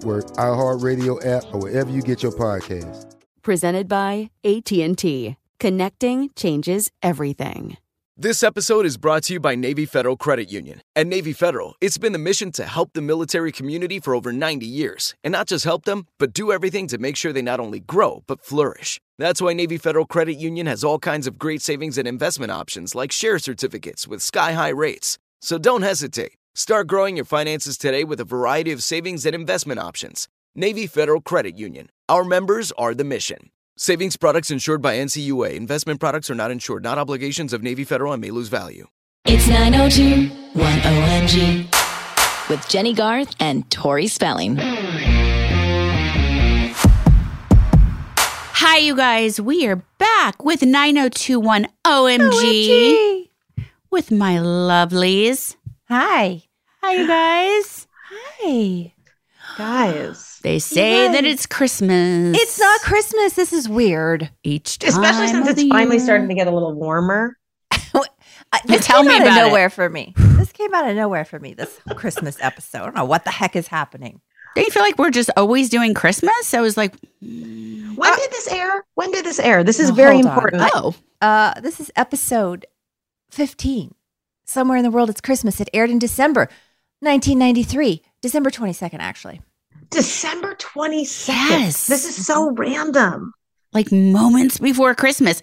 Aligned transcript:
iHeartRadio 0.00 1.24
app, 1.24 1.44
or 1.52 1.60
wherever 1.60 1.90
you 1.90 2.02
get 2.02 2.22
your 2.22 2.32
podcasts. 2.32 3.14
Presented 3.42 3.88
by 3.88 4.30
AT&T. 4.44 5.36
Connecting 5.58 6.30
changes 6.36 6.90
everything. 7.02 7.76
This 8.20 8.42
episode 8.42 8.84
is 8.84 8.96
brought 8.96 9.22
to 9.24 9.34
you 9.34 9.40
by 9.40 9.54
Navy 9.54 9.86
Federal 9.86 10.16
Credit 10.16 10.50
Union. 10.50 10.82
At 10.96 11.06
Navy 11.06 11.32
Federal, 11.32 11.76
it's 11.80 11.98
been 11.98 12.12
the 12.12 12.18
mission 12.18 12.50
to 12.52 12.64
help 12.64 12.92
the 12.92 13.00
military 13.00 13.52
community 13.52 14.00
for 14.00 14.12
over 14.12 14.32
90 14.32 14.66
years. 14.66 15.14
And 15.22 15.30
not 15.30 15.46
just 15.46 15.64
help 15.64 15.84
them, 15.84 16.08
but 16.18 16.32
do 16.32 16.50
everything 16.50 16.88
to 16.88 16.98
make 16.98 17.16
sure 17.16 17.32
they 17.32 17.42
not 17.42 17.60
only 17.60 17.78
grow, 17.78 18.24
but 18.26 18.44
flourish. 18.44 19.00
That's 19.18 19.40
why 19.40 19.52
Navy 19.52 19.78
Federal 19.78 20.04
Credit 20.04 20.34
Union 20.34 20.66
has 20.66 20.82
all 20.82 20.98
kinds 20.98 21.28
of 21.28 21.38
great 21.38 21.62
savings 21.62 21.96
and 21.96 22.08
investment 22.08 22.50
options 22.50 22.96
like 22.96 23.12
share 23.12 23.38
certificates 23.38 24.08
with 24.08 24.20
sky 24.20 24.52
high 24.52 24.70
rates. 24.70 25.18
So 25.40 25.56
don't 25.56 25.82
hesitate. 25.82 26.32
Start 26.58 26.88
growing 26.88 27.14
your 27.14 27.24
finances 27.24 27.78
today 27.78 28.02
with 28.02 28.18
a 28.18 28.24
variety 28.24 28.72
of 28.72 28.82
savings 28.82 29.24
and 29.24 29.32
investment 29.32 29.78
options. 29.78 30.26
Navy 30.56 30.88
Federal 30.88 31.20
Credit 31.20 31.56
Union. 31.56 31.88
Our 32.08 32.24
members 32.24 32.72
are 32.72 32.94
the 32.94 33.04
mission. 33.04 33.50
Savings 33.76 34.16
products 34.16 34.50
insured 34.50 34.82
by 34.82 34.96
NCUA. 34.96 35.54
Investment 35.54 36.00
products 36.00 36.30
are 36.30 36.34
not 36.34 36.50
insured, 36.50 36.82
not 36.82 36.98
obligations 36.98 37.52
of 37.52 37.62
Navy 37.62 37.84
Federal 37.84 38.12
and 38.12 38.20
may 38.20 38.32
lose 38.32 38.48
value. 38.48 38.88
It's 39.24 39.46
902 39.46 40.34
1OMG 40.58 42.50
with 42.50 42.68
Jenny 42.68 42.92
Garth 42.92 43.36
and 43.38 43.70
Tori 43.70 44.08
Spelling. 44.08 44.56
Hi, 48.56 48.78
you 48.78 48.96
guys. 48.96 49.40
We 49.40 49.64
are 49.68 49.76
back 49.98 50.44
with 50.44 50.62
9021 50.62 51.68
OMG, 51.86 53.28
with 53.92 54.10
my 54.10 54.38
lovelies. 54.38 55.54
Hi. 55.88 56.47
Hi, 56.88 56.94
you 56.94 57.06
guys. 57.06 57.86
Hi. 58.40 58.94
Guys. 59.58 60.24
They 60.42 60.58
say 60.58 61.02
Yes. 61.04 61.12
that 61.14 61.24
it's 61.26 61.44
Christmas. 61.44 62.34
It's 62.40 62.58
not 62.58 62.80
Christmas. 62.80 63.34
This 63.34 63.52
is 63.52 63.68
weird. 63.68 64.30
each 64.42 64.78
time. 64.78 64.88
Especially 64.88 65.28
since 65.28 65.48
it's 65.48 65.64
finally 65.68 65.96
year. 65.96 66.04
starting 66.06 66.28
to 66.28 66.34
get 66.34 66.46
a 66.46 66.50
little 66.50 66.72
warmer. 66.72 67.36
This 68.64 68.86
Tell 68.86 69.02
came 69.02 69.08
me 69.08 69.16
out 69.16 69.20
about 69.22 69.32
of 69.32 69.36
it. 69.36 69.48
nowhere 69.48 69.68
for 69.68 69.90
me. 69.90 70.14
This 70.38 70.50
came 70.52 70.72
out 70.72 70.88
of 70.88 70.96
nowhere 70.96 71.26
for 71.26 71.38
me. 71.38 71.52
This 71.52 71.78
Christmas 71.94 72.38
episode. 72.40 72.78
I 72.78 72.84
don't 72.86 72.94
know 72.96 73.04
what 73.04 73.24
the 73.24 73.30
heck 73.32 73.54
is 73.54 73.66
happening. 73.68 74.22
Don't 74.56 74.64
you 74.64 74.70
feel 74.72 74.82
like 74.82 74.96
we're 74.96 75.10
just 75.10 75.28
always 75.36 75.68
doing 75.68 75.92
Christmas? 75.92 76.54
I 76.54 76.62
was 76.62 76.78
like, 76.78 76.94
When 77.20 77.96
did 78.16 78.30
this 78.30 78.48
air? 78.48 78.82
When 78.94 79.10
did 79.10 79.26
this 79.26 79.38
air? 79.38 79.62
This 79.62 79.78
is 79.78 79.90
Oh, 79.90 79.94
very 79.94 80.14
hold 80.14 80.26
on. 80.26 80.32
important. 80.32 80.62
oh, 80.74 80.94
Uh, 81.20 81.60
this 81.60 81.80
is 81.80 81.90
episode 81.96 82.64
15. 83.30 83.94
Somewhere 84.46 84.78
in 84.78 84.84
the 84.84 84.90
world, 84.90 85.10
it's 85.10 85.20
Christmas. 85.20 85.60
It 85.60 85.68
aired 85.74 85.90
in 85.90 85.98
December 85.98 86.48
1993, 87.00 88.02
December 88.22 88.50
22nd, 88.50 88.98
actually. 88.98 89.40
December 89.90 90.54
22nd. 90.56 91.28
Yes. 91.28 91.86
This 91.86 92.04
is 92.04 92.26
so 92.26 92.50
random. 92.50 93.32
like 93.72 93.92
moments 93.92 94.58
before 94.58 94.94
Christmas. 94.94 95.40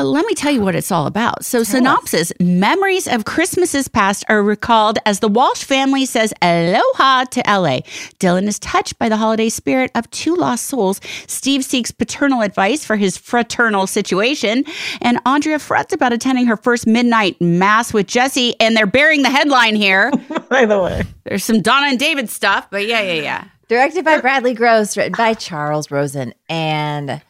But 0.00 0.06
let 0.06 0.24
me 0.24 0.32
tell 0.32 0.50
you 0.50 0.62
what 0.62 0.74
it's 0.74 0.90
all 0.90 1.06
about. 1.06 1.44
So, 1.44 1.62
synopsis 1.62 2.32
Memories 2.40 3.06
of 3.06 3.26
Christmases 3.26 3.86
past 3.86 4.24
are 4.30 4.42
recalled 4.42 4.98
as 5.04 5.20
the 5.20 5.28
Walsh 5.28 5.62
family 5.62 6.06
says 6.06 6.32
aloha 6.40 7.24
to 7.24 7.40
LA. 7.40 7.80
Dylan 8.18 8.46
is 8.46 8.58
touched 8.58 8.98
by 8.98 9.10
the 9.10 9.18
holiday 9.18 9.50
spirit 9.50 9.90
of 9.94 10.10
two 10.10 10.34
lost 10.34 10.64
souls. 10.64 11.02
Steve 11.26 11.66
seeks 11.66 11.90
paternal 11.90 12.40
advice 12.40 12.82
for 12.82 12.96
his 12.96 13.18
fraternal 13.18 13.86
situation. 13.86 14.64
And 15.02 15.20
Andrea 15.26 15.58
frets 15.58 15.92
about 15.92 16.14
attending 16.14 16.46
her 16.46 16.56
first 16.56 16.86
midnight 16.86 17.38
mass 17.38 17.92
with 17.92 18.06
Jesse. 18.06 18.58
And 18.58 18.74
they're 18.74 18.86
bearing 18.86 19.20
the 19.20 19.28
headline 19.28 19.76
here. 19.76 20.10
By 20.48 20.64
the 20.64 20.80
way, 20.80 21.02
There's 21.24 21.44
some 21.44 21.60
Donna 21.60 21.88
and 21.88 21.98
David 21.98 22.30
stuff, 22.30 22.68
but 22.70 22.86
yeah, 22.86 23.02
yeah, 23.02 23.20
yeah. 23.20 23.44
Directed 23.68 24.06
by 24.06 24.18
Bradley 24.18 24.54
Gross, 24.54 24.96
written 24.96 25.12
by 25.12 25.34
Charles 25.34 25.90
Rosin. 25.90 26.32
And 26.48 27.20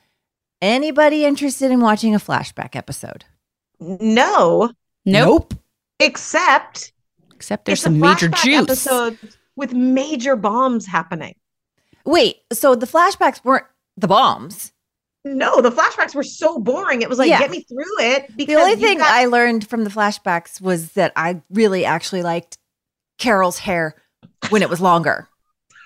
anybody 0.62 1.24
interested 1.24 1.70
in 1.70 1.80
watching 1.80 2.14
a 2.14 2.18
flashback 2.18 2.74
episode? 2.76 3.24
no, 3.80 4.70
Nope. 5.06 5.54
except 5.98 6.92
Except 7.34 7.64
there's 7.64 7.80
some 7.80 7.98
major 7.98 8.28
flashback 8.28 8.42
juice. 8.44 8.62
episode 8.62 9.18
with 9.56 9.72
major 9.72 10.36
bombs 10.36 10.86
happening. 10.86 11.34
Wait, 12.04 12.36
so 12.52 12.74
the 12.74 12.86
flashbacks 12.86 13.42
weren't 13.44 13.64
the 13.96 14.06
bombs. 14.08 14.72
No, 15.24 15.60
the 15.62 15.70
flashbacks 15.70 16.14
were 16.14 16.22
so 16.22 16.58
boring. 16.58 17.00
It 17.02 17.08
was 17.08 17.18
like, 17.18 17.28
Yeah. 17.30 17.38
get 17.38 17.50
me 17.50 17.62
through 17.62 17.98
it. 18.04 18.34
Because 18.36 18.54
The 18.56 18.60
only 18.60 18.76
thing 18.76 18.98
got- 18.98 19.08
I 19.10 19.24
learned 19.26 19.66
from 19.68 19.84
the 19.84 19.90
flashbacks 19.90 20.60
was 20.60 20.92
that 20.92 21.12
I 21.16 21.40
really 21.50 21.84
actually 21.86 22.22
liked 22.22 22.58
Carol's 23.18 23.58
hair 23.58 23.94
when 24.50 24.62
it 24.62 24.68
was 24.70 24.80
longer. 24.80 25.28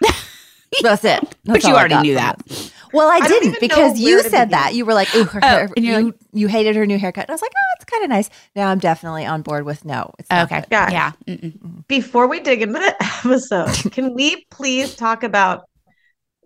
That's 0.83 1.05
it. 1.05 1.37
But 1.45 1.63
you 1.65 1.75
already 1.75 1.97
knew 2.01 2.15
from 2.17 2.23
that. 2.25 2.43
it. 2.47 2.73
Well, 2.95 3.09
I, 3.09 3.17
I 3.17 3.29
didn't 3.29 3.61
because 3.61 3.99
you 3.99 4.23
said 4.23 4.51
that. 4.51 4.75
You 4.75 4.85
were 4.87 4.95
like, 4.95 5.15
"Ooh, 5.15 5.25
her, 5.25 5.41
Oh, 5.43 5.47
hair- 5.47 5.69
and 5.77 5.85
you're 5.85 6.01
you, 6.01 6.15
you 6.33 6.49
hated 6.49 6.77
her 6.77 6.87
new 6.87 6.99
haircut." 6.99 7.25
And 7.25 7.31
I 7.31 7.35
was 7.35 7.43
like, 7.43 7.53
"Oh, 7.55 7.75
it's 7.77 7.85
kind 7.85 8.05
of 8.05 8.11
nice." 8.11 8.31
Now 8.57 8.69
I'm 8.69 8.79
definitely 8.79 9.27
on 9.27 9.43
board 9.43 9.65
with 9.65 9.85
no. 9.85 10.13
It's 10.19 10.31
Okay. 10.31 10.61
good. 10.61 10.71
Guys, 10.71 10.93
Yeah. 10.93 11.13
Mm-mm. 11.27 11.87
before 11.89 12.27
we 12.29 12.41
dig 12.41 12.63
into 12.63 12.79
the 12.79 12.95
episode, 13.25 13.93
can 13.93 14.15
we 14.15 14.45
please 14.51 14.95
talk 14.95 15.23
about 15.23 15.65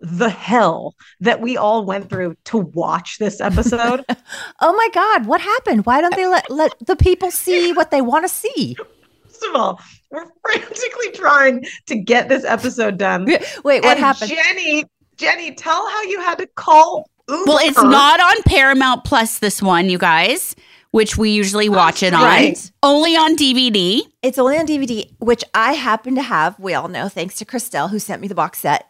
the 0.01 0.29
hell 0.29 0.95
that 1.19 1.41
we 1.41 1.57
all 1.57 1.83
went 1.85 2.09
through 2.09 2.33
to 2.45 2.57
watch 2.57 3.17
this 3.19 3.39
episode? 3.41 4.03
Oh 4.61 4.73
my 4.73 4.89
God, 4.93 5.25
what 5.25 5.41
happened? 5.41 5.85
Why 5.85 6.01
don't 6.01 6.15
they 6.15 6.27
let 6.27 6.49
let 6.49 6.73
the 6.85 6.95
people 6.95 7.31
see 7.31 7.71
what 7.73 7.91
they 7.91 8.01
want 8.01 8.25
to 8.25 8.29
see? 8.29 8.75
First 9.25 9.43
of 9.45 9.55
all, 9.55 9.79
we're 10.11 10.25
frantically 10.41 11.11
trying 11.13 11.65
to 11.87 11.95
get 11.97 12.27
this 12.29 12.43
episode 12.43 12.97
done. 12.97 13.25
Wait, 13.25 13.39
what 13.63 13.85
And 13.85 13.99
happened? 13.99 14.31
Jenny, 14.31 14.85
Jenny, 15.19 15.51
tell 15.53 15.87
how 15.89 16.01
you 16.03 16.19
had 16.21 16.37
to 16.39 16.47
call 16.47 17.09
Uber. 17.27 17.43
Well, 17.45 17.59
it's 17.61 17.81
not 17.81 18.19
on 18.21 18.41
Paramount 18.43 19.03
Plus, 19.03 19.39
this 19.39 19.61
one, 19.61 19.89
you 19.89 19.97
guys. 19.97 20.55
which 20.91 21.17
we 21.17 21.29
usually 21.29 21.69
watch 21.69 22.01
it 22.01 22.13
on. 22.15 22.23
right. 22.23 22.71
Only 22.81 23.15
on 23.15 23.35
DVD. 23.35 24.01
It's 24.23 24.39
only 24.39 24.57
on 24.57 24.65
DVD, 24.65 25.07
which 25.19 25.43
I 25.53 25.73
happen 25.73 26.15
to 26.15 26.21
have. 26.23 26.57
We 26.59 26.73
all 26.73 26.87
know, 26.87 27.09
thanks 27.09 27.35
to 27.35 27.45
Christelle, 27.45 27.91
who 27.91 27.99
sent 27.99 28.21
me 28.21 28.27
the 28.27 28.33
box 28.33 28.57
set. 28.59 28.85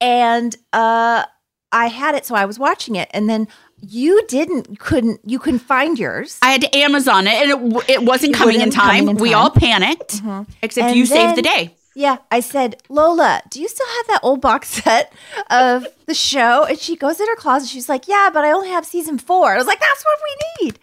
And 0.00 0.54
uh, 0.72 1.24
I 1.72 1.86
had 1.88 2.14
it, 2.14 2.24
so 2.24 2.34
I 2.36 2.44
was 2.44 2.58
watching 2.58 2.94
it, 2.94 3.10
and 3.12 3.28
then 3.28 3.48
you 3.80 4.24
didn't, 4.28 4.78
couldn't, 4.78 5.22
you 5.24 5.38
couldn't 5.40 5.58
find 5.60 5.98
yours. 5.98 6.38
I 6.42 6.52
had 6.52 6.60
to 6.60 6.76
Amazon 6.76 7.26
it, 7.26 7.32
and 7.32 7.72
it, 7.76 7.90
it 7.90 8.02
wasn't 8.04 8.34
It 8.34 8.38
coming 8.38 8.56
in 8.60 8.68
wasn't 8.68 8.74
coming 8.74 9.06
time. 9.06 9.16
We 9.16 9.34
all 9.34 9.50
panicked, 9.50 10.20
except 10.62 10.88
And 10.88 10.96
you 10.96 11.06
saved 11.06 11.36
the 11.36 11.42
day. 11.42 11.74
Yeah, 11.94 12.18
I 12.30 12.40
said, 12.40 12.82
Lola, 12.88 13.42
do 13.50 13.60
you 13.60 13.68
still 13.68 13.86
have 13.86 14.06
that 14.08 14.20
old 14.22 14.40
box 14.40 14.68
set 14.68 15.12
of 15.50 15.86
the 16.06 16.14
show? 16.14 16.64
And 16.64 16.78
she 16.78 16.96
goes 16.96 17.20
in 17.20 17.26
her 17.26 17.36
closet. 17.36 17.68
She's 17.68 17.88
like, 17.88 18.06
Yeah, 18.08 18.30
but 18.32 18.44
I 18.44 18.52
only 18.52 18.68
have 18.68 18.86
season 18.86 19.18
four. 19.18 19.52
I 19.52 19.56
was 19.56 19.66
like, 19.66 19.80
That's 19.80 20.04
what 20.04 20.18
we 20.24 20.66
need. 20.66 20.78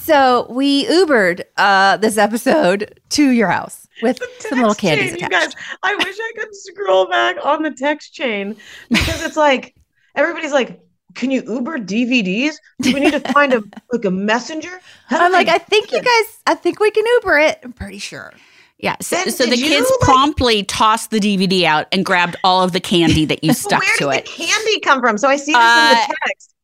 So 0.00 0.46
we 0.50 0.86
Ubered 0.86 1.42
uh, 1.56 1.96
this 1.98 2.18
episode 2.18 3.00
to 3.10 3.30
your 3.30 3.48
house 3.48 3.86
with 4.02 4.18
some 4.38 4.58
little 4.58 4.74
candies 4.74 5.10
chain, 5.10 5.20
you 5.20 5.26
attached. 5.26 5.56
guys, 5.56 5.76
I 5.82 5.94
wish 5.94 6.16
I 6.18 6.32
could 6.38 6.54
scroll 6.54 7.06
back 7.06 7.36
on 7.44 7.62
the 7.62 7.70
text 7.70 8.14
chain 8.14 8.56
because 8.88 9.22
it's 9.22 9.36
like 9.36 9.74
everybody's 10.14 10.52
like, 10.52 10.80
"Can 11.14 11.30
you 11.30 11.42
Uber 11.42 11.78
DVDs? 11.80 12.54
Do 12.80 12.94
we 12.94 13.00
need 13.00 13.12
to 13.12 13.20
find 13.20 13.52
a 13.52 13.62
like 13.92 14.04
a 14.06 14.10
messenger?" 14.10 14.80
How 15.06 15.24
I'm 15.24 15.32
like, 15.32 15.48
I 15.48 15.56
I 15.56 15.58
think 15.58 15.92
you 15.92 16.00
guys, 16.00 16.40
I 16.46 16.54
think 16.54 16.80
we 16.80 16.90
can 16.90 17.04
Uber 17.16 17.38
it. 17.38 17.60
I'm 17.62 17.72
pretty 17.74 17.98
sure. 17.98 18.32
Yeah. 18.82 18.96
So, 19.00 19.16
Then 19.16 19.30
so 19.30 19.44
the 19.44 19.50
did 19.50 19.58
you, 19.60 19.66
kids 19.68 19.90
like- 19.90 20.00
promptly 20.00 20.62
tossed 20.62 21.10
the 21.10 21.20
DVD 21.20 21.64
out 21.64 21.86
and 21.92 22.04
grabbed 22.04 22.36
all 22.44 22.62
of 22.62 22.72
the 22.72 22.80
candy 22.80 23.24
that 23.26 23.44
you 23.44 23.50
But 23.50 23.56
stuck 23.56 23.82
where 23.82 23.96
to 23.98 24.04
did 24.10 24.18
it. 24.20 24.24
the 24.26 24.44
candy 24.44 24.80
come 24.80 25.00
from? 25.00 25.18
So 25.18 25.28
I 25.28 25.36
see 25.36 25.52
this 25.52 25.56
Uh, 25.56 25.90
in 26.02 26.08
the 26.08 26.16
text. 26.26 26.54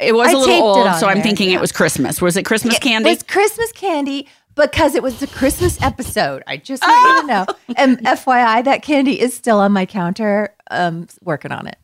It 0.00 0.14
was 0.14 0.28
I 0.28 0.32
a 0.32 0.36
little 0.38 0.62
old, 0.62 0.86
on 0.86 0.98
so 1.00 1.08
I'm 1.08 1.22
thinking 1.22 1.50
yeah. 1.50 1.56
it 1.56 1.60
was 1.60 1.72
Christmas. 1.72 2.22
Was 2.22 2.36
it 2.36 2.44
Christmas 2.44 2.76
It 2.76 2.82
candy? 2.82 3.10
was 3.10 3.22
Christmas 3.24 3.72
candy 3.72 4.28
because 4.54 4.94
it 4.94 5.02
was 5.02 5.18
the 5.18 5.26
Christmas 5.26 5.80
episode. 5.82 6.42
I 6.46 6.56
just 6.56 6.82
want 6.86 7.16
you 7.16 7.20
to 7.22 7.26
know. 7.66 7.74
And 7.76 7.98
FYI, 8.06 8.62
that 8.64 8.82
candy 8.82 9.20
is 9.20 9.34
still 9.34 9.58
on 9.58 9.72
my 9.72 9.86
counter. 9.86 10.54
Um, 10.70 11.08
working 11.22 11.50
on 11.50 11.66
it. 11.66 11.76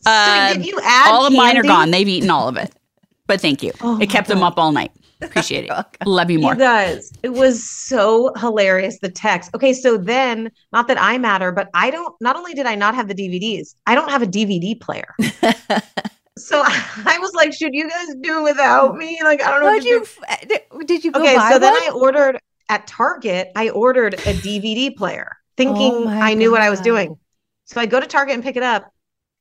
So 0.00 0.10
Uh, 0.10 0.54
did 0.54 0.64
you 0.64 0.80
add 0.82 1.10
all 1.12 1.26
of 1.26 1.32
mine 1.34 1.58
are 1.58 1.62
gone. 1.62 1.90
They've 1.90 2.08
eaten 2.08 2.30
all 2.30 2.48
of 2.48 2.56
it. 2.56 2.72
But 3.26 3.40
thank 3.42 3.62
you. 3.62 3.72
Oh 3.82 4.00
it 4.00 4.08
kept 4.08 4.28
them 4.28 4.42
up 4.42 4.58
all 4.58 4.72
night. 4.72 4.90
Appreciate 5.20 5.68
it. 5.68 5.86
Love 6.06 6.30
you 6.30 6.38
more. 6.38 6.52
You 6.52 6.58
guys, 6.60 7.12
it 7.22 7.30
was 7.30 7.68
so 7.68 8.32
hilarious. 8.36 8.98
The 9.00 9.08
text. 9.10 9.50
Okay, 9.54 9.72
so 9.72 9.96
then, 9.96 10.50
not 10.72 10.86
that 10.88 11.00
I 11.00 11.18
matter, 11.18 11.50
but 11.52 11.68
I 11.74 11.90
don't. 11.90 12.14
Not 12.20 12.36
only 12.36 12.54
did 12.54 12.66
I 12.66 12.74
not 12.76 12.94
have 12.94 13.08
the 13.08 13.14
DVDs, 13.14 13.74
I 13.86 13.94
don't 13.94 14.10
have 14.10 14.22
a 14.22 14.26
DVD 14.26 14.80
player. 14.80 15.14
so 16.38 16.62
I 16.64 17.18
was 17.20 17.34
like, 17.34 17.52
"Should 17.52 17.74
you 17.74 17.88
guys 17.88 18.14
do 18.22 18.42
without 18.44 18.96
me?" 18.96 19.18
Like, 19.22 19.42
I 19.42 19.50
don't 19.50 19.60
know. 19.60 19.66
what 19.66 19.82
Did 19.82 19.84
you? 19.84 20.04
do. 20.04 20.46
Did, 20.48 20.60
uh, 20.70 20.78
did 20.86 21.04
you 21.04 21.12
go 21.12 21.20
Okay, 21.20 21.36
buy 21.36 21.50
so 21.50 21.58
then? 21.58 21.72
I 21.74 21.90
ordered 21.94 22.38
at 22.68 22.86
Target. 22.86 23.50
I 23.56 23.70
ordered 23.70 24.14
a 24.14 24.34
DVD 24.34 24.94
player, 24.96 25.36
thinking 25.56 25.92
Oh 25.92 26.08
I 26.08 26.34
knew 26.34 26.50
what 26.50 26.60
I 26.60 26.70
was 26.70 26.80
doing. 26.80 27.16
So 27.64 27.80
I 27.80 27.86
go 27.86 28.00
to 28.00 28.06
Target 28.06 28.34
and 28.34 28.42
pick 28.42 28.56
it 28.56 28.62
up. 28.62 28.92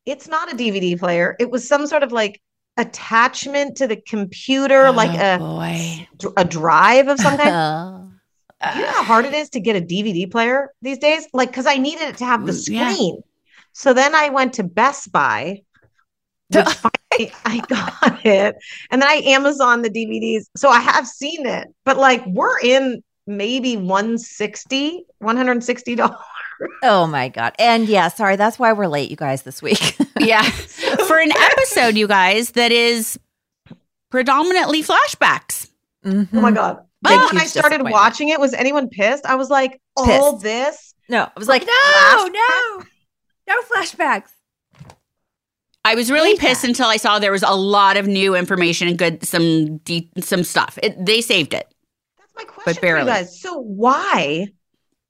It's 0.06 0.28
not 0.28 0.52
a 0.52 0.56
DVD 0.56 0.98
player. 0.98 1.36
It 1.40 1.52
was 1.52 1.68
some 1.68 1.86
sort 1.88 2.04
of 2.04 2.12
like 2.12 2.42
attachment 2.78 3.78
to 3.78 3.88
the 3.88 3.96
computer, 3.98 4.92
like 4.92 5.12
Oh, 5.20 5.36
a 5.36 5.38
boy. 5.40 6.08
a 6.38 6.46
drive 6.46 7.08
of 7.08 7.20
some 7.20 7.38
kind. 7.38 7.50
Oh. 7.52 8.04
You 8.76 8.82
know 8.82 8.92
how 8.92 9.04
hard 9.04 9.26
it 9.26 9.34
is 9.34 9.50
to 9.52 9.60
get 9.60 9.76
a 9.76 9.82
DVD 9.82 10.30
player 10.32 10.72
these 10.82 10.98
days? 10.98 11.28
Like, 11.34 11.50
because 11.50 11.68
I 11.68 11.78
needed 11.78 12.10
it 12.10 12.18
to 12.18 12.26
have 12.26 12.46
the 12.46 12.52
Mm, 12.52 12.70
yeah. 12.70 12.92
screen. 12.94 13.22
So 13.74 13.94
then 13.94 14.16
I 14.16 14.30
went 14.30 14.54
to 14.54 14.64
Best 14.64 15.12
Buy, 15.12 15.62
which 16.54 16.68
finally 16.68 17.32
I 17.46 17.60
got 17.68 18.26
it. 18.26 18.56
And 18.90 19.02
then 19.02 19.08
I 19.10 19.22
Amazon 19.26 19.84
the 19.84 19.90
DVDs. 19.92 20.46
So 20.56 20.70
I 20.70 20.80
have 20.80 21.06
seen 21.06 21.46
it, 21.46 21.68
but 21.86 21.98
like 21.98 22.26
we're 22.26 22.60
in 22.60 23.04
maybe 23.28 23.78
160 23.78 25.06
$160. 25.22 26.16
Oh 26.84 27.06
my 27.08 27.30
god! 27.30 27.54
And 27.60 27.88
yeah, 27.88 28.08
sorry, 28.08 28.36
that's 28.36 28.58
why 28.58 28.74
we're 28.74 28.88
late, 28.88 29.10
you 29.12 29.16
guys, 29.18 29.44
this 29.44 29.62
week. 29.62 29.98
Yeah. 30.20 30.42
For 30.42 31.20
an 31.20 31.32
episode, 31.32 31.96
you 31.96 32.08
guys, 32.08 32.52
that 32.54 32.72
is 32.72 33.20
predominantly 34.10 34.82
flashbacks. 34.84 35.70
Mhm. 36.04 36.28
Oh 36.34 36.42
my 36.42 36.52
God. 36.52 36.78
Big, 37.04 37.12
Then 37.12 37.26
when 37.28 37.38
I 37.38 37.46
started 37.46 37.84
watching 37.84 38.30
it, 38.30 38.40
was 38.40 38.54
anyone 38.56 38.90
pissed? 38.90 39.26
I 39.28 39.36
was 39.36 39.50
like, 39.52 39.80
all 39.96 40.34
Pissed. 40.40 40.44
this? 40.44 40.94
No, 41.08 41.24
I 41.26 41.32
was 41.38 41.48
like, 41.48 41.62
no, 41.66 41.72
Flashback? 41.72 42.34
no, 42.34 42.84
no 43.48 43.62
flashbacks. 43.62 44.30
I 45.86 45.94
was 45.94 46.10
really 46.12 46.32
Hate 46.32 46.40
pissed 46.40 46.64
that. 46.64 46.70
until 46.70 46.88
I 46.88 46.98
saw 46.98 47.20
there 47.20 47.32
was 47.32 47.44
a 47.44 47.56
lot 47.56 47.96
of 47.96 48.08
new 48.08 48.36
information 48.36 48.88
and 48.88 48.98
good 48.98 49.24
some 49.24 49.78
de- 49.78 50.10
some 50.20 50.44
stuff. 50.44 50.80
It, 50.82 51.06
they 51.06 51.22
saved 51.22 51.54
it. 51.54 51.72
That's 52.18 52.32
my 52.36 52.44
question 52.44 52.74
but 52.74 52.82
barely. 52.82 53.02
you 53.02 53.08
guys. 53.08 53.40
So 53.40 53.60
why 53.60 54.48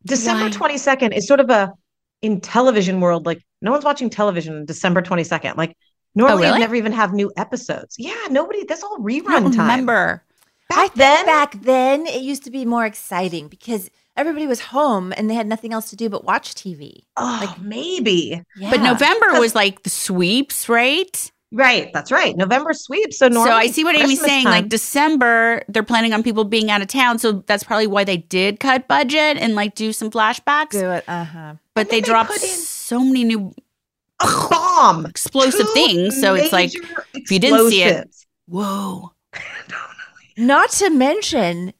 December 0.07 0.49
22nd 0.49 1.15
is 1.15 1.27
sort 1.27 1.39
of 1.39 1.49
a 1.49 1.73
in 2.21 2.41
television 2.41 2.99
world, 2.99 3.25
like 3.25 3.41
no 3.61 3.71
one's 3.71 3.83
watching 3.83 4.09
television 4.09 4.55
on 4.55 4.65
December 4.65 5.01
22nd. 5.01 5.55
Like 5.55 5.77
normally 6.15 6.37
oh, 6.37 6.41
really? 6.41 6.53
you 6.53 6.59
never 6.59 6.75
even 6.75 6.91
have 6.91 7.13
new 7.13 7.31
episodes. 7.37 7.95
Yeah, 7.97 8.15
nobody 8.29 8.63
that's 8.65 8.83
all 8.83 8.97
rerun 8.97 9.55
time. 9.55 9.69
remember. 9.69 10.23
Back 10.69 10.77
I 10.77 10.89
then 10.95 11.25
back 11.25 11.61
then 11.61 12.07
it 12.07 12.21
used 12.21 12.43
to 12.43 12.51
be 12.51 12.65
more 12.65 12.85
exciting 12.85 13.47
because 13.47 13.89
everybody 14.17 14.47
was 14.47 14.59
home 14.59 15.13
and 15.15 15.29
they 15.29 15.35
had 15.35 15.47
nothing 15.47 15.71
else 15.71 15.89
to 15.91 15.95
do 15.95 16.09
but 16.09 16.25
watch 16.25 16.55
TV. 16.55 17.03
oh, 17.15 17.55
maybe. 17.61 18.43
But 18.59 18.81
November 18.81 19.39
was 19.39 19.55
like 19.55 19.83
the 19.83 19.89
sweeps, 19.89 20.67
right? 20.67 21.31
Right, 21.51 21.91
that's 21.93 22.11
right. 22.11 22.35
November 22.35 22.73
sweep. 22.73 23.13
So 23.13 23.27
normally 23.29 23.51
so 23.51 23.55
I 23.55 23.67
see 23.67 23.83
what 23.85 23.95
Amy's 23.95 24.19
Christmas 24.19 24.27
saying. 24.29 24.43
time- 24.45 24.51
Like 24.53 24.69
December, 24.69 25.63
they're 25.69 25.81
planning 25.83 26.13
on 26.13 26.21
people 26.21 26.43
being 26.43 26.69
out 26.69 26.81
of 26.81 26.87
town, 26.87 27.19
so 27.19 27.43
that's 27.47 27.63
probably 27.63 27.87
why 27.87 28.03
they 28.03 28.17
did 28.17 28.59
cut 28.59 28.87
budget 28.89 29.37
and 29.37 29.55
like 29.55 29.73
do 29.75 29.93
some 29.93 30.11
flashbacks. 30.11 30.71
do 30.71 30.89
it. 30.91 31.05
Uh 31.07 31.23
huh. 31.23 31.53
But 31.73 31.89
they 31.89 32.01
they 32.01 32.07
dropped 32.07 32.31
in- 32.31 32.39
so 32.39 32.99
many 32.99 33.23
new 33.23 33.53
a 34.19 34.25
bomb. 34.49 35.05
explosive 35.05 35.69
things. 35.73 36.19
So 36.19 36.33
it's 36.33 36.51
like, 36.51 36.71
major 36.73 37.05
if 37.13 37.31
you 37.31 37.39
didn't 37.39 37.69
see 37.69 37.83
it, 37.83 38.09
whoa. 38.47 39.13
Not 40.35 40.69
to 40.71 40.89
mention 40.89 41.73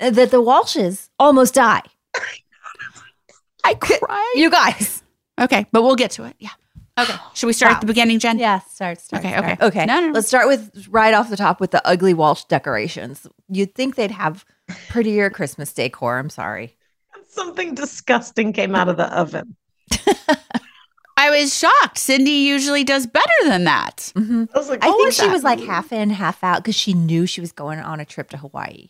uh, 0.00 0.10
that 0.10 0.30
the 0.30 0.42
Walshes 0.42 1.08
almost 1.18 1.54
die. 1.54 1.82
I 3.64 3.74
cried. 3.74 4.32
You 4.36 4.50
guys. 4.50 5.02
Okay, 5.40 5.66
but 5.72 5.82
we'll 5.82 5.96
get 5.96 6.12
to 6.12 6.24
it. 6.24 6.34
Yeah. 6.38 6.50
Okay. 6.98 7.14
Should 7.34 7.46
we 7.46 7.52
start 7.54 7.70
Wow. 7.70 7.74
at 7.76 7.80
the 7.80 7.86
beginning, 7.86 8.18
Jen? 8.18 8.38
Yeah, 8.38 8.60
start, 8.60 9.00
start. 9.00 9.24
Okay, 9.24 9.32
start. 9.36 9.52
okay. 9.52 9.66
Okay. 9.66 9.86
No, 9.86 10.00
no, 10.00 10.06
no. 10.08 10.12
Let's 10.12 10.28
start 10.28 10.46
with 10.46 10.86
right 10.90 11.14
off 11.14 11.30
the 11.30 11.36
top 11.36 11.58
with 11.60 11.70
the 11.70 11.86
ugly 11.86 12.12
Walsh 12.12 12.44
decorations. 12.44 13.26
You'd 13.48 13.74
think 13.74 13.94
they'd 13.94 14.10
have 14.10 14.44
prettier 14.88 15.30
Christmas 15.30 15.72
decor. 15.72 16.18
I'm 16.18 16.28
sorry. 16.30 16.76
Something 17.28 17.74
disgusting 17.74 18.52
came 18.52 18.74
out 18.74 18.88
of 18.88 18.98
the 18.98 19.06
oven. 19.16 19.56
I 21.16 21.30
was 21.30 21.56
shocked. 21.56 21.98
Cindy 21.98 22.30
usually 22.30 22.84
does 22.84 23.06
better 23.06 23.26
than 23.44 23.64
that. 23.64 24.12
hmm 24.16 24.44
I 24.54 24.58
was 24.58 24.68
like, 24.68 24.82
I 24.82 24.88
think 24.88 25.04
was 25.06 25.14
she 25.16 25.22
that?" 25.26 25.32
was 25.32 25.44
like 25.44 25.60
half 25.60 25.92
in, 25.92 26.10
half 26.10 26.42
out 26.42 26.58
because 26.62 26.74
she 26.74 26.94
knew 26.94 27.26
she 27.26 27.40
was 27.40 27.52
going 27.52 27.78
on 27.78 28.00
a 28.00 28.04
trip 28.04 28.28
to 28.30 28.36
Hawaii. 28.36 28.88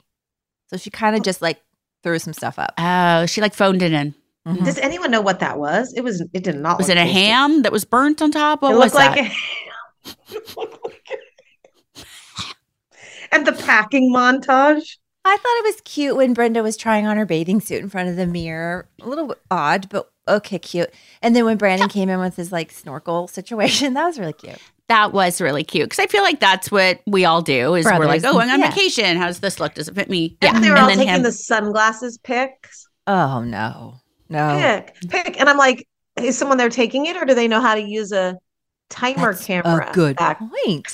So 0.71 0.77
she 0.77 0.89
kind 0.91 1.15
of 1.15 1.23
just 1.23 1.43
like 1.43 1.61
threw 2.03 2.19
some 2.19 2.33
stuff 2.33 2.59
up. 2.59 2.73
Oh, 2.79 3.27
she 3.27 3.41
like 3.41 3.55
phoned 3.55 3.83
it 3.83 3.93
in. 3.93 4.15
Mhm. 4.47 4.65
Does 4.65 4.79
anyone 4.79 5.11
know 5.11 5.21
what 5.21 5.39
that 5.41 5.59
was? 5.59 5.93
It 5.97 6.03
was. 6.03 6.21
It 6.33 6.43
did 6.43 6.57
not. 6.57 6.79
Was 6.79 6.89
look 6.89 6.97
it 6.97 7.01
a 7.01 7.05
tasty. 7.05 7.21
ham 7.21 7.63
that 7.63 7.71
was 7.73 7.85
burnt 7.85 8.21
on 8.21 8.33
top? 8.33 8.63
What 8.63 8.73
it 8.73 8.77
was 8.77 8.93
looked 8.93 8.95
like 8.97 9.15
that? 9.15 9.19
a 9.19 9.23
ham. 9.25 10.17
It 10.33 10.57
looked 10.57 10.85
like 10.85 11.03
a- 11.11 12.05
and 13.35 13.47
the 13.47 13.53
packing 13.53 14.13
montage. 14.13 14.97
I 15.25 15.37
thought 15.37 15.59
it 15.59 15.65
was 15.65 15.81
cute 15.85 16.17
when 16.17 16.35
Brenda 16.35 16.63
was 16.63 16.77
trying 16.77 17.07
on 17.07 17.17
her 17.17 17.25
bathing 17.25 17.61
suit 17.61 17.81
in 17.81 17.89
front 17.89 18.09
of 18.09 18.17
the 18.17 18.27
mirror. 18.27 18.89
A 19.01 19.09
little 19.09 19.35
odd, 19.51 19.89
but 19.89 20.11
okay, 20.27 20.59
cute. 20.59 20.91
And 21.23 21.37
then 21.37 21.45
when 21.45 21.57
Brandon 21.57 21.89
came 21.89 22.09
in 22.09 22.19
with 22.19 22.35
his 22.35 22.51
like 22.51 22.73
snorkel 22.73 23.29
situation, 23.29 23.95
that 23.95 24.05
was 24.07 24.19
really 24.19 24.33
cute. 24.33 24.59
That 24.89 25.13
was 25.13 25.41
really 25.41 25.63
cute 25.63 25.89
because 25.89 26.03
I 26.03 26.09
feel 26.09 26.23
like 26.25 26.41
that's 26.41 26.71
what 26.73 27.01
we 27.07 27.25
all 27.25 27.41
do. 27.41 27.75
Is 27.75 27.87
we're 27.87 28.05
like, 28.05 28.25
oh, 28.25 28.41
I'm 28.41 28.51
on 28.51 28.59
Yeah. 28.61 28.71
vacation. 28.71 29.17
How 29.17 29.29
does 29.29 29.39
this 29.39 29.61
look? 29.61 29.75
Does 29.75 29.87
it 29.89 29.95
fit 29.95 30.11
me? 30.11 30.37
And 30.43 30.63
they 30.65 30.71
were 30.71 30.77
all 30.77 30.89
taking 30.89 31.07
him- 31.07 31.23
the 31.23 31.31
sunglasses 31.33 32.19
pics. 32.19 32.89
Oh 33.07 33.43
no, 33.43 34.01
no. 34.33 34.83
Pick, 35.03 35.11
pick, 35.11 35.41
and 35.41 35.49
I'm 35.49 35.57
like, 35.59 35.87
is 36.17 36.37
someone 36.37 36.59
there 36.59 36.69
taking 36.69 37.07
it, 37.07 37.17
or 37.17 37.25
do 37.25 37.35
they 37.35 37.49
know 37.49 37.61
how 37.61 37.75
to 37.75 37.81
use 37.83 38.13
a 38.13 38.39
timer 38.91 39.33
That's 39.33 39.45
camera? 39.47 39.89
a 39.91 39.93
good 39.95 40.17
back? 40.17 40.39
point. 40.39 40.87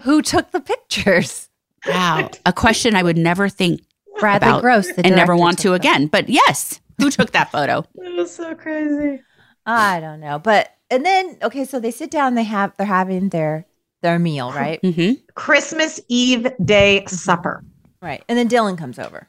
Who 0.00 0.22
took 0.22 0.50
the 0.52 0.60
pictures? 0.60 1.48
wow, 1.86 2.28
a 2.44 2.52
question 2.52 2.94
I 2.96 3.02
would 3.02 3.16
never 3.18 3.48
think 3.48 3.80
Bradley 4.18 4.48
About- 4.48 4.62
Gross, 4.62 4.86
the 4.92 5.04
and 5.06 5.14
never 5.14 5.36
want 5.36 5.58
took 5.58 5.62
to 5.62 5.68
them. 5.70 5.74
again. 5.76 6.06
But 6.08 6.28
yes, 6.28 6.80
who 6.98 7.10
took 7.10 7.32
that 7.32 7.50
photo? 7.52 7.84
It 7.96 8.14
was 8.16 8.34
so 8.34 8.54
crazy. 8.54 9.20
I 9.66 10.00
don't 10.00 10.20
know, 10.20 10.38
but 10.38 10.70
and 10.90 11.04
then 11.04 11.36
okay, 11.42 11.64
so 11.64 11.78
they 11.80 11.90
sit 11.90 12.10
down. 12.10 12.34
They 12.34 12.44
have 12.44 12.72
they're 12.76 12.86
having 12.86 13.28
their 13.28 13.66
their 14.02 14.18
meal, 14.18 14.52
right? 14.52 14.80
Mm-hmm. 14.82 15.20
Christmas 15.34 16.00
Eve 16.08 16.48
day 16.64 17.04
supper. 17.06 17.62
right, 18.00 18.22
and 18.28 18.38
then 18.38 18.48
Dylan 18.48 18.78
comes 18.78 18.98
over, 18.98 19.28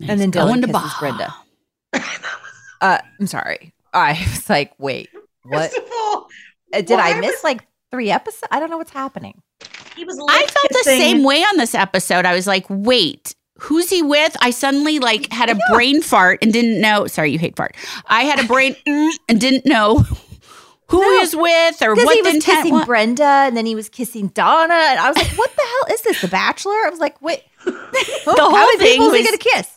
and 0.00 0.20
then 0.20 0.30
going 0.30 0.56
Dylan 0.56 0.60
to 0.62 0.66
kisses 0.68 0.82
Bah. 0.92 0.96
Brenda. 1.00 1.34
Uh, 2.80 2.98
I'm 3.18 3.26
sorry. 3.26 3.72
I 3.94 4.10
was 4.30 4.50
like, 4.50 4.72
wait, 4.78 5.08
what? 5.44 5.72
All, 5.92 6.28
Uh, 6.74 6.82
Did 6.82 6.92
I 7.00 7.18
miss 7.20 7.30
was- 7.36 7.44
like 7.44 7.66
three 7.90 8.10
episodes? 8.10 8.42
I 8.50 8.60
don't 8.60 8.68
know 8.70 8.76
what's 8.76 8.90
happening. 8.92 9.40
he 9.96 10.04
was. 10.04 10.18
I 10.28 10.40
felt 10.46 10.68
the 10.72 10.82
same 10.84 11.24
way 11.24 11.40
on 11.42 11.56
this 11.56 11.74
episode. 11.74 12.26
I 12.26 12.34
was 12.34 12.46
like, 12.46 12.66
wait, 12.68 13.34
who's 13.58 13.88
he 13.88 14.02
with? 14.02 14.36
I 14.42 14.50
suddenly 14.50 14.98
like 14.98 15.32
had 15.32 15.48
a 15.48 15.56
brain 15.72 16.02
fart 16.02 16.40
and 16.42 16.52
didn't 16.52 16.82
know. 16.82 17.06
Sorry, 17.06 17.30
you 17.32 17.38
hate 17.38 17.56
fart. 17.56 17.74
I 18.06 18.24
had 18.24 18.44
a 18.44 18.46
brain 18.46 18.74
mm, 18.86 19.12
and 19.30 19.40
didn't 19.40 19.64
know 19.64 20.00
who 20.88 21.00
he 21.02 21.18
was 21.18 21.34
with 21.34 21.80
or 21.82 21.94
Because 21.94 22.04
what 22.04 22.14
he 22.16 22.20
the 22.22 22.28
was 22.28 22.34
intent 22.34 22.56
kissing 22.58 22.74
was. 22.74 22.84
Brenda 22.84 23.24
and 23.24 23.56
then 23.56 23.64
he 23.64 23.74
was 23.74 23.88
kissing 23.88 24.28
Donna. 24.28 24.74
And 24.74 24.98
I 25.00 25.08
was 25.08 25.16
like, 25.16 25.28
what 25.38 25.50
the 25.56 25.62
hell 25.62 25.94
is 25.94 26.02
this? 26.02 26.20
The 26.20 26.28
Bachelor? 26.28 26.74
I 26.84 26.90
was 26.90 27.00
like, 27.00 27.20
wait. 27.22 27.42
the 27.64 27.72
whole 28.26 28.50
how 28.54 28.64
many 28.66 28.78
thing 28.78 28.92
people 29.00 29.06
is 29.06 29.14
he 29.14 29.20
was- 29.22 29.26
going 29.28 29.38
to 29.38 29.48
kiss? 29.54 29.75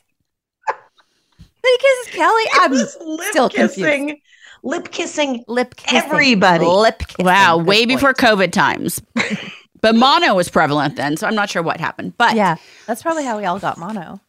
Then 1.62 1.72
he 1.74 1.78
kisses 1.78 2.14
Kelly. 2.16 2.44
I'm 2.54 2.74
It 2.74 2.76
was 2.76 2.98
lip 3.06 3.28
still 3.30 3.50
confused. 3.50 3.76
kissing, 3.76 4.22
lip 4.64 4.92
kissing 4.92 5.44
Lip 5.48 5.76
kissing. 5.76 5.98
everybody. 6.10 6.66
Lip 6.66 7.00
kissing. 7.00 7.26
Wow, 7.26 7.58
Good 7.58 7.68
way 7.68 7.78
point. 7.86 7.90
before 7.90 8.14
COVID 8.14 8.52
times. 8.52 9.02
but 9.82 9.96
mono 9.96 10.36
was 10.36 10.50
prevalent 10.50 10.96
then, 10.96 11.18
so 11.18 11.28
I'm 11.28 11.36
not 11.36 11.50
sure 11.50 11.62
what 11.64 11.80
happened. 11.80 12.18
But 12.18 12.36
Yeah, 12.36 12.56
that's 12.88 13.02
probably 13.02 13.24
how 13.26 13.38
we 13.38 13.46
all 13.46 13.60
got 13.60 13.78
mono. 13.78 14.20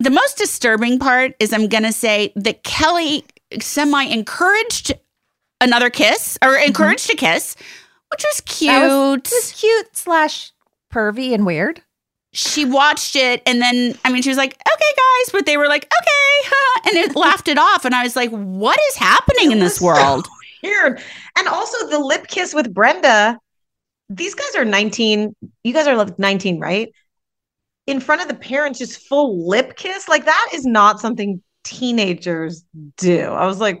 the 0.00 0.10
most 0.10 0.36
disturbing 0.38 0.98
part 0.98 1.34
is 1.40 1.52
I'm 1.52 1.68
going 1.68 1.84
to 1.84 1.92
say 1.92 2.32
that 2.36 2.62
Kelly 2.64 3.24
semi 3.60 4.04
encouraged 4.04 4.92
another 5.60 5.88
kiss 5.90 6.36
or 6.42 6.50
mm-hmm. 6.50 6.66
encouraged 6.66 7.10
a 7.10 7.16
kiss, 7.16 7.56
which 8.10 8.24
was 8.24 8.40
cute. 8.42 8.70
That 8.70 8.88
was- 8.88 9.20
was 9.32 9.52
cute 9.52 9.96
slash 9.96 10.52
pervy 10.92 11.32
and 11.34 11.46
weird. 11.46 11.82
She 12.34 12.64
watched 12.64 13.16
it 13.16 13.42
and 13.46 13.62
then 13.62 13.96
I 14.04 14.12
mean 14.12 14.22
she 14.22 14.28
was 14.28 14.38
like, 14.38 14.52
"Okay, 14.54 14.92
guys," 14.96 15.32
but 15.32 15.46
they 15.46 15.56
were 15.56 15.68
like, 15.68 15.84
"Okay," 15.84 16.48
huh," 16.48 16.80
and 16.86 16.96
it 16.96 17.16
laughed 17.16 17.48
it 17.48 17.58
off, 17.58 17.84
and 17.84 17.94
I 17.94 18.02
was 18.02 18.16
like, 18.16 18.30
"What 18.30 18.78
is 18.90 18.96
happening 18.96 19.52
in 19.52 19.60
this 19.60 19.80
was 19.80 19.96
so 19.96 20.02
world?" 20.02 20.28
Weird. 20.62 21.00
And 21.36 21.48
also 21.48 21.88
the 21.88 21.98
lip 21.98 22.26
kiss 22.26 22.54
with 22.54 22.72
Brenda. 22.72 23.38
These 24.08 24.34
guys 24.34 24.54
are 24.56 24.64
19. 24.64 25.34
You 25.62 25.72
guys 25.72 25.86
are 25.86 25.96
like 25.96 26.18
19, 26.18 26.58
right? 26.58 26.90
In 27.86 28.00
front 28.00 28.22
of 28.22 28.28
the 28.28 28.34
parents, 28.34 28.78
just 28.78 29.06
full 29.06 29.46
lip 29.46 29.76
kiss. 29.76 30.08
Like 30.08 30.24
that 30.24 30.50
is 30.54 30.64
not 30.64 31.00
something 31.00 31.42
teenagers 31.64 32.64
do. 32.96 33.20
I 33.20 33.46
was 33.46 33.60
like, 33.60 33.80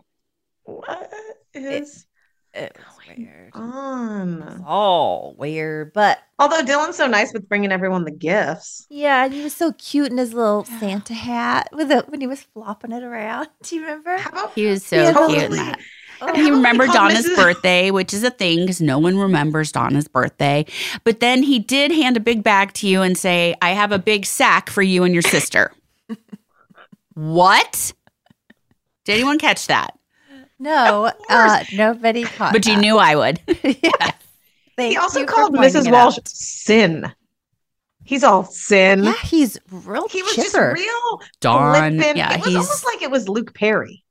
what 0.64 1.10
is 1.54 2.06
It 2.52 2.76
was 2.76 2.93
weird. 3.16 3.50
on? 3.54 4.64
Oh, 4.66 5.34
weird. 5.38 5.92
But 5.92 6.18
Although 6.38 6.62
Dylan's 6.62 6.96
so 6.96 7.06
nice 7.06 7.32
with 7.32 7.48
bringing 7.48 7.72
everyone 7.72 8.04
the 8.04 8.10
gifts. 8.10 8.86
yeah, 8.90 9.24
and 9.24 9.32
he 9.34 9.42
was 9.42 9.54
so 9.54 9.72
cute 9.72 10.10
in 10.10 10.18
his 10.18 10.34
little 10.34 10.64
Santa 10.64 11.14
hat 11.14 11.68
with 11.72 11.90
it 11.90 12.08
when 12.08 12.20
he 12.20 12.26
was 12.26 12.42
flopping 12.42 12.92
it 12.92 13.02
around. 13.02 13.48
Do 13.62 13.76
you 13.76 13.82
remember? 13.82 14.16
How 14.16 14.30
about 14.30 14.52
He 14.54 14.66
was 14.66 14.84
so 14.84 14.96
Yeah, 14.96 15.12
cute 15.28 15.42
in 15.44 15.50
that. 15.52 15.78
Oh, 16.20 16.26
And 16.28 16.36
how 16.36 16.42
oh, 16.42 16.44
he 16.44 16.50
remembered 16.50 16.90
Donna's 16.90 17.26
Mrs. 17.26 17.36
birthday, 17.36 17.90
which 17.90 18.14
is 18.14 18.22
a 18.22 18.30
thing 18.30 18.60
because 18.60 18.80
no 18.80 18.98
one 18.98 19.18
remembers 19.18 19.72
Donna's 19.72 20.08
birthday. 20.08 20.64
But 21.02 21.20
then 21.20 21.42
he 21.42 21.58
did 21.58 21.90
hand 21.90 22.16
a 22.16 22.20
big 22.20 22.42
bag 22.44 22.72
to 22.74 22.88
you 22.88 23.02
and 23.02 23.18
say, 23.18 23.54
I 23.60 23.70
have 23.70 23.90
a 23.92 23.98
big 23.98 24.24
sack 24.24 24.70
for 24.70 24.82
you 24.82 25.02
and 25.04 25.12
your 25.12 25.22
sister. 25.22 25.72
what? 27.14 27.92
Did 29.04 29.14
anyone 29.14 29.38
catch 29.38 29.66
that? 29.66 29.98
No, 30.58 31.10
uh, 31.28 31.64
nobody 31.74 32.24
caught 32.24 32.52
But 32.52 32.66
you 32.66 32.74
that. 32.76 32.80
knew 32.80 32.96
I 32.98 33.14
would. 33.16 33.40
yes. 33.62 34.12
Thank 34.76 34.92
He 34.92 34.96
also 34.96 35.20
you 35.20 35.26
called 35.26 35.54
Mrs. 35.54 35.90
Walsh 35.90 36.18
out. 36.18 36.28
sin. 36.28 37.12
He's 38.04 38.22
all 38.24 38.44
sin. 38.44 39.04
Yeah, 39.04 39.14
he's 39.22 39.58
real 39.70 40.08
He 40.08 40.22
was 40.22 40.34
chipper. 40.34 40.74
just 40.74 40.84
real 40.84 41.20
Dawn. 41.40 41.94
flippant. 41.96 42.16
Yeah, 42.18 42.32
it 42.34 42.38
was 42.40 42.46
he's 42.46 42.56
almost 42.56 42.84
like 42.84 43.02
it 43.02 43.10
was 43.10 43.28
Luke 43.28 43.54
Perry. 43.54 44.04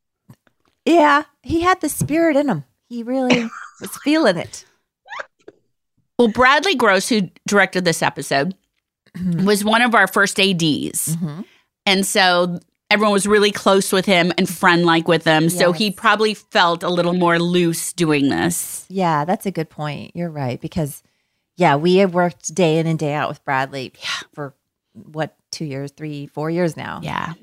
Yeah, 0.85 1.23
he 1.43 1.61
had 1.61 1.79
the 1.81 1.89
spirit 1.89 2.35
in 2.35 2.49
him. 2.49 2.63
He 2.89 3.03
really 3.03 3.43
was 3.81 3.95
feeling 4.03 4.37
it. 4.37 4.65
Well, 6.17 6.27
Bradley 6.27 6.75
Gross, 6.75 7.09
who 7.09 7.29
directed 7.47 7.85
this 7.85 8.01
episode, 8.01 8.55
was 9.43 9.63
one 9.63 9.81
of 9.81 9.93
our 9.95 10.07
first 10.07 10.39
ADs. 10.39 11.15
Mm-hmm. 11.15 11.41
And 11.85 12.05
so 12.05 12.59
everyone 12.93 13.11
was 13.11 13.27
really 13.27 13.51
close 13.51 13.91
with 13.91 14.05
him 14.05 14.31
and 14.37 14.47
friend 14.47 14.85
like 14.85 15.07
with 15.07 15.25
him. 15.25 15.49
So 15.49 15.71
he 15.71 15.91
probably 15.91 16.33
felt 16.33 16.83
a 16.83 16.89
little 16.89 17.13
more 17.13 17.39
loose 17.39 17.91
doing 17.91 18.29
this. 18.29 18.85
Yeah, 18.87 19.25
that's 19.25 19.45
a 19.45 19.51
good 19.51 19.69
point. 19.69 20.11
You're 20.15 20.29
right 20.29 20.61
because 20.61 21.03
yeah, 21.57 21.75
we 21.75 21.97
have 21.97 22.13
worked 22.13 22.53
day 22.55 22.77
in 22.77 22.87
and 22.87 22.97
day 22.97 23.13
out 23.13 23.29
with 23.29 23.43
Bradley 23.43 23.93
for 24.33 24.55
what 24.93 25.35
two 25.51 25.65
years, 25.65 25.91
three, 25.91 26.27
four 26.27 26.49
years 26.49 26.77
now, 26.77 26.99
Yeah. 27.03 27.33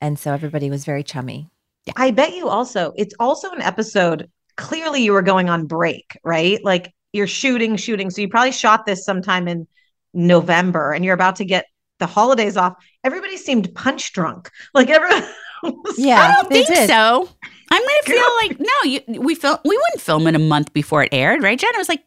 and 0.00 0.18
so 0.18 0.32
everybody 0.32 0.70
was 0.70 0.84
very 0.84 1.02
chummy. 1.02 1.48
I 1.96 2.10
bet 2.10 2.34
you 2.34 2.48
also, 2.48 2.92
it's 2.96 3.14
also 3.18 3.50
an 3.50 3.62
episode. 3.62 4.30
Clearly, 4.56 5.02
you 5.02 5.12
were 5.12 5.22
going 5.22 5.48
on 5.48 5.66
break, 5.66 6.18
right? 6.22 6.62
Like 6.62 6.92
you're 7.14 7.26
shooting, 7.26 7.76
shooting. 7.76 8.10
So 8.10 8.20
you 8.20 8.28
probably 8.28 8.52
shot 8.52 8.84
this 8.84 9.04
sometime 9.04 9.48
in 9.48 9.66
November 10.12 10.92
and 10.92 11.04
you're 11.04 11.14
about 11.14 11.36
to 11.36 11.44
get 11.46 11.66
the 11.98 12.06
holidays 12.06 12.56
off. 12.56 12.76
Everybody 13.04 13.36
seemed 13.36 13.74
punch 13.74 14.12
drunk. 14.12 14.50
Like 14.74 14.90
everyone 14.90 15.24
was 15.62 15.98
Yeah, 15.98 16.20
I 16.20 16.32
don't 16.32 16.48
think 16.48 16.66
did. 16.68 16.88
so. 16.88 17.28
I'm 17.70 17.82
gonna 17.82 18.02
feel 18.04 18.26
like 18.42 18.60
no, 18.60 18.82
you 18.84 19.20
we 19.20 19.34
film 19.34 19.58
we 19.64 19.76
wouldn't 19.76 20.00
film 20.00 20.26
it 20.26 20.34
a 20.34 20.38
month 20.38 20.72
before 20.72 21.02
it 21.02 21.10
aired, 21.12 21.42
right? 21.42 21.58
Jen? 21.58 21.70
It 21.74 21.78
was 21.78 21.88
like 21.88 22.04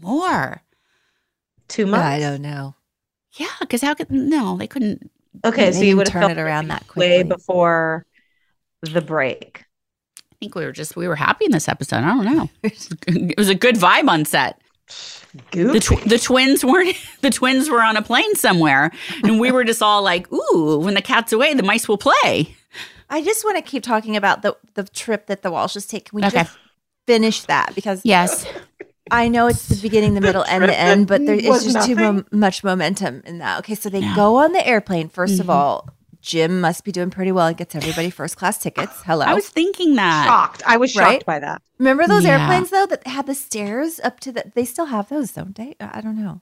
more. 0.00 0.62
two 1.68 1.86
months. 1.86 2.04
I 2.04 2.18
don't 2.20 2.42
know. 2.42 2.74
Yeah, 3.32 3.46
because 3.60 3.82
how 3.82 3.94
could 3.94 4.10
no, 4.10 4.56
they 4.56 4.66
couldn't 4.66 5.10
Okay, 5.44 5.70
They 5.70 5.72
so 5.72 5.82
you 5.82 5.96
would 5.96 6.08
have 6.08 6.22
turn 6.22 6.30
it 6.30 6.38
around 6.38 6.68
that 6.68 6.84
way 6.94 7.22
before 7.22 8.06
the 8.82 9.00
break. 9.00 9.64
I 10.18 10.34
think 10.40 10.54
we 10.54 10.64
were 10.64 10.72
just 10.72 10.96
we 10.96 11.08
were 11.08 11.16
happy 11.16 11.44
in 11.46 11.52
this 11.52 11.68
episode. 11.68 11.98
I 11.98 12.08
don't 12.08 12.24
know. 12.24 12.50
it 12.62 13.38
was 13.38 13.48
a 13.48 13.54
good 13.54 13.76
vibe 13.76 14.08
on 14.08 14.24
set. 14.24 14.60
Goofy. 15.50 15.78
The 15.78 15.80
tw- 15.80 16.04
the 16.08 16.18
twins 16.18 16.64
weren't 16.64 16.94
the 17.22 17.30
twins 17.30 17.70
were 17.70 17.82
on 17.82 17.96
a 17.96 18.02
plane 18.02 18.34
somewhere, 18.34 18.90
and 19.24 19.40
we 19.40 19.50
were 19.50 19.64
just 19.64 19.82
all 19.82 20.02
like, 20.02 20.30
"Ooh, 20.32 20.78
when 20.80 20.94
the 20.94 21.00
cat's 21.02 21.32
away, 21.32 21.54
the 21.54 21.62
mice 21.62 21.88
will 21.88 21.98
play." 21.98 22.54
I 23.08 23.22
just 23.22 23.44
want 23.44 23.56
to 23.56 23.62
keep 23.62 23.82
talking 23.82 24.16
about 24.16 24.42
the 24.42 24.56
the 24.74 24.84
trip 24.84 25.26
that 25.26 25.42
the 25.42 25.50
Walshes 25.50 25.88
take. 25.88 26.10
Can 26.10 26.16
we 26.16 26.24
Okay. 26.26 26.42
just 26.42 26.56
finish 27.06 27.42
that 27.44 27.74
because 27.74 28.02
Yes, 28.04 28.46
I 29.10 29.28
know 29.28 29.46
it's 29.46 29.68
the 29.68 29.76
beginning, 29.80 30.14
the 30.14 30.20
middle, 30.20 30.44
and 30.44 30.64
the 30.64 30.78
end, 30.78 31.06
but 31.08 31.24
there 31.24 31.34
is 31.34 31.46
was 31.48 31.66
is 31.66 31.72
just 31.74 31.86
too 31.88 31.96
mo- 31.96 32.24
much 32.30 32.62
momentum 32.62 33.22
in 33.26 33.38
that. 33.38 33.58
Okay, 33.60 33.74
so 33.74 33.88
they 33.88 34.00
Yeah. 34.00 34.14
go 34.14 34.36
on 34.36 34.52
the 34.52 34.66
airplane. 34.66 35.08
1st 35.08 35.40
of 35.40 35.46
Mhm. 35.46 35.50
all, 35.54 35.88
Jim 36.22 36.60
must 36.60 36.84
be 36.84 36.92
doing 36.92 37.10
pretty 37.10 37.32
well 37.32 37.48
and 37.48 37.56
gets 37.56 37.74
everybody 37.74 38.08
first 38.20 38.36
class 38.36 38.56
tickets. 38.58 39.02
Hello. 39.04 39.26
I 39.26 39.34
was 39.34 39.48
thinking 39.48 39.96
that. 39.96 40.26
shocked. 40.26 40.62
I 40.64 40.76
was 40.78 40.90
shocked 40.92 41.04
Right? 41.06 41.26
by 41.26 41.38
that. 41.40 41.60
Remember 41.78 42.06
those 42.06 42.24
Yeah. 42.24 42.40
airplanes 42.40 42.70
though 42.70 42.86
that 42.86 43.06
had 43.06 43.26
the 43.26 43.34
stairs 43.34 44.00
up 44.02 44.20
to 44.20 44.32
the? 44.32 44.50
They 44.54 44.64
still 44.64 44.86
have 44.86 45.08
those, 45.08 45.32
don't 45.32 45.54
they? 45.56 45.74
I 45.80 46.00
don't 46.00 46.16
know. 46.16 46.40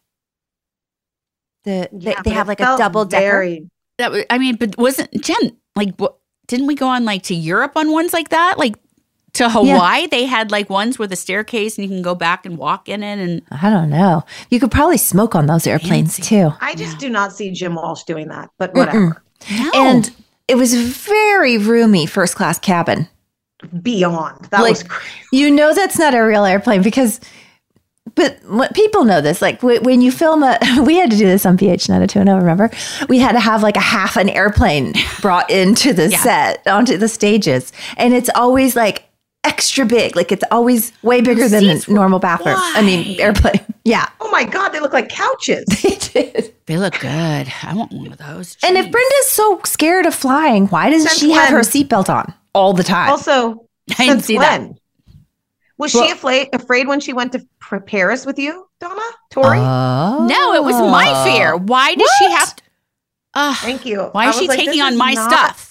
The 1.65 1.89
they, 1.93 2.11
Yeah, 2.13 2.23
they 2.23 2.31
but 2.31 2.33
have 2.35 2.49
like 2.49 2.61
a 2.61 2.77
double 2.79 3.05
decker. 3.05 3.59
That 3.99 4.13
was, 4.13 4.25
I 4.31 4.39
mean, 4.39 4.57
but 4.57 4.77
wasn't 4.79 5.11
Jen 5.23 5.57
like? 5.77 5.95
What, 5.97 6.17
didn't 6.47 6.67
we 6.67 6.75
go 6.75 6.89
on 6.89 7.05
like 7.05 7.23
to 7.25 7.35
Europe 7.35 7.73
on 7.77 7.91
ones 7.93 8.13
like 8.13 8.31
that? 8.31 8.59
Like 8.59 8.75
to 9.35 9.49
Hawaii, 9.49 10.07
they 10.07 10.25
had 10.25 10.51
like 10.51 10.69
ones 10.71 10.99
with 10.99 11.13
a 11.13 11.17
staircase 11.17 11.77
and 11.79 11.85
you 11.85 11.91
can 11.95 12.03
go 12.03 12.15
back 12.15 12.45
and 12.47 12.57
walk 12.59 12.89
in 12.89 13.03
it. 13.03 13.19
And 13.19 13.43
I 13.51 13.69
don't 13.71 13.91
know. 13.91 14.25
You 14.51 14.59
could 14.59 14.71
probably 14.71 14.97
smoke 14.97 15.35
on 15.35 15.47
those 15.47 15.67
airplanes 15.67 16.17
Fancy. 16.17 16.23
too. 16.23 16.51
I 16.61 16.75
just 16.75 16.99
do 16.99 17.09
not 17.11 17.33
see 17.33 17.51
Jim 17.53 17.75
Walsh 17.75 18.05
doing 18.05 18.29
that, 18.29 18.51
but 18.59 18.75
whatever. 18.75 19.23
No. 19.51 19.71
And 19.75 20.11
it 20.49 20.57
was 20.57 20.75
very 20.75 21.57
roomy 21.59 22.07
first 22.07 22.35
class 22.35 22.59
cabin. 22.59 23.09
Beyond. 23.83 24.47
That 24.51 24.63
Like- 24.63 24.71
was 24.71 24.83
crazy. 24.83 25.13
You 25.33 25.51
know 25.51 25.75
that's 25.75 25.99
not 25.99 26.15
a 26.15 26.21
real 26.23 26.45
airplane 26.45 26.83
because, 26.83 27.21
but 28.15 28.39
what 28.47 28.75
people 28.75 29.05
know 29.05 29.21
this. 29.21 29.43
Like 29.43 29.63
when 29.63 30.01
you 30.01 30.11
film 30.11 30.43
a, 30.43 30.59
we 30.85 30.97
had 30.97 31.11
to 31.11 31.17
do 31.17 31.27
this 31.27 31.45
on 31.47 31.57
BH90210. 31.59 32.39
Remember, 32.39 32.71
we 33.09 33.19
had 33.19 33.33
to 33.33 33.41
have 33.41 33.63
like 33.63 33.77
a 33.77 33.81
half 33.81 34.17
an 34.17 34.29
airplane 34.31 34.95
brought 35.21 35.51
into 35.51 35.93
the 35.93 36.09
Yeah. 36.09 36.19
set 36.23 36.67
onto 36.67 36.97
the 36.97 37.09
stages, 37.09 37.73
and 37.97 38.15
it's 38.15 38.31
always 38.35 38.75
like 38.77 39.05
extra 39.45 39.85
big. 39.87 40.17
Like 40.17 40.33
it's 40.33 40.45
always 40.51 40.93
way 41.03 41.21
bigger 41.21 41.49
than 41.49 41.65
a 41.65 41.81
normal 41.89 42.19
bathroom. 42.19 42.57
I 42.59 42.83
mean 42.83 43.21
airplane. 43.21 43.61
Yeah, 43.91 44.09
Oh 44.21 44.31
my 44.31 44.45
God, 44.45 44.69
they 44.71 44.79
look 44.81 44.93
like 44.93 45.09
couches. 45.09 45.65
they 45.83 45.97
did. 45.97 46.55
they 46.67 46.79
look 46.79 46.99
good. 47.01 47.53
I 47.63 47.75
want 47.75 47.93
one 47.93 48.13
of 48.13 48.19
those. 48.19 48.57
And 48.63 48.77
if 48.77 48.91
Brenda's 48.91 49.27
so 49.29 49.61
scared 49.65 50.07
of 50.07 50.15
flying, 50.15 50.69
why 50.69 50.91
doesn't 50.91 51.09
Since 51.09 51.21
she 51.21 51.33
have 51.33 51.49
her 51.51 51.61
seatbelt 51.61 52.09
on 52.09 52.33
all 52.55 52.73
the 52.73 52.85
time? 52.85 53.11
Also, 53.11 53.67
I 53.91 54.05
didn't 54.05 54.07
since 54.21 54.25
see 54.27 54.39
that. 54.39 54.61
when? 54.61 54.79
Was 55.79 55.95
Well- 55.95 56.05
she 56.07 56.13
afraid, 56.13 56.49
afraid 56.53 56.87
when 56.89 57.01
she 57.01 57.13
went 57.13 57.33
to 57.33 57.45
Paris 57.87 58.25
with 58.27 58.39
you, 58.39 58.67
Donna? 58.81 59.01
Tori? 59.31 59.59
Oh. 59.59 60.27
No, 60.29 60.55
it 60.55 60.63
was 60.63 60.75
my 60.75 61.25
fear. 61.25 61.57
Why 61.57 61.95
does 61.95 62.11
she 62.19 62.31
have 62.31 62.55
to? 62.57 62.63
Ugh, 63.35 63.57
Thank 63.57 63.87
you. 63.87 64.09
why 64.13 64.29
is 64.29 64.37
she 64.39 64.47
like, 64.49 64.59
taking 64.59 64.81
on 64.83 64.93
is 64.93 64.99
my 64.99 65.13
not- 65.15 65.31
stuff? 65.31 65.70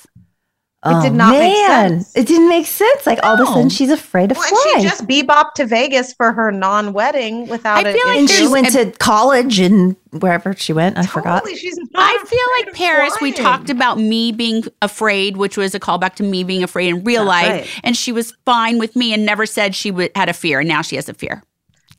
It 0.86 1.02
did 1.04 1.12
oh, 1.12 1.16
not 1.16 1.32
make 1.32 1.58
sense. 1.68 2.14
Oh, 2.16 2.20
It 2.22 2.28
didn't 2.28 2.48
make 2.48 2.66
sense. 2.66 3.06
Like 3.06 3.20
all 3.22 3.34
of 3.34 3.42
a 3.42 3.46
sudden 3.46 3.68
she's 3.68 3.90
afraid 3.92 4.32
of 4.32 4.38
Well, 4.38 4.48
flying. 4.48 4.78
she 4.78 4.84
just 4.84 5.06
bebopped 5.08 5.56
to 5.56 5.66
Vegas 5.66 6.14
for 6.14 6.32
her 6.32 6.54
non-wedding 6.54 7.48
without 7.50 7.86
I 7.86 7.90
it. 7.90 7.94
feel 7.94 8.08
like 8.08 8.18
and 8.20 8.30
she 8.30 8.48
went 8.48 8.68
a- 8.74 8.86
to 8.86 8.98
college 8.98 9.60
and 9.60 9.98
wherever 10.12 10.54
she 10.56 10.72
went, 10.72 10.98
I 10.98 11.06
forgot. 11.06 11.46
She's 11.50 11.78
not 11.78 11.90
I 11.96 12.24
feel 12.26 12.40
like 12.60 12.68
of 12.68 12.74
Paris, 12.76 13.14
we 13.22 13.34
talked 13.34 13.70
about 13.70 13.98
me 14.00 14.32
being 14.32 14.64
afraid, 14.82 15.36
which 15.36 15.58
was 15.58 15.76
a 15.76 15.82
callback 15.82 16.16
to 16.16 16.24
me 16.24 16.46
being 16.46 16.64
afraid 16.64 16.88
in 16.88 17.04
real 17.04 17.26
That's 17.26 17.48
life. 17.50 17.52
right. 17.52 17.80
And 17.84 17.98
she 17.98 18.14
was 18.14 18.34
fine 18.46 18.80
with 18.80 18.96
me 18.96 19.14
and 19.14 19.26
never 19.26 19.46
said 19.46 19.76
she 19.76 19.92
would, 19.92 20.12
had 20.16 20.30
a 20.30 20.34
fear. 20.34 20.60
And 20.62 20.70
now 20.70 20.82
she 20.82 20.96
has 20.96 21.10
a 21.10 21.14
fear. 21.14 21.44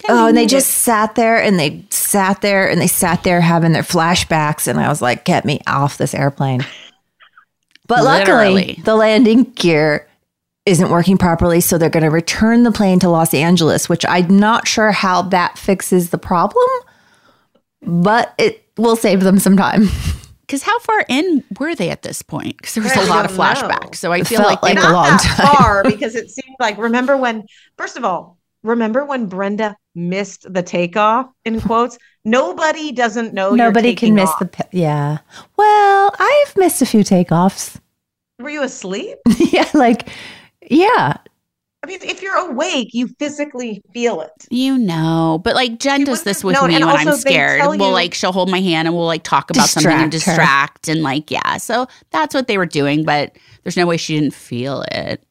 Oh, 0.09 0.29
and 0.29 0.37
they 0.39 0.47
just 0.47 0.71
sat 0.71 1.17
there 1.17 1.37
and 1.37 1.59
they 1.59 1.85
sat 1.91 2.41
there 2.41 2.67
and 2.67 2.81
they 2.81 2.87
sat 2.87 3.23
there 3.25 3.43
having 3.43 3.73
their 3.73 3.83
flashbacks. 3.83 4.67
And 4.67 4.81
I 4.81 4.89
was 4.89 5.03
like, 5.03 5.27
get 5.27 5.45
me 5.45 5.61
off 5.67 5.99
this 5.99 6.15
airplane. 6.15 6.65
But 7.91 8.05
luckily, 8.05 8.81
the 8.85 8.95
landing 8.95 9.43
gear 9.55 10.07
isn't 10.65 10.91
working 10.91 11.19
properly. 11.19 11.61
So 11.61 11.77
they're 11.77 11.91
going 11.91 12.05
to 12.05 12.11
return 12.11 12.63
the 12.63 12.73
plane 12.73 12.99
to 13.01 13.09
Los 13.11 13.35
Angeles, 13.35 13.89
which 13.89 14.07
I'm 14.07 14.39
not 14.39 14.67
sure 14.69 14.93
how 14.93 15.23
that 15.23 15.59
fixes 15.59 16.11
the 16.11 16.19
problem, 16.19 16.69
but 17.83 18.35
it 18.39 18.65
will 18.77 18.97
save 18.97 19.21
them 19.21 19.39
some 19.39 19.57
time. 19.57 19.89
Because 20.51 20.65
how 20.65 20.81
far 20.81 21.05
in 21.09 21.45
were 21.61 21.77
they 21.77 21.91
at 21.91 22.03
this 22.03 22.23
point? 22.23 22.57
Because 22.57 22.75
there 22.75 22.83
was 22.83 22.93
I 22.97 23.05
a 23.05 23.07
lot 23.07 23.25
of 23.25 23.31
flashbacks. 23.31 23.95
So 23.95 24.11
I 24.11 24.17
It 24.19 24.27
feel 24.27 24.41
like, 24.43 24.61
like 24.61 24.75
they 24.75 24.81
a 24.81 24.85
were- 24.85 24.93
long 24.93 25.07
not 25.11 25.21
time. 25.23 25.37
that 25.47 25.57
far 25.57 25.85
because 25.89 26.17
it 26.17 26.29
seemed 26.29 26.57
like 26.59 26.77
remember 26.77 27.17
when 27.17 27.45
first 27.79 27.97
of 27.97 28.05
all 28.05 28.37
remember 28.65 29.05
when 29.05 29.27
brenda 29.27 29.77
missed 29.95 30.53
the 30.53 30.63
takeoff 30.63 31.27
in 31.45 31.61
quotes 31.69 31.99
nobody 32.25 32.93
doesn't 32.93 33.35
know 33.35 33.49
you're 33.49 33.57
Nobody 33.67 33.95
can 33.95 34.15
miss 34.15 34.29
off. 34.31 34.39
the. 34.41 34.47
pi- 34.47 34.69
Yeah. 34.73 35.19
Well, 35.57 36.15
I've 36.19 36.57
missed 36.57 36.83
a 36.83 36.87
few 36.87 37.01
takeoffs. 37.03 37.81
were 38.39 38.51
you 38.51 38.63
asleep 38.63 39.19
yeah. 39.39 39.69
Like, 39.75 40.09
yeah. 40.71 41.15
i 41.83 41.87
mean 41.87 41.99
if 42.03 42.21
you're 42.23 42.37
awake 42.51 42.89
you 42.93 43.09
physically 43.19 43.83
feel 43.95 44.21
it 44.21 44.31
You 44.51 44.77
know, 44.79 45.41
but 45.43 45.55
like 45.55 45.79
Jen 45.79 46.01
You 46.01 46.07
does 46.07 46.23
this 46.25 46.45
with 46.45 46.55
wouldn't 46.61 46.75
me 46.75 46.79
known. 46.79 46.93
when 46.93 47.09
I'm 47.09 47.17
scared. 47.17 47.61
tell 47.61 47.71
We'll 47.77 47.91
like 47.93 48.13
she'll 48.15 48.33
hold 48.33 48.51
my 48.51 48.61
hand 48.61 48.87
and 48.87 48.95
we'll 48.97 49.07
like 49.07 49.23
talk 49.25 49.51
about 49.51 49.69
something 49.69 49.91
and 49.91 50.13
Distract 50.13 50.37
her. 50.39 50.43
distract 50.43 50.89
and 50.89 51.03
like 51.03 51.31
yeah. 51.31 51.57
So 51.57 51.87
that's 52.11 52.35
what 52.35 52.47
they 52.49 52.59
were 52.59 52.67
doing, 52.67 53.05
but 53.05 53.37
there's 53.65 53.77
no 53.77 53.87
way 53.87 53.97
she 53.97 54.19
didn't 54.19 54.35
feel 54.35 54.85
it. 54.93 55.25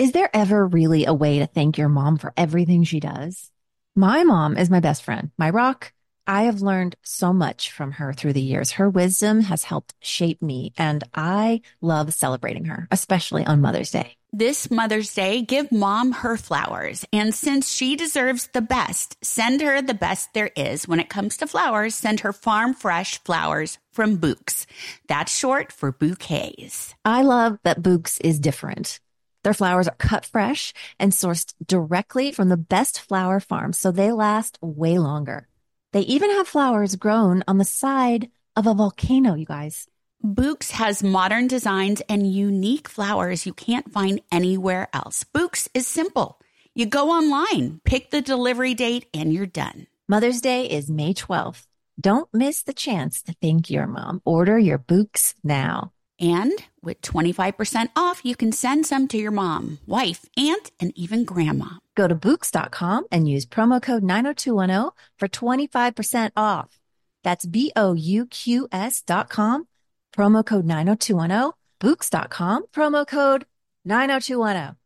Is 0.00 0.12
there 0.12 0.30
ever 0.32 0.66
really 0.66 1.04
a 1.04 1.12
way 1.12 1.40
to 1.40 1.46
thank 1.46 1.76
your 1.76 1.90
mom 1.90 2.16
for 2.16 2.32
everything 2.34 2.84
she 2.84 3.00
does? 3.00 3.50
My 3.94 4.24
mom 4.24 4.56
is 4.56 4.70
my 4.70 4.80
best 4.80 5.02
friend, 5.02 5.30
my 5.36 5.50
rock. 5.50 5.92
I 6.26 6.44
have 6.44 6.62
learned 6.62 6.96
so 7.02 7.34
much 7.34 7.70
from 7.70 7.92
her 7.92 8.14
through 8.14 8.32
the 8.32 8.40
years. 8.40 8.70
Her 8.70 8.88
wisdom 8.88 9.42
has 9.42 9.64
helped 9.64 9.92
shape 10.00 10.40
me, 10.40 10.72
and 10.78 11.04
I 11.14 11.60
love 11.82 12.14
celebrating 12.14 12.64
her, 12.64 12.88
especially 12.90 13.44
on 13.44 13.60
Mother's 13.60 13.90
Day. 13.90 14.16
This 14.32 14.70
Mother's 14.70 15.12
Day, 15.12 15.42
give 15.42 15.70
mom 15.70 16.12
her 16.12 16.38
flowers. 16.38 17.04
And 17.12 17.34
since 17.34 17.70
she 17.70 17.94
deserves 17.94 18.48
the 18.54 18.62
best, 18.62 19.22
send 19.22 19.60
her 19.60 19.82
the 19.82 19.92
best 19.92 20.32
there 20.32 20.50
is. 20.56 20.88
When 20.88 21.00
it 21.00 21.10
comes 21.10 21.36
to 21.36 21.46
flowers, 21.46 21.94
send 21.94 22.20
her 22.20 22.32
farm 22.32 22.72
fresh 22.72 23.22
flowers 23.22 23.76
from 23.92 24.16
Bouqs. 24.16 24.64
That's 25.08 25.36
short 25.36 25.72
for 25.72 25.92
bouquets. 25.92 26.94
I 27.04 27.20
love 27.20 27.58
that 27.64 27.82
Bouqs 27.82 28.18
is 28.24 28.40
different. 28.40 28.98
Their 29.42 29.54
flowers 29.54 29.88
are 29.88 29.94
cut 29.96 30.24
fresh 30.24 30.72
and 30.98 31.12
sourced 31.12 31.54
directly 31.64 32.32
from 32.32 32.48
the 32.48 32.56
best 32.56 33.00
flower 33.00 33.40
farms, 33.40 33.78
so 33.78 33.90
they 33.90 34.12
last 34.12 34.58
way 34.60 34.98
longer. 34.98 35.48
They 35.92 36.02
even 36.02 36.30
have 36.30 36.46
flowers 36.46 36.96
grown 36.96 37.42
on 37.48 37.58
the 37.58 37.64
side 37.64 38.30
of 38.54 38.66
a 38.66 38.74
volcano, 38.74 39.34
you 39.34 39.46
guys. 39.46 39.86
Bouqs 40.24 40.72
has 40.72 41.02
modern 41.02 41.46
designs 41.46 42.02
and 42.02 42.30
unique 42.30 42.88
flowers 42.88 43.46
you 43.46 43.54
can't 43.54 43.90
find 43.90 44.20
anywhere 44.30 44.88
else. 44.92 45.24
Bouqs 45.34 45.68
is 45.72 45.86
simple. 45.86 46.38
You 46.74 46.86
go 46.86 47.10
online, 47.10 47.80
pick 47.84 48.10
the 48.10 48.20
delivery 48.20 48.74
date, 48.74 49.06
and 49.14 49.32
you're 49.32 49.46
done. 49.46 49.86
Mother's 50.08 50.40
Day 50.40 50.66
is 50.66 50.90
May 50.90 51.14
12th. 51.14 51.66
Don't 51.98 52.28
miss 52.32 52.62
the 52.62 52.74
chance 52.74 53.22
to 53.22 53.34
thank 53.40 53.70
your 53.70 53.86
mom. 53.86 54.20
Order 54.24 54.58
your 54.58 54.78
Bouqs 54.78 55.34
now. 55.42 55.92
And 56.20 56.52
with 56.82 57.00
25% 57.00 57.88
off, 57.96 58.20
you 58.24 58.36
can 58.36 58.52
send 58.52 58.84
some 58.86 59.08
to 59.08 59.16
your 59.16 59.30
mom, 59.30 59.78
wife, 59.86 60.26
aunt, 60.36 60.70
and 60.78 60.92
even 60.94 61.24
grandma. 61.24 61.76
Go 61.94 62.08
to 62.08 62.14
Bouqs.com 62.14 63.06
and 63.10 63.28
use 63.28 63.46
promo 63.46 63.80
code 63.80 64.02
90210 64.02 64.90
for 65.18 65.28
25% 65.28 66.30
off. 66.36 66.78
That's 67.22 67.46
B 67.46 67.72
O 67.76 67.94
U 67.94 68.26
Q 68.26 68.68
S 68.72 69.02
dot 69.02 69.28
com, 69.28 69.68
promo 70.16 70.44
code 70.44 70.64
90210. 70.66 71.52
Bouqs.com, 71.80 72.66
promo 72.72 73.06
code 73.06 73.44
90210. 73.84 74.76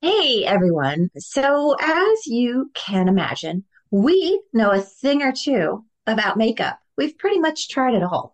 Hey 0.00 0.44
everyone. 0.44 1.08
So, 1.16 1.76
as 1.80 2.26
you 2.26 2.70
can 2.74 3.08
imagine, 3.08 3.64
we 3.90 4.40
know 4.52 4.70
a 4.70 4.80
thing 4.80 5.22
or 5.22 5.32
two 5.32 5.84
about 6.06 6.36
makeup. 6.36 6.78
We've 6.98 7.16
pretty 7.16 7.38
much 7.38 7.68
tried 7.68 7.94
it 7.94 8.02
all. 8.02 8.33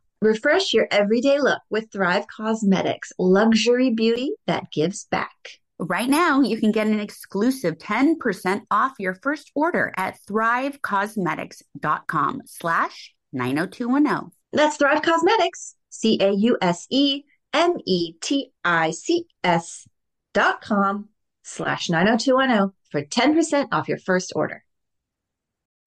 Refresh 0.21 0.71
your 0.71 0.87
everyday 0.91 1.39
look 1.39 1.63
with 1.71 1.91
Thrive 1.91 2.27
Causemetics, 2.27 3.11
luxury 3.17 3.89
beauty 3.89 4.33
that 4.45 4.71
gives 4.71 5.05
back. 5.05 5.57
Right 5.79 6.07
now, 6.07 6.41
you 6.41 6.59
can 6.59 6.71
get 6.71 6.85
an 6.85 6.99
exclusive 6.99 7.79
10% 7.79 8.61
off 8.69 8.93
your 8.99 9.15
first 9.15 9.51
order 9.55 9.91
at 9.97 10.19
thrivecausemetics.com 10.29 12.41
slash 12.45 13.15
90210. 13.33 14.29
That's 14.53 14.77
Thrive 14.77 15.01
Causemetics, 15.01 15.73
C 15.89 16.19
A 16.21 16.31
U 16.31 16.55
S 16.61 16.85
E 16.91 17.23
M 17.51 17.77
E 17.87 18.13
T 18.21 18.51
I 18.63 18.91
C 18.91 19.25
S 19.43 19.87
dot 20.35 20.61
com 20.61 21.09
slash 21.41 21.89
90210 21.89 22.73
for 22.91 23.03
10% 23.03 23.69
off 23.71 23.89
your 23.89 23.97
first 23.97 24.33
order. 24.35 24.63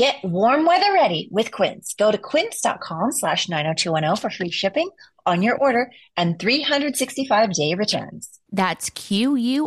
Get 0.00 0.24
warm 0.24 0.64
weather 0.64 0.94
ready 0.94 1.28
with 1.30 1.52
Quince. 1.52 1.92
Go 1.92 2.10
to 2.10 2.16
quince.com 2.16 3.12
slash 3.12 3.50
90210 3.50 4.16
for 4.16 4.30
free 4.34 4.50
shipping 4.50 4.88
on 5.26 5.42
your 5.42 5.56
order 5.56 5.90
and 6.16 6.38
365 6.38 7.52
day 7.52 7.74
returns. 7.74 8.40
That's 8.50 8.88
Q-U-I-N-C-E 8.88 9.66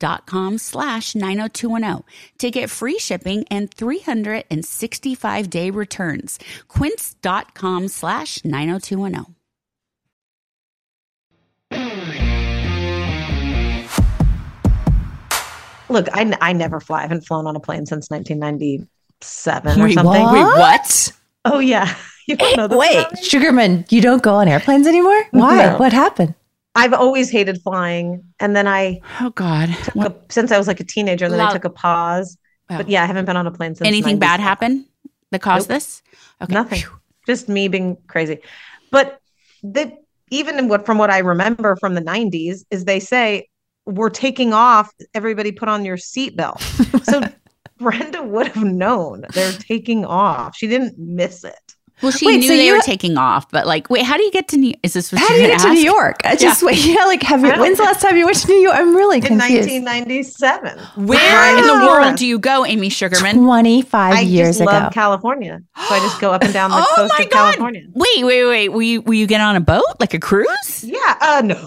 dot 0.00 0.26
com 0.26 0.58
slash 0.58 1.14
90210 1.14 2.02
to 2.38 2.50
get 2.50 2.68
free 2.68 2.98
shipping 2.98 3.44
and 3.48 3.72
365 3.72 5.48
day 5.48 5.70
returns. 5.70 6.40
Quince.com 6.66 7.86
slash 7.86 8.44
90210. 8.44 9.35
Look, 15.88 16.08
I, 16.12 16.36
I 16.40 16.52
never 16.52 16.80
fly. 16.80 16.98
I 17.00 17.02
haven't 17.02 17.22
flown 17.26 17.46
on 17.46 17.54
a 17.56 17.60
plane 17.60 17.86
since 17.86 18.10
1997 18.10 19.80
or 19.80 19.90
something. 19.90 20.04
what? 20.04 20.32
Wait, 20.32 20.42
what? 20.58 21.12
Oh 21.44 21.58
yeah. 21.58 21.94
You 22.28 22.34
don't 22.34 22.56
know 22.56 22.66
this 22.66 22.76
Wait, 22.76 22.96
about? 22.98 23.18
Sugarman, 23.22 23.84
you 23.88 24.00
don't 24.00 24.20
go 24.20 24.34
on 24.34 24.48
airplanes 24.48 24.88
anymore? 24.88 25.26
Why? 25.30 25.66
No. 25.66 25.76
What 25.76 25.92
happened? 25.92 26.34
I've 26.74 26.92
always 26.92 27.30
hated 27.30 27.62
flying, 27.62 28.24
and 28.40 28.56
then 28.56 28.66
I 28.66 29.00
Oh 29.20 29.30
God. 29.30 29.68
took 29.84 29.94
a, 29.94 30.14
since 30.28 30.50
I 30.50 30.58
was 30.58 30.66
like 30.66 30.80
a 30.80 30.84
teenager, 30.84 31.24
and 31.26 31.32
then 31.32 31.38
Lo- 31.38 31.46
I 31.46 31.52
took 31.52 31.64
a 31.64 31.70
pause. 31.70 32.36
Oh. 32.68 32.78
But 32.78 32.88
yeah, 32.88 33.04
I 33.04 33.06
haven't 33.06 33.26
been 33.26 33.36
on 33.36 33.46
a 33.46 33.52
plane 33.52 33.76
since. 33.76 33.86
anything 33.86 34.18
bad 34.18 34.40
happen 34.40 34.86
that 35.30 35.40
caused 35.40 35.68
Nope. 35.68 35.76
this? 35.76 36.02
Okay. 36.42 36.52
Nothing. 36.52 36.82
Just 37.28 37.48
me 37.48 37.68
being 37.68 37.96
crazy. 38.08 38.40
But 38.90 39.20
the 39.62 39.96
even 40.32 40.58
in 40.58 40.66
what 40.66 40.84
from 40.84 40.98
what 40.98 41.10
I 41.10 41.18
remember 41.18 41.76
from 41.76 41.94
the 41.94 42.02
90s 42.02 42.64
is 42.72 42.86
they 42.86 42.98
say 42.98 43.48
we're 43.86 44.10
taking 44.10 44.52
off. 44.52 44.92
Everybody 45.14 45.52
put 45.52 45.68
on 45.68 45.84
your 45.84 45.96
seatbelt. 45.96 46.60
so 47.04 47.22
Brenda 47.78 48.22
would 48.22 48.48
have 48.48 48.64
known 48.64 49.24
they're 49.34 49.52
taking 49.52 50.04
off. 50.04 50.56
She 50.56 50.66
didn't 50.66 50.98
miss 50.98 51.44
it. 51.44 51.54
Well, 52.02 52.12
she 52.12 52.26
Wait, 52.26 52.36
knew 52.40 52.42
so 52.48 52.48
they 52.56 52.66
you- 52.66 52.74
were 52.74 52.82
taking 52.82 53.16
off, 53.16 53.50
but 53.50 53.66
like, 53.66 53.88
wait, 53.88 54.04
how 54.04 54.18
do 54.18 54.22
you 54.22 54.30
get 54.30 54.48
to 54.48 54.58
New? 54.58 54.74
Is 54.82 54.92
this 54.92 55.10
what 55.12 55.18
How 55.18 55.28
do 55.28 55.34
you're 55.34 55.42
you 55.44 55.48
gonna 55.48 55.62
get 55.62 55.68
to 55.68 55.74
New? 55.74 55.80
York? 55.80 56.16
I 56.24 56.36
just 56.36 56.62
wait. 56.62 56.84
Yeah, 56.84 57.04
like 57.06 57.22
have 57.22 57.40
you? 57.40 57.46
I 57.46 57.50
don't- 57.52 57.60
When's 57.60 57.78
the 57.78 57.84
last 57.84 58.02
time 58.02 58.18
you 58.18 58.26
went 58.26 58.36
to 58.36 58.48
New 58.48 58.58
York? 58.58 58.76
I'm 58.76 58.94
really 58.94 59.16
In 59.16 59.22
confused. 59.22 59.70
1997. 59.70 60.78
Where 61.06 61.58
in 61.58 61.66
the 61.66 61.86
world 61.86 62.16
do 62.16 62.26
you 62.26 62.38
go, 62.38 62.66
Amy 62.66 62.90
Sugarman? 62.90 63.36
Twenty-five 63.44 64.14
I 64.14 64.20
years 64.20 64.58
just 64.58 64.66
love 64.66 64.82
ago. 64.84 64.90
California. 64.92 65.60
So 65.88 65.94
I 65.94 65.98
just 66.00 66.20
go 66.20 66.32
up 66.32 66.42
and 66.44 66.52
down 66.52 66.70
the 66.72 66.76
oh 66.78 66.92
coast 66.96 67.14
my 67.18 67.24
of 67.24 67.30
God! 67.30 67.52
California. 67.54 67.82
Wait, 67.94 68.24
wait, 68.24 68.44
wait. 68.44 68.68
Will 68.70 68.82
you 68.82 69.00
will 69.00 69.14
you 69.14 69.26
get 69.26 69.40
on 69.40 69.56
a 69.56 69.60
boat 69.60 69.84
like 69.98 70.12
a 70.12 70.18
cruise? 70.20 70.84
Yeah. 70.84 71.16
Uh 71.20 71.42
no. 71.44 71.66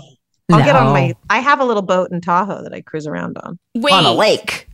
I'll 0.52 0.64
get 0.64 0.76
on 0.76 0.92
my 0.94 1.14
I 1.30 1.40
have 1.40 1.60
a 1.60 1.66
little 1.66 1.82
boat 1.84 2.12
in 2.12 2.22
Tahoe 2.22 2.64
that 2.64 2.74
I 2.74 2.82
cruise 2.82 3.08
around 3.08 3.38
on. 3.40 3.60
Wait, 3.76 3.94
on 3.94 4.06
a 4.06 4.12
lake. 4.14 4.66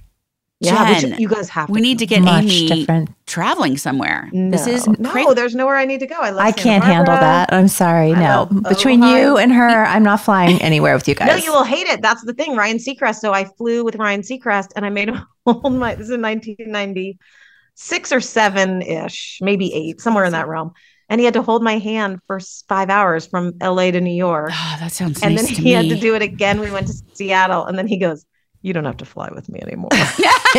Yeah, 0.61 0.99
Jen, 1.01 1.11
you, 1.11 1.17
you 1.19 1.27
guys 1.27 1.49
have 1.49 1.67
to. 1.67 1.73
we 1.73 1.81
need 1.81 1.99
to 1.99 2.05
get 2.05 2.21
Much 2.21 2.45
Amy 2.45 2.67
different. 2.67 3.09
traveling 3.27 3.77
somewhere. 3.77 4.29
No, 4.31 4.51
This 4.51 4.67
is 4.67 4.88
no, 4.88 5.09
cra- 5.11 5.33
there's 5.35 5.53
nowhere 5.53 5.75
I 5.75 5.83
need 5.83 5.99
to 5.99 6.07
go. 6.07 6.15
I 6.17 6.29
love 6.29 6.45
I 6.45 6.53
can't 6.53 6.81
handle 6.83 7.13
that. 7.13 7.51
I'm 7.51 7.67
sorry. 7.67 8.13
I 8.13 8.19
No, 8.19 8.47
love 8.49 8.63
between 8.63 9.01
Ojai. 9.01 9.19
you 9.21 9.38
and 9.38 9.51
her, 9.51 9.83
I'm 9.85 10.01
not 10.01 10.21
flying 10.21 10.61
anywhere 10.61 10.95
with 10.95 11.09
you 11.09 11.13
guys. 11.15 11.27
No, 11.27 11.35
you 11.35 11.51
will 11.51 11.65
hate 11.65 11.88
it. 11.88 12.01
That's 12.01 12.23
the 12.23 12.33
thing, 12.33 12.55
Ryan 12.55 12.77
Seacrest. 12.77 13.15
So 13.17 13.33
I 13.33 13.43
flew 13.57 13.83
with 13.83 13.95
Ryan 13.97 14.21
Seacrest, 14.21 14.69
and 14.77 14.85
I 14.85 14.89
made 14.89 15.09
him 15.09 15.25
hold 15.45 15.73
my. 15.73 15.93
This 15.95 16.05
is 16.05 16.11
in 16.11 16.21
1996 16.21 18.11
or 18.13 18.21
seven 18.21 18.81
ish, 18.81 19.39
maybe 19.41 19.73
eight, 19.73 19.99
somewhere 20.01 20.23
in 20.25 20.31
that 20.31 20.47
realm. 20.47 20.71
And 21.10 21.22
he 21.22 21.26
had 21.26 21.36
to 21.36 21.44
hold 21.44 21.62
my 21.63 21.78
hand 21.78 22.20
for 22.26 22.39
five 22.68 22.89
hours 22.89 23.28
from 23.28 23.54
LA 23.62 23.91
to 23.91 24.02
New 24.02 24.13
York, 24.15 24.50
Oh, 24.52 24.78
that 24.80 24.91
sounds 24.91 25.22
and 25.22 25.36
nice 25.36 25.46
then 25.46 25.56
to 25.56 25.62
he 25.62 25.63
me. 25.65 25.72
had 25.72 25.89
to 25.89 25.98
do 26.00 26.15
it 26.15 26.22
again. 26.24 26.60
We 26.60 26.72
went 26.72 26.88
to 26.88 26.94
Seattle, 27.13 27.65
and 27.65 27.78
then 27.78 27.86
he 27.88 27.98
goes, 27.98 28.26
"You 28.63 28.74
don't 28.74 28.86
have 28.86 28.98
to 28.98 29.06
fly 29.06 29.30
with 29.34 29.48
me 29.48 29.60
anymore." 29.62 29.89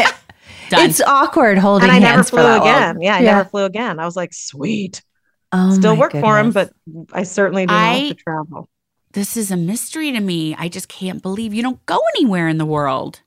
Done. 0.69 0.89
It's 0.91 1.01
awkward 1.01 1.59
holding 1.59 1.89
and 1.89 1.97
I 1.97 1.99
never 2.01 2.15
hands 2.17 2.31
for 2.31 2.37
flew 2.37 2.43
that 2.45 2.59
long. 2.59 2.69
again. 2.69 3.01
Yeah, 3.01 3.15
I 3.17 3.21
never 3.21 3.49
flew 3.49 3.65
again. 3.65 3.99
I 4.01 4.05
was 4.05 4.17
like, 4.17 4.33
"Sweet." 4.33 5.03
Oh, 5.53 5.73
Still 5.75 5.95
my 5.95 6.01
work 6.01 6.13
for 6.13 6.39
him, 6.39 6.51
but 6.51 6.73
I 7.13 7.23
certainly 7.23 7.67
do 7.67 7.73
not 7.73 7.81
I- 7.83 7.93
have 7.95 8.09
to 8.09 8.15
travel. 8.23 8.69
this 9.13 9.37
is 9.37 9.51
a 9.53 9.57
mystery 9.57 10.11
to 10.13 10.21
me. 10.21 10.55
I 10.59 10.69
just 10.69 10.89
can't 10.89 11.23
believe 11.23 11.55
you 11.55 11.63
don't 11.63 11.85
go 11.87 12.01
anywhere 12.17 12.49
in 12.49 12.59
the 12.59 12.67
world. 12.67 13.21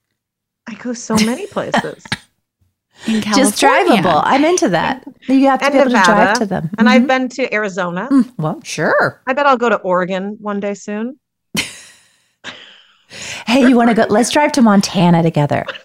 I 0.67 0.75
go 0.75 0.93
so 0.93 1.15
many 1.15 1.47
places. 1.47 2.03
In 3.07 3.21
just 3.21 3.59
California. 3.59 4.03
drivable. 4.03 4.21
I'm 4.25 4.43
into 4.43 4.67
that. 4.69 5.05
You 5.29 5.47
have 5.47 5.59
to 5.59 5.65
And 5.65 5.73
be 5.73 5.79
able 5.79 5.91
to 5.91 6.03
drive 6.03 6.37
to 6.39 6.45
them. 6.45 6.69
And 6.77 6.87
Mhm. 6.87 6.91
I've 6.91 7.07
been 7.07 7.29
to 7.29 7.53
Arizona. 7.53 8.07
Mm, 8.11 8.31
well, 8.37 8.59
sure. 8.63 9.21
I 9.27 9.33
bet 9.33 9.45
I'll 9.45 9.57
go 9.57 9.69
to 9.69 9.77
Oregon 9.77 10.37
one 10.41 10.59
day 10.59 10.73
soon. 10.73 11.19
Hey, 13.47 13.67
you 13.67 13.75
want 13.75 13.89
to 13.89 13.95
go? 13.95 14.05
Let's 14.09 14.29
drive 14.29 14.51
to 14.53 14.61
Montana 14.61 15.23
together. 15.23 15.65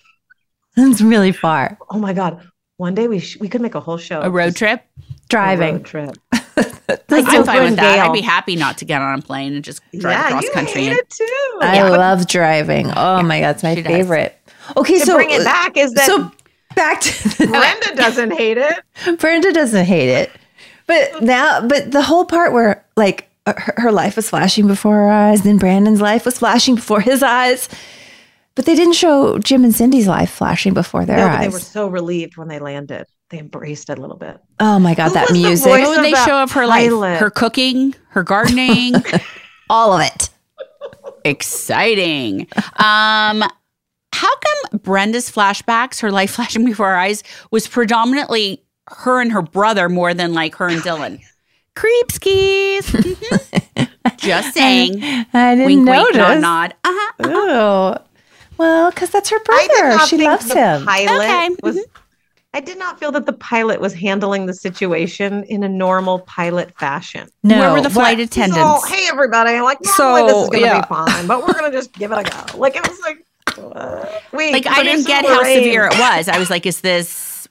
It's 0.76 1.00
really 1.00 1.30
far. 1.30 1.78
Oh 1.88 2.00
my 2.00 2.12
god! 2.12 2.40
One 2.78 2.96
day 2.96 3.06
we 3.06 3.20
sh- 3.20 3.36
we 3.38 3.48
could 3.48 3.60
make 3.60 3.76
a 3.76 3.80
whole 3.80 3.96
show. 3.96 4.20
a 4.22 4.28
road 4.28 4.46
just 4.46 4.56
trip. 4.58 4.80
a 4.98 5.02
Driving. 5.28 5.74
road 5.76 5.84
trip. 5.84 6.16
Like 7.08 7.24
I'm 7.28 7.44
fine 7.44 7.62
with 7.62 7.76
that. 7.76 8.00
I'd 8.00 8.12
be 8.12 8.20
happy 8.20 8.56
not 8.56 8.78
to 8.78 8.84
get 8.84 9.00
on 9.00 9.18
a 9.20 9.22
plane 9.22 9.54
and 9.54 9.62
just 9.64 9.80
drive 9.96 10.12
yeah, 10.18 10.26
across 10.26 10.42
you 10.42 10.50
country. 10.50 10.80
hate 10.82 10.90
and- 10.90 10.98
it 10.98 11.08
too. 11.10 11.58
I 11.62 11.76
Yeah, 11.76 11.88
love 11.90 12.26
driving. 12.26 12.90
Oh 12.96 13.22
my 13.22 13.38
god, 13.40 13.50
it's 13.54 13.62
my 13.62 13.74
she 13.76 13.82
does. 13.82 13.92
favorite. 13.92 14.36
Okay, 14.76 14.98
to 14.98 15.06
so 15.06 15.14
bring 15.14 15.30
it 15.30 15.44
back 15.44 15.76
is 15.76 15.92
that 15.94 16.06
so 16.06 16.30
back 16.74 17.00
to 17.00 17.46
Brenda 17.46 17.94
doesn't 17.96 18.30
hate 18.32 18.58
it. 18.58 18.78
Brenda 19.18 19.52
doesn't 19.52 19.84
hate 19.84 20.08
it, 20.08 20.30
but 20.86 21.22
now, 21.22 21.66
but 21.66 21.90
the 21.90 22.02
whole 22.02 22.24
part 22.24 22.52
where 22.52 22.84
like 22.96 23.28
her, 23.46 23.74
her 23.76 23.92
life 23.92 24.16
was 24.16 24.28
flashing 24.30 24.66
before 24.66 24.94
her 24.96 25.10
eyes, 25.10 25.42
then 25.42 25.58
Brandon's 25.58 26.00
life 26.00 26.24
was 26.24 26.38
flashing 26.38 26.74
before 26.76 27.00
his 27.00 27.22
eyes, 27.22 27.68
but 28.54 28.64
they 28.66 28.74
didn't 28.74 28.94
show 28.94 29.38
Jim 29.38 29.64
and 29.64 29.74
Cindy's 29.74 30.06
life 30.06 30.30
flashing 30.30 30.74
before 30.74 31.04
their 31.04 31.16
No, 31.18 31.28
but 31.28 31.40
they 31.40 31.48
were 31.48 31.58
so 31.60 31.88
relieved 31.88 32.36
when 32.36 32.48
they 32.48 32.58
landed. 32.58 33.06
They 33.30 33.38
embraced 33.38 33.90
it 33.90 33.98
a 33.98 34.00
little 34.00 34.16
bit. 34.18 34.38
oh 34.60 34.78
my 34.78 34.94
god, 34.94 35.08
Who 35.08 35.14
that 35.14 35.30
was 35.30 35.38
the 35.40 35.46
music, 35.46 35.66
voice 35.68 35.86
What 35.86 35.96
would 35.96 36.04
they 36.04 36.14
show 36.24 36.42
of 36.42 36.52
her 36.52 36.66
life? 36.66 36.88
pilot. 36.90 37.18
Her 37.18 37.30
cooking, 37.30 37.94
her 38.10 38.22
gardening. 38.22 38.94
all 39.70 39.92
of 39.94 40.02
it. 40.02 40.30
Exciting. 41.24 42.46
Um, 42.76 43.42
how 44.14 44.30
come 44.36 44.78
Brenda's 44.80 45.30
flashbacks, 45.30 46.00
her 46.00 46.10
life 46.10 46.30
flashing 46.36 46.64
before 46.64 46.86
our 46.88 46.96
eyes, 46.96 47.22
was 47.50 47.66
predominantly 47.66 48.62
her 48.88 49.20
and 49.20 49.32
her 49.32 49.42
brother 49.42 49.88
more 49.88 50.14
than 50.14 50.32
like 50.34 50.54
her 50.56 50.68
and 50.68 50.80
Dylan? 50.82 51.20
Creep 51.74 52.12
skis. 52.12 52.86
Mhm. 52.86 53.88
Just 54.18 54.54
saying. 54.54 55.02
I 55.34 55.54
didn't 55.56 55.66
wink, 55.66 55.82
notice. 55.82 56.16
wink, 56.16 56.40
nod, 56.40 56.40
nod. 56.40 56.74
Uh-huh. 56.84 57.12
Oh, 57.24 57.98
well, 58.58 58.90
because 58.90 59.10
that's 59.10 59.28
her 59.30 59.40
brother. 59.42 59.98
She 60.06 60.18
loves 60.18 60.46
the 60.48 60.54
him. 60.54 60.84
Pilot 60.86 61.24
Okay, 61.24 61.56
was. 61.62 61.84
I 62.54 62.60
did 62.60 62.78
not 62.78 63.00
feel 63.00 63.10
that 63.12 63.26
the 63.26 63.32
pilot 63.32 63.80
was 63.80 63.92
handling 63.94 64.46
the 64.46 64.54
situation 64.54 65.42
in 65.44 65.64
a 65.64 65.68
normal 65.68 66.20
pilot 66.20 66.70
fashion. 66.78 67.28
No, 67.42 67.58
Where 67.58 67.72
were 67.72 67.80
the 67.80 67.90
flight 67.90 68.18
He's 68.18 68.28
attendants? 68.28 68.60
all, 68.60 68.86
hey 68.86 69.08
everybody, 69.08 69.58
like 69.60 69.78
normally 69.98 70.30
this 70.30 70.42
is 70.44 70.48
gonna 70.50 70.64
yeah. 70.64 70.80
be 70.82 70.86
fine, 70.86 71.26
but 71.26 71.40
we're 71.44 71.52
gonna 71.54 71.72
just 71.72 71.92
give 71.92 72.12
it 72.12 72.18
a 72.18 72.22
go. 72.22 72.58
Like 72.58 72.76
it 72.76 72.88
was 72.88 73.00
like, 73.00 73.26
wait, 74.32 74.52
like 74.52 74.66
I 74.66 74.82
didn't 74.82 75.06
get 75.06 75.24
how 75.24 75.38
Lorraine- 75.38 75.58
severe 75.58 75.86
it 75.86 75.98
was. 75.98 76.28
I 76.28 76.38
was 76.38 76.50
like, 76.50 76.66
is 76.66 76.80
this 76.80 77.48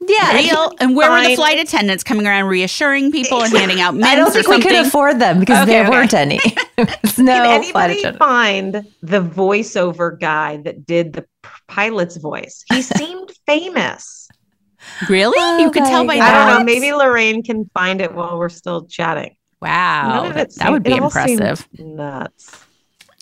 Yeah, 0.00 0.34
real? 0.34 0.72
And 0.80 0.94
where 0.96 1.10
were 1.10 1.22
the 1.26 1.34
flight 1.36 1.58
attendants 1.58 2.02
coming 2.04 2.26
around 2.26 2.46
reassuring 2.46 3.10
people 3.12 3.42
and 3.42 3.52
handing 3.52 3.80
out 3.80 3.94
mints 3.94 4.08
I 4.12 4.14
don't 4.16 4.28
or 4.28 4.42
think 4.42 4.48
we 4.48 4.60
could 4.62 4.86
afford 4.86 5.18
them 5.18 5.40
because 5.40 5.62
Okay, 5.62 5.72
there 5.72 5.82
okay. 5.82 5.90
weren't 5.90 6.14
any. 6.14 6.38
There's 6.76 7.18
no 7.18 7.32
Can 7.32 7.62
flight 7.64 7.90
anybody 7.90 7.98
attendant. 8.00 8.18
find 8.18 8.72
the 9.02 9.20
voiceover 9.22 10.18
guy 10.18 10.58
that 10.58 10.86
did 10.86 11.12
the 11.14 11.26
pilot's 11.66 12.16
voice? 12.16 12.64
He 12.72 12.82
seemed 12.82 13.30
famous. 13.46 14.28
really? 15.08 15.36
Oh 15.40 15.58
you 15.58 15.70
could 15.72 15.84
tell 15.84 16.04
my 16.04 16.18
by 16.18 16.24
I 16.24 16.48
don't 16.50 16.58
know. 16.60 16.64
Maybe 16.64 16.92
Lorraine 16.92 17.42
can 17.42 17.68
find 17.74 18.00
it 18.00 18.14
while 18.14 18.38
we're 18.38 18.48
still 18.48 18.86
chatting. 18.86 19.34
Wow, 19.60 20.08
None 20.22 20.26
of 20.28 20.34
that, 20.34 20.48
it 20.50 20.54
that 20.60 20.70
would 20.70 20.84
be 20.84 20.90
seemed- 20.92 20.98
it 20.98 21.02
all 21.02 21.06
impressive. 21.08 21.68
Nuts. 21.80 22.64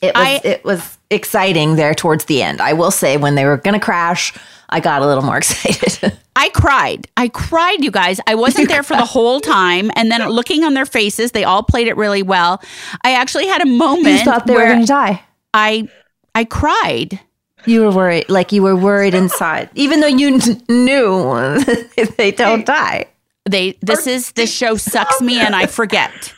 It 0.03 0.15
was 0.15 0.27
I- 0.27 0.41
it 0.45 0.65
was 0.65 0.99
exciting 1.11 1.77
there 1.77 1.95
towards 1.95 2.25
the 2.27 2.43
end. 2.43 2.61
I 2.61 2.73
will 2.73 2.91
say 2.91 3.17
when 3.17 3.35
they 3.35 3.45
were 3.45 3.57
going 3.57 3.79
to 3.79 3.85
crash, 3.85 4.33
I 4.69 4.81
got 4.81 5.03
a 5.03 5.07
little 5.07 5.23
more 5.23 5.37
excited. 5.43 6.13
I 6.35 6.51
cried. 6.51 7.07
I 7.17 7.29
cried, 7.29 7.83
you 7.83 7.91
guys. 7.91 8.21
I 8.27 8.35
wasn't 8.35 8.69
there 8.69 8.83
for 8.83 8.95
the 8.97 9.05
whole 9.07 9.41
time. 9.41 9.91
And 9.97 10.11
then 10.11 10.29
looking 10.29 10.65
on 10.65 10.75
their 10.75 10.85
faces, 10.85 11.33
they 11.33 11.45
all 11.45 11.63
played 11.63 11.89
it 11.89 11.97
really 11.97 12.23
well. 12.23 12.61
I 13.03 13.13
actually 13.13 13.47
had 13.47 13.63
a 13.63 13.67
moment 13.67 14.19
you 14.19 14.25
thought 14.25 14.47
they 14.47 14.55
were 14.55 14.67
going 14.67 14.81
to 14.81 14.87
die. 14.87 15.23
I 15.55 15.89
I 16.35 16.45
cried. 16.45 17.19
You 17.65 17.81
were 17.81 17.91
worried, 17.91 18.29
like 18.29 18.53
you 18.53 18.63
were 18.63 18.77
worried 18.77 19.15
inside, 19.15 19.71
even 19.75 20.01
though 20.01 20.07
you 20.07 20.39
kn- 20.39 20.63
knew 20.69 21.59
they 22.17 22.31
don't 22.31 22.67
die. 22.67 23.07
They 23.49 23.79
this 23.81 24.07
is 24.07 24.33
this 24.33 24.53
show 24.53 24.77
sucks 24.77 25.21
me 25.21 25.39
and 25.41 25.55
I 25.57 25.67
forget. 25.67 26.35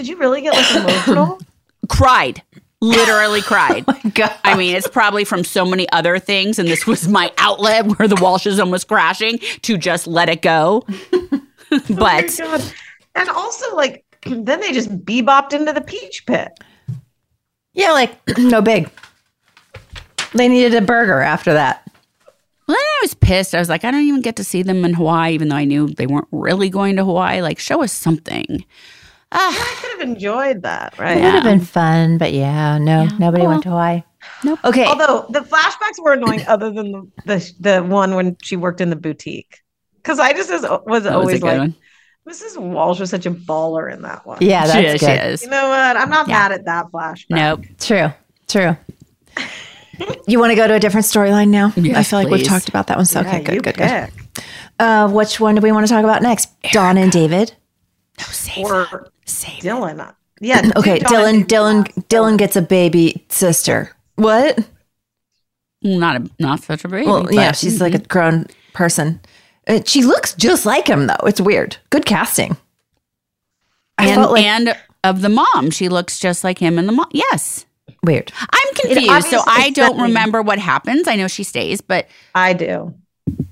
Did 0.00 0.08
you 0.08 0.16
really 0.16 0.40
get 0.40 0.54
like 0.54 0.74
emotional? 0.74 1.38
Cried. 1.90 2.42
Literally 2.80 3.42
cried. 3.42 3.84
Oh 3.88 4.00
God, 4.14 4.34
I 4.44 4.56
mean, 4.56 4.74
it's 4.74 4.88
probably 4.88 5.24
from 5.26 5.44
so 5.44 5.66
many 5.66 5.86
other 5.90 6.18
things, 6.18 6.58
and 6.58 6.66
this 6.66 6.86
was 6.86 7.06
my 7.06 7.30
outlet 7.36 7.84
where 7.84 8.08
the 8.08 8.16
Walshism 8.16 8.70
was 8.70 8.82
crashing 8.82 9.40
to 9.60 9.76
just 9.76 10.06
let 10.06 10.30
it 10.30 10.40
go. 10.40 10.86
Oh 11.72 11.80
but 11.90 12.34
God. 12.38 12.72
And 13.14 13.28
also, 13.28 13.76
like, 13.76 14.06
then 14.26 14.58
they 14.60 14.72
just 14.72 14.88
bebopped 15.04 15.52
into 15.52 15.74
the 15.74 15.82
peach 15.82 16.24
pit. 16.24 16.48
yeah, 17.74 17.92
like 17.92 18.18
no 18.38 18.62
big. 18.62 18.90
They 20.32 20.48
needed 20.48 20.74
a 20.74 20.80
burger 20.80 21.20
after 21.20 21.52
that. 21.52 21.86
Well, 22.66 22.68
then 22.68 22.76
I 22.78 22.98
was 23.02 23.12
pissed. 23.14 23.54
I 23.54 23.58
was 23.58 23.68
like, 23.68 23.84
I 23.84 23.90
don't 23.90 24.00
even 24.00 24.22
get 24.22 24.36
to 24.36 24.44
see 24.44 24.62
them 24.62 24.82
in 24.86 24.94
Hawaii, 24.94 25.34
even 25.34 25.50
though 25.50 25.56
I 25.56 25.64
knew 25.66 25.88
they 25.88 26.06
weren't 26.06 26.28
really 26.32 26.70
going 26.70 26.96
to 26.96 27.04
Hawaii. 27.04 27.42
Like, 27.42 27.58
show 27.58 27.82
us 27.82 27.92
something. 27.92 28.64
Ah, 29.32 29.52
I 29.52 29.80
could 29.80 29.90
have 29.92 30.08
enjoyed 30.08 30.62
that, 30.62 30.98
right? 30.98 31.16
It 31.16 31.20
right? 31.20 31.24
would 31.24 31.34
have 31.34 31.44
been 31.44 31.60
fun, 31.60 32.18
but 32.18 32.32
yeah, 32.32 32.78
no, 32.78 33.04
nobody 33.18 33.46
went 33.46 33.62
to 33.62 33.70
Hawaii. 33.70 34.02
Nope. 34.44 34.58
Okay. 34.64 34.84
Although 34.84 35.26
the 35.30 35.40
flashbacks 35.40 36.02
were 36.02 36.12
annoying, 36.12 36.44
other 36.46 36.70
than 36.70 36.92
the 36.92 37.10
the, 37.26 37.52
the 37.60 37.82
one 37.82 38.14
when 38.14 38.36
she 38.42 38.56
worked 38.56 38.80
in 38.80 38.90
the 38.90 38.96
boutique, 38.96 39.60
because 39.96 40.18
I 40.18 40.32
just 40.32 40.50
was, 40.50 40.62
was 40.62 40.70
that 40.70 40.88
was 40.88 41.06
always 41.06 41.42
like, 41.42 41.58
one. 41.58 41.74
Mrs. 42.28 42.58
Walsh 42.58 43.00
was 43.00 43.10
such 43.10 43.26
a 43.26 43.30
baller 43.30 43.92
in 43.92 44.02
that 44.02 44.26
one. 44.26 44.38
yeah, 44.40 44.66
that's 44.66 44.78
she 44.78 44.84
is. 44.84 45.00
She 45.00 45.06
good. 45.06 45.32
is. 45.32 45.42
You 45.42 45.50
know 45.50 45.68
what? 45.68 45.96
I'm 45.96 46.10
not 46.10 46.28
Yeah. 46.28 46.34
mad 46.34 46.52
at 46.52 46.64
that 46.66 46.86
flashback. 46.92 47.30
Nope. 47.30 47.60
True. 47.78 48.12
True. 48.46 48.76
you 50.26 50.38
want 50.38 50.50
to 50.50 50.56
go 50.56 50.66
to 50.66 50.74
a 50.74 50.80
different 50.80 51.06
storyline 51.06 51.48
now? 51.48 51.72
Yes, 51.76 51.96
I 51.96 52.02
feel 52.02 52.18
like 52.18 52.28
we've 52.28 52.46
talked 52.46 52.68
about 52.68 52.88
that 52.88 52.96
one. 52.96 53.06
So 53.06 53.20
Yeah, 53.20 53.28
okay, 53.28 53.42
good, 53.42 53.54
you 53.54 53.60
good, 53.62 53.76
good. 53.76 54.10
Uh, 54.78 55.08
which 55.08 55.40
one 55.40 55.54
do 55.54 55.60
we 55.60 55.72
want 55.72 55.86
to 55.86 55.92
talk 55.92 56.04
about 56.04 56.22
next? 56.22 56.50
Donna 56.72 57.00
and 57.00 57.12
David. 57.12 57.54
No, 58.18 58.64
or 58.64 59.10
Save 59.30 59.62
Dylan. 59.62 60.14
Yeah. 60.40 60.70
Okay, 60.76 60.98
do 60.98 61.04
Dylan. 61.06 61.44
Dylan. 61.44 61.84
Dylan 62.08 62.38
gets 62.38 62.56
a 62.56 62.62
baby 62.62 63.24
sister. 63.28 63.94
What? 64.16 64.58
Not 65.82 66.16
a 66.16 66.30
not 66.38 66.62
such 66.62 66.84
a 66.84 66.88
baby. 66.88 67.06
Well, 67.06 67.24
but- 67.24 67.34
yeah, 67.34 67.52
she's 67.52 67.80
like 67.80 67.94
a 67.94 67.98
grown 67.98 68.46
person. 68.72 69.20
Uh, 69.66 69.80
she 69.84 70.02
looks 70.02 70.34
just 70.34 70.66
like 70.66 70.88
him, 70.88 71.06
though. 71.06 71.26
It's 71.26 71.40
weird. 71.40 71.76
Good 71.90 72.06
casting. 72.06 72.56
I 73.98 74.06
and, 74.08 74.14
felt 74.14 74.32
like 74.32 74.44
and 74.44 74.76
of 75.04 75.20
the 75.20 75.28
mom, 75.28 75.70
she 75.70 75.88
looks 75.88 76.18
just 76.18 76.42
like 76.44 76.58
him 76.58 76.78
and 76.78 76.88
the 76.88 76.92
mom. 76.92 77.08
Yes. 77.12 77.66
weird. 78.02 78.32
I'm 78.38 78.74
confused. 78.74 79.28
So 79.28 79.42
I 79.46 79.70
don't 79.70 80.00
remember 80.00 80.42
what 80.42 80.58
happens. 80.58 81.06
I 81.06 81.16
know 81.16 81.28
she 81.28 81.44
stays, 81.44 81.80
but 81.80 82.08
I 82.34 82.54
do. 82.54 82.94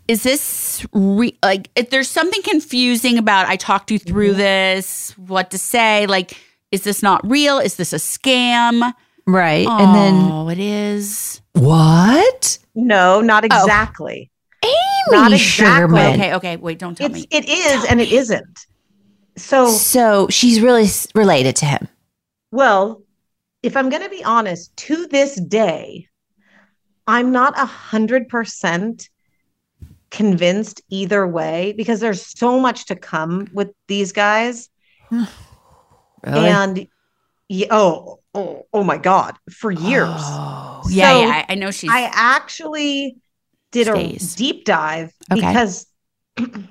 Is 0.09 0.23
this 0.23 0.87
re- 0.93 1.37
like 1.43 1.71
if 1.77 1.91
there's 1.91 2.09
something 2.11 2.43
confusing 2.43 3.19
about 3.19 3.47
I 3.47 3.57
talked 3.57 3.91
you 3.91 3.99
through 3.99 4.31
Mm-hmm. 4.31 4.39
this, 4.39 5.11
what 5.19 5.51
to 5.53 5.59
say? 5.59 6.07
Like, 6.07 6.41
is 6.73 6.83
this 6.83 7.03
not 7.03 7.21
real? 7.29 7.59
Is 7.59 7.77
this 7.77 7.93
a 7.93 7.97
scam? 7.97 8.93
Right, 9.27 9.67
and 9.67 9.95
then 9.95 10.15
Oh, 10.33 10.49
it 10.49 10.59
is. 10.59 11.43
what? 11.53 12.59
No, 12.75 13.21
not 13.21 13.45
Oh. 13.45 13.47
exactly. 13.47 14.31
Amy 14.65 14.73
Not 15.11 15.33
exactly. 15.33 15.39
Sugarman. 15.39 16.15
Okay, 16.21 16.35
okay. 16.35 16.57
Wait, 16.57 16.79
don't 16.79 16.97
tell 16.97 17.07
It's 17.07 17.15
me. 17.15 17.27
it 17.31 17.47
is 17.49 17.85
and 17.85 18.01
it 18.01 18.11
isn't. 18.11 18.67
So 19.37 19.69
So 19.69 20.29
she's 20.31 20.61
really 20.63 20.85
s- 20.85 21.07
related 21.15 21.57
to 21.57 21.67
him. 21.67 21.87
Well, 22.51 23.03
if 23.63 23.77
I'm 23.77 23.91
going 23.91 24.03
to 24.03 24.09
be 24.09 24.25
honest, 24.25 24.75
to 24.79 25.07
this 25.09 25.37
day, 25.41 26.09
I'm 27.07 27.31
not 27.31 27.53
a 27.59 27.67
hundred 27.67 28.29
percent 28.29 29.09
convinced 30.11 30.81
either 30.91 31.27
way 31.27 31.75
because 31.77 32.01
there's 32.01 32.25
so 32.39 32.59
much 32.59 32.87
to 32.87 32.97
come 32.97 33.49
with 33.53 33.71
these 33.87 34.13
guys. 34.13 34.69
Really? 36.27 36.49
And 36.49 36.89
yeah, 37.49 37.69
oh, 37.71 38.19
oh, 38.35 38.67
oh 38.73 38.83
my 38.83 38.99
God, 38.99 39.37
for 39.51 39.73
oh, 39.73 39.79
years. 39.79 40.09
Oh, 40.11 40.81
So 40.85 40.91
yeah, 40.91 41.21
yeah. 41.21 41.27
I, 41.29 41.53
I 41.53 41.55
know 41.55 41.71
she's. 41.71 41.91
I 41.91 42.11
actually 42.13 43.19
did 43.71 43.87
Stays. 43.87 44.35
a 44.35 44.37
deep 44.37 44.65
dive 44.65 45.13
Okay. 45.31 45.41
because, 45.41 45.87
and 46.37 46.67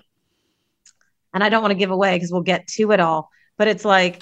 I 1.33 1.49
don't 1.49 1.61
want 1.61 1.71
to 1.71 1.77
give 1.77 1.91
away 1.91 2.15
because 2.15 2.31
we'll 2.31 2.41
get 2.41 2.67
to 2.67 2.91
it 2.91 2.99
all, 2.99 3.29
but 3.57 3.67
it's 3.67 3.85
like, 3.85 4.21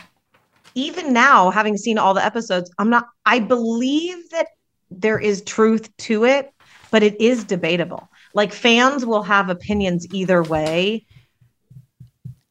even 0.76 1.14
now, 1.14 1.50
having 1.50 1.78
seen 1.78 1.98
all 1.98 2.14
the 2.14 2.24
episodes, 2.24 2.70
I'm 2.78 2.90
not, 2.90 3.08
I 3.26 3.40
believe 3.40 4.30
that 4.30 4.48
there 4.92 5.18
is 5.18 5.42
truth 5.42 5.96
to 5.98 6.26
it, 6.26 6.54
but 6.92 7.02
it 7.02 7.20
is 7.20 7.44
debatable. 7.46 8.10
Like 8.36 8.54
fans 8.54 9.06
will 9.06 9.24
have 9.24 9.50
opinions 9.50 10.06
either 10.14 10.44
way. 10.44 11.06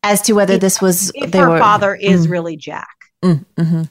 As 0.03 0.21
to 0.23 0.33
whether 0.35 0.55
If- 0.55 0.61
this 0.61 0.81
was 0.81 1.13
If 1.15 1.31
they 1.31 1.39
her 1.39 1.51
were 1.51 1.59
father 1.59 1.95
is 1.95 2.27
Mm. 2.27 2.31
really 2.31 2.57
Jack, 2.57 2.89
Mm, 3.25 3.45
mhm. 3.59 3.89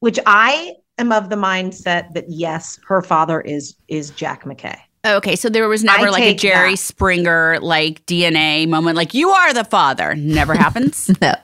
which 0.00 0.18
I 0.26 0.72
am 0.98 1.12
of 1.12 1.28
the 1.28 1.36
mindset 1.36 2.12
that 2.14 2.24
yes, 2.28 2.78
her 2.88 3.02
father 3.02 3.40
is 3.40 3.74
is 3.88 4.10
Jack 4.10 4.44
McKay. 4.44 4.76
okay, 5.06 5.36
so 5.36 5.48
there 5.48 5.68
was 5.68 5.84
never 5.84 6.06
I 6.06 6.10
like 6.10 6.22
a 6.24 6.34
Jerry 6.34 6.72
that. 6.72 6.76
Springer 6.78 7.58
like 7.60 8.04
DNA 8.06 8.66
moment, 8.66 8.96
like 8.96 9.12
you 9.14 9.30
are 9.30 9.52
the 9.52 9.64
father. 9.64 10.14
Never 10.14 10.54
happens. 10.54 11.10
No, 11.20 11.34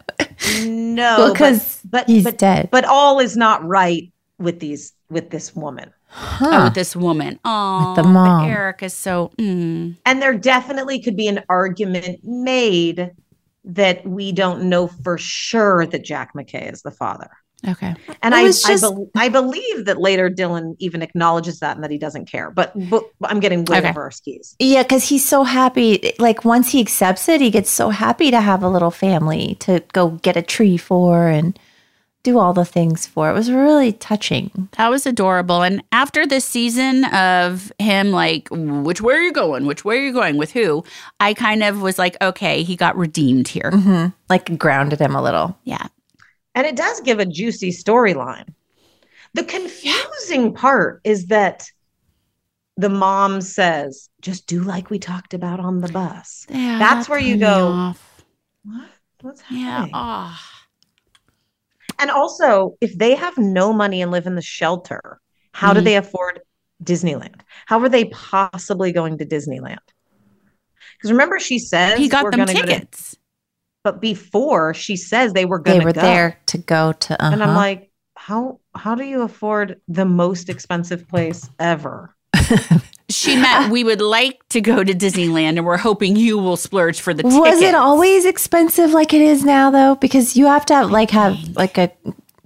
No, 0.64 1.02
well, 1.18 1.26
but- 1.28 1.32
because 1.34 1.80
but 1.84 2.06
he's 2.08 2.24
but, 2.24 2.36
dead. 2.38 2.68
but 2.72 2.84
all 2.84 3.20
is 3.20 3.36
not 3.36 3.64
right 3.66 4.10
with 4.38 4.58
these 4.60 4.92
with 5.10 5.30
this 5.30 5.54
woman 5.54 5.90
Huh. 6.12 6.62
with 6.64 6.74
this 6.74 6.96
woman. 6.96 7.38
Oh, 7.44 7.94
the 7.94 8.02
mom. 8.02 8.48
Eric 8.48 8.82
is 8.82 8.92
so. 8.94 9.30
Mm. 9.38 9.96
and 10.04 10.20
there 10.20 10.34
definitely 10.36 11.00
could 11.00 11.16
be 11.16 11.28
an 11.28 11.42
argument 11.48 12.18
made 12.24 13.12
that 13.64 14.04
we 14.06 14.32
don't 14.32 14.64
know 14.64 14.86
for 14.88 15.18
sure 15.18 15.86
that 15.86 16.02
jack 16.04 16.30
mckay 16.34 16.72
is 16.72 16.80
the 16.82 16.90
father 16.90 17.28
Okay. 17.68 17.94
and 18.22 18.34
I, 18.34 18.42
was 18.44 18.64
I, 18.64 18.68
just- 18.70 18.92
I 19.14 19.28
believe 19.28 19.84
that 19.84 20.00
later 20.00 20.30
dylan 20.30 20.76
even 20.78 21.02
acknowledges 21.02 21.60
that 21.60 21.76
and 21.76 21.84
that 21.84 21.90
he 21.90 21.98
doesn't 21.98 22.24
care 22.24 22.50
but, 22.50 22.72
but 22.88 23.04
i'm 23.24 23.38
getting 23.38 23.66
way 23.66 23.78
Okay. 23.78 23.90
over 23.90 24.02
our 24.04 24.10
skis 24.10 24.56
Yeah, 24.58 24.82
because 24.82 25.04
he's 25.10 25.24
so 25.28 25.44
happy. 25.44 26.14
Like 26.18 26.44
once 26.44 26.72
he 26.72 26.80
accepts 26.80 27.28
it, 27.28 27.40
he 27.42 27.50
gets 27.50 27.68
so 27.70 27.90
happy 27.90 28.30
to 28.30 28.40
have 28.40 28.62
a 28.62 28.68
little 28.68 28.90
family 28.90 29.56
to 29.60 29.82
go 29.92 30.08
get 30.22 30.36
a 30.38 30.42
tree 30.42 30.78
for 30.78 31.28
and 31.28 31.58
do 32.22 32.38
all 32.38 32.52
the 32.52 32.64
things 32.66 33.06
for. 33.06 33.30
It 33.30 33.34
was 33.34 33.50
really 33.50 33.92
touching. 33.94 34.68
That 34.76 34.88
was 34.90 35.06
adorable. 35.06 35.62
And 35.62 35.82
after 35.92 36.26
this 36.26 36.44
season 36.44 37.04
of 37.06 37.72
him, 37.78 38.10
like, 38.10 38.48
which 38.50 39.00
way 39.00 39.14
are 39.14 39.20
you 39.22 39.32
going? 39.32 39.64
Which 39.66 39.84
way 39.84 39.96
are 39.98 40.04
you 40.04 40.12
going? 40.12 40.36
With 40.36 40.52
who? 40.52 40.84
I 41.18 41.32
kind 41.34 41.62
of 41.62 41.80
was 41.80 41.98
like, 41.98 42.16
okay, 42.20 42.62
he 42.62 42.76
got 42.76 42.96
redeemed 42.96 43.48
here. 43.48 43.70
hmm 43.70 44.06
Like 44.28 44.58
grounded 44.58 45.00
him 45.00 45.14
a 45.14 45.22
little. 45.22 45.56
Yeah. 45.64 45.86
and 46.54 46.66
it 46.66 46.76
does 46.76 47.00
give 47.00 47.18
a 47.20 47.26
juicy 47.26 47.70
storyline 47.70 48.48
the 49.34 49.44
confusing 49.44 50.52
part 50.52 51.00
is 51.04 51.26
that 51.26 51.64
the 52.76 52.88
mom 52.88 53.40
says 53.40 54.08
just 54.20 54.46
do 54.48 54.62
like 54.62 54.90
we 54.90 54.98
talked 54.98 55.34
about 55.34 55.60
on 55.60 55.80
the 55.80 55.88
bus 55.88 56.46
Yeah, 56.50 56.78
That's 56.78 57.06
that 57.06 57.10
where 57.10 57.20
you 57.20 57.34
me 57.34 57.40
go, 57.40 57.68
off. 57.68 58.24
what 58.64 58.88
what's 59.22 59.42
Yeah. 59.50 59.86
happening 59.86 59.92
Oh. 59.94 60.40
And 62.00 62.10
also, 62.10 62.76
if 62.80 62.96
they 62.96 63.14
have 63.14 63.36
no 63.38 63.72
money 63.72 64.00
and 64.02 64.10
live 64.10 64.26
in 64.26 64.34
the 64.34 64.42
shelter, 64.42 65.20
how 65.52 65.72
do 65.72 65.80
Mhm. 65.80 65.84
they 65.84 65.96
afford 65.96 66.40
Disneyland? 66.82 67.40
How 67.66 67.78
are 67.80 67.88
they 67.88 68.06
possibly 68.06 68.92
going 68.92 69.18
to 69.18 69.26
Disneyland? 69.26 69.78
Because 70.96 71.10
remember, 71.12 71.38
she 71.38 71.58
says 71.58 71.98
He 71.98 72.08
got 72.08 72.24
we're 72.24 72.30
them 72.30 72.40
gonna 72.40 72.54
go 72.54 72.60
to- 72.62 72.66
tickets. 72.66 73.16
but 73.84 74.00
before 74.00 74.74
she 74.74 74.96
says 74.96 75.32
they 75.32 75.44
were 75.44 75.58
going 75.58 75.78
They 75.78 75.84
were 75.84 75.92
go, 75.92 76.00
there 76.00 76.38
to 76.46 76.58
go 76.58 76.92
to. 76.92 77.22
Uh-huh. 77.22 77.32
and 77.32 77.42
I'm 77.42 77.54
like, 77.56 77.90
how 78.16 78.60
how 78.74 78.94
do 78.94 79.04
you 79.04 79.22
afford 79.22 79.80
the 79.88 80.04
most 80.04 80.48
expensive 80.48 81.08
place 81.08 81.48
ever? 81.58 82.14
She 83.10 83.36
meant 83.36 83.68
uh, 83.68 83.72
we 83.72 83.84
would 83.84 84.00
like 84.00 84.46
to 84.50 84.60
go 84.60 84.82
to 84.84 84.92
Disneyland 84.94 85.56
and 85.58 85.64
we're 85.66 85.76
hoping 85.76 86.16
you 86.16 86.38
will 86.38 86.56
splurge 86.56 87.00
for 87.00 87.12
the 87.12 87.22
tickets. 87.22 87.38
was 87.38 87.60
it 87.60 87.74
always 87.74 88.24
expensive 88.24 88.92
like 88.92 89.12
it 89.12 89.20
is 89.20 89.44
now 89.44 89.70
though? 89.70 89.94
Because 89.96 90.36
you 90.36 90.46
have 90.46 90.64
to 90.66 90.74
have, 90.74 90.90
like 90.90 91.10
have 91.10 91.36
like 91.56 91.76
a 91.78 91.90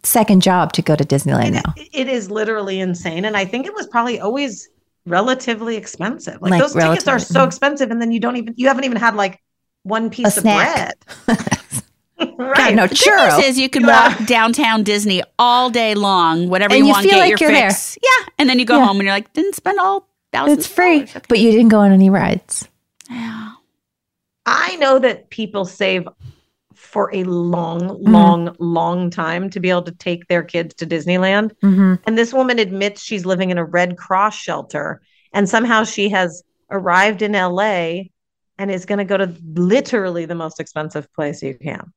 second 0.02 0.42
job 0.42 0.72
to 0.74 0.82
go 0.82 0.96
to 0.96 1.04
Disneyland 1.04 1.52
now. 1.52 1.72
It- 1.76 1.88
it 1.92 2.08
is 2.08 2.30
literally 2.30 2.80
insane, 2.80 3.24
and 3.24 3.36
I 3.36 3.44
think 3.44 3.66
it 3.66 3.74
was 3.74 3.86
probably 3.86 4.18
always 4.20 4.68
relatively 5.06 5.76
expensive. 5.76 6.40
Like, 6.42 6.52
Like, 6.52 6.60
those 6.62 6.72
tickets 6.74 7.06
are 7.08 7.18
so 7.18 7.44
expensive, 7.44 7.90
and 7.90 8.00
then 8.02 8.10
you 8.12 8.20
don't 8.20 8.36
even 8.36 8.54
you 8.56 8.68
haven't 8.68 8.84
even 8.84 8.96
had 8.98 9.14
like 9.16 9.40
one 9.84 10.10
piece 10.10 10.26
of 10.36 10.42
snack. 10.42 10.96
bread. 11.26 11.38
right. 12.38 12.74
no 12.74 12.86
The 12.86 12.94
good 12.94 12.98
churro. 12.98 13.36
news 13.38 13.46
is 13.46 13.58
you 13.58 13.68
can 13.68 13.82
Yeah. 13.82 14.08
walk 14.16 14.26
downtown 14.26 14.82
Disney 14.82 15.22
all 15.38 15.70
day 15.70 15.94
long, 15.94 16.48
whatever 16.48 16.72
And 16.74 16.80
you, 16.80 16.86
you 16.86 16.92
want, 16.92 17.02
feel 17.04 17.12
get 17.12 17.18
like 17.20 17.40
your 17.40 17.50
you're 17.50 17.60
there. 17.60 17.70
Yeah, 17.70 18.26
and 18.38 18.48
then 18.48 18.58
you 18.58 18.64
go 18.64 18.78
Yeah. 18.78 18.86
home 18.86 18.96
and 18.98 19.04
you're 19.04 19.14
like, 19.14 19.32
didn't 19.32 19.54
spend 19.54 19.78
all 19.78 20.08
thousands. 20.34 20.58
It's 20.58 20.66
free. 20.66 21.02
Okay. 21.02 21.20
but 21.28 21.38
you 21.38 21.50
didn't 21.50 21.68
go 21.68 21.80
on 21.80 21.92
any 21.92 22.10
rides. 22.10 22.68
Yeah. 23.10 23.52
I 24.46 24.76
know 24.76 24.98
that 24.98 25.30
people 25.30 25.64
save 25.64 26.06
for 26.74 27.14
a 27.14 27.24
long, 27.24 27.80
Mm-hmm. 27.80 28.12
long, 28.12 28.56
long 28.58 29.10
time 29.10 29.48
to 29.50 29.60
be 29.60 29.70
able 29.70 29.82
to 29.82 29.92
take 29.92 30.26
their 30.28 30.42
kids 30.42 30.74
to 30.76 30.86
Disneyland. 30.86 31.52
Mm-hmm. 31.62 31.94
And 32.06 32.18
this 32.18 32.32
woman 32.32 32.58
admits 32.58 33.02
she's 33.02 33.24
living 33.24 33.50
in 33.50 33.58
a 33.58 33.64
Red 33.64 33.96
Cross 33.96 34.36
shelter, 34.36 35.00
and 35.32 35.48
somehow 35.48 35.84
she 35.84 36.08
has 36.10 36.42
arrived 36.70 37.22
in 37.22 37.32
LA 37.32 38.02
and 38.58 38.70
is 38.70 38.84
going 38.86 38.98
to 38.98 39.04
go 39.04 39.16
to 39.16 39.34
literally 39.54 40.26
the 40.26 40.34
most 40.34 40.60
expensive 40.60 41.12
place 41.14 41.42
you 41.42 41.54
can. 41.54 41.92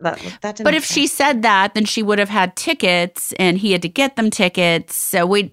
That, 0.00 0.18
that 0.42 0.56
didn't 0.56 0.64
But 0.64 0.74
if 0.74 0.84
she 0.84 1.06
said 1.06 1.42
that, 1.42 1.74
then 1.74 1.84
she 1.84 2.02
would 2.02 2.18
have 2.18 2.28
had 2.28 2.56
tickets 2.56 3.32
and 3.38 3.58
he 3.58 3.72
had 3.72 3.82
to 3.82 3.88
get 3.88 4.16
them 4.16 4.30
tickets. 4.30 4.94
So 4.96 5.26
we 5.26 5.52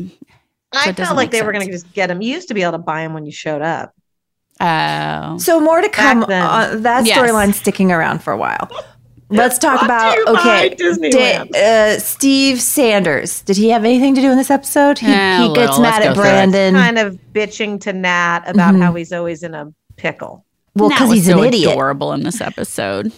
I 0.00 0.10
so 0.74 0.80
it 0.90 0.96
doesn't 0.96 1.04
felt 1.06 1.16
like 1.16 1.32
make 1.32 1.40
they 1.40 1.46
were 1.46 1.52
going 1.52 1.66
to 1.66 1.72
just 1.72 1.92
get 1.92 2.08
them. 2.08 2.20
You 2.22 2.32
used 2.34 2.48
to 2.48 2.54
be 2.54 2.62
able 2.62 2.72
to 2.72 2.78
buy 2.78 3.02
them 3.02 3.14
when 3.14 3.24
you 3.26 3.32
showed 3.32 3.62
up. 3.62 3.94
Oh. 4.60 5.38
So 5.38 5.60
more 5.60 5.80
to 5.80 5.88
come. 5.88 6.24
Uh, 6.24 6.76
that 6.76 7.06
Yes. 7.06 7.16
storyline's 7.18 7.56
sticking 7.56 7.92
around 7.92 8.22
for 8.22 8.32
a 8.32 8.36
while. 8.36 8.68
let's 9.30 9.56
talk 9.66 9.82
about 9.82 10.16
okay. 10.26 10.74
Disneyland. 10.74 11.50
Da- 11.52 11.94
uh, 11.94 11.98
Steve 12.00 12.60
Sanders. 12.60 13.42
Did 13.42 13.56
he 13.56 13.70
have 13.70 13.84
anything 13.84 14.14
to 14.16 14.20
do 14.20 14.30
in 14.30 14.36
this 14.36 14.50
episode? 14.50 14.98
He, 14.98 15.06
Eh, 15.06 15.42
he 15.42 15.48
gets 15.54 15.58
little. 15.78 15.80
mad 15.82 16.00
Let's 16.02 16.06
at 16.06 16.14
go. 16.16 16.20
Brandon. 16.22 16.74
kind 16.74 16.98
of 16.98 17.18
bitching 17.32 17.80
to 17.82 17.92
Nat 17.92 18.42
about 18.46 18.74
Mhm. 18.74 18.82
how 18.82 18.94
he's 18.94 19.12
always 19.12 19.42
in 19.42 19.54
a 19.54 19.72
pickle. 19.96 20.44
well, 20.74 20.88
because 20.90 21.12
he's 21.12 21.26
so 21.26 21.38
an 21.40 21.48
idiot. 21.48 21.70
adorable 21.72 22.12
in 22.12 22.22
this 22.24 22.40
episode. 22.40 23.12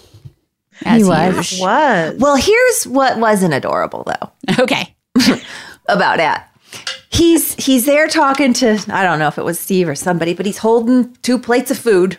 As 0.84 1.02
He 1.02 1.08
was. 1.08 1.36
usual. 1.52 1.66
Was 1.66 2.14
Well, 2.18 2.36
here's 2.36 2.84
what 2.86 3.18
wasn't 3.18 3.52
adorable 3.54 4.04
though 4.06 4.62
Okay. 4.62 4.94
about 5.88 6.18
Nat. 6.18 6.44
He's 7.10 7.54
he's 7.54 7.86
there 7.86 8.08
talking 8.08 8.52
to 8.54 8.78
I 8.88 9.02
don't 9.02 9.18
know 9.18 9.28
if 9.28 9.36
it 9.36 9.44
was 9.44 9.58
Steve 9.58 9.88
or 9.88 9.94
somebody, 9.94 10.32
but 10.32 10.46
he's 10.46 10.58
holding 10.58 11.12
two 11.22 11.38
plates 11.38 11.70
of 11.70 11.78
food, 11.78 12.18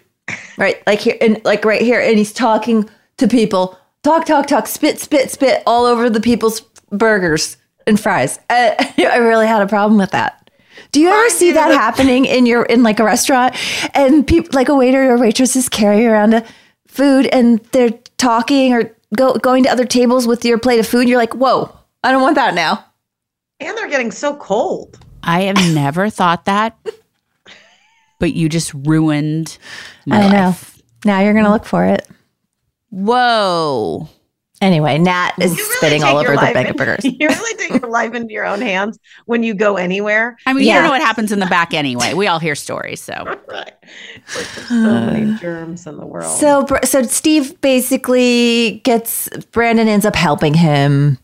right? 0.57 0.85
Like 0.85 0.99
here 0.99 1.17
and 1.21 1.41
like 1.45 1.65
right 1.65 1.81
here, 1.81 1.99
and 1.99 2.17
he's 2.17 2.33
talking 2.33 2.89
to 3.17 3.27
people. 3.27 3.77
Talk, 4.03 4.25
talk, 4.25 4.47
talk. 4.47 4.67
Spit, 4.67 4.99
spit, 4.99 5.31
spit 5.31 5.63
all 5.65 5.85
over 5.85 6.09
the 6.09 6.19
people's 6.19 6.61
burgers 6.89 7.57
and 7.87 7.99
fries. 7.99 8.39
Uh, 8.49 8.73
I 8.97 9.17
really 9.17 9.47
had 9.47 9.61
a 9.61 9.67
problem 9.67 9.97
with 9.97 10.11
that. 10.11 10.49
Do 10.91 10.99
you 10.99 11.09
ever 11.09 11.29
see 11.29 11.53
that 11.53 11.71
happening 11.71 12.25
in 12.25 12.45
your 12.45 12.63
in 12.63 12.83
like 12.83 12.99
a 12.99 13.03
restaurant 13.03 13.55
and 13.93 14.27
people 14.27 14.49
like 14.53 14.69
a 14.69 14.75
waiter 14.75 15.11
or 15.11 15.17
waitress 15.17 15.55
is 15.55 15.69
carrying 15.69 16.05
around 16.05 16.33
a 16.33 16.45
food 16.87 17.27
and 17.27 17.59
they're 17.71 17.91
talking 18.17 18.73
or 18.73 18.93
go, 19.15 19.35
going 19.35 19.63
to 19.63 19.69
other 19.69 19.85
tables 19.85 20.27
with 20.27 20.43
your 20.43 20.57
plate 20.57 20.79
of 20.79 20.87
food? 20.87 21.07
You're 21.07 21.17
like, 21.17 21.33
whoa, 21.33 21.77
I 22.03 22.11
don't 22.11 22.21
want 22.21 22.35
that 22.35 22.55
now. 22.55 22.85
And 23.61 23.77
they're 23.77 23.89
getting 23.89 24.11
so 24.11 24.35
cold. 24.35 24.97
I 25.23 25.41
have 25.43 25.55
never 25.73 26.09
thought 26.09 26.45
that, 26.45 26.77
but 28.19 28.33
you 28.33 28.49
just 28.49 28.73
ruined 28.73 29.57
my 30.05 30.17
I 30.21 30.29
know. 30.31 30.45
life. 30.47 30.81
Now 31.05 31.19
you're 31.21 31.33
gonna 31.33 31.51
look 31.51 31.65
for 31.65 31.85
it. 31.85 32.07
Whoa. 32.89 34.09
Anyway, 34.61 34.99
Nat 34.99 35.31
is 35.39 35.57
really 35.57 35.75
spitting 35.77 36.03
all 36.03 36.17
over 36.17 36.27
your 36.27 36.35
the 36.35 36.41
life 36.43 36.53
bag 36.53 36.65
of 36.65 36.71
in- 36.71 36.77
burgers. 36.77 37.03
You 37.19 37.27
really 37.29 37.57
take 37.57 37.81
your 37.81 37.89
life 37.89 38.13
into 38.13 38.31
your 38.31 38.45
own 38.45 38.61
hands 38.61 38.99
when 39.25 39.41
you 39.41 39.55
go 39.55 39.75
anywhere. 39.75 40.37
I 40.45 40.53
mean, 40.53 40.67
you 40.67 40.73
don't 40.73 40.83
know 40.83 40.91
what 40.91 41.01
happens 41.01 41.31
in 41.31 41.39
the 41.39 41.47
back 41.47 41.73
anyway. 41.73 42.13
We 42.13 42.27
all 42.27 42.37
hear 42.37 42.53
stories, 42.53 43.01
so 43.01 43.13
Right. 43.25 43.39
Like 43.47 43.75
there's 44.35 44.67
so 44.67 44.75
many 44.75 45.33
germs 45.39 45.87
in 45.87 45.97
the 45.97 46.05
world. 46.05 46.37
So, 46.37 46.67
so 46.83 47.01
Steve 47.01 47.59
basically 47.61 48.81
gets 48.83 49.29
Brandon 49.51 49.87
ends 49.87 50.05
up 50.05 50.15
helping 50.15 50.53
him 50.53 51.17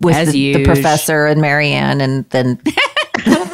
with 0.00 0.14
As 0.14 0.32
the, 0.32 0.54
the 0.54 0.64
professor 0.64 1.26
and 1.26 1.40
Marianne, 1.40 2.00
and 2.00 2.28
then 2.30 2.60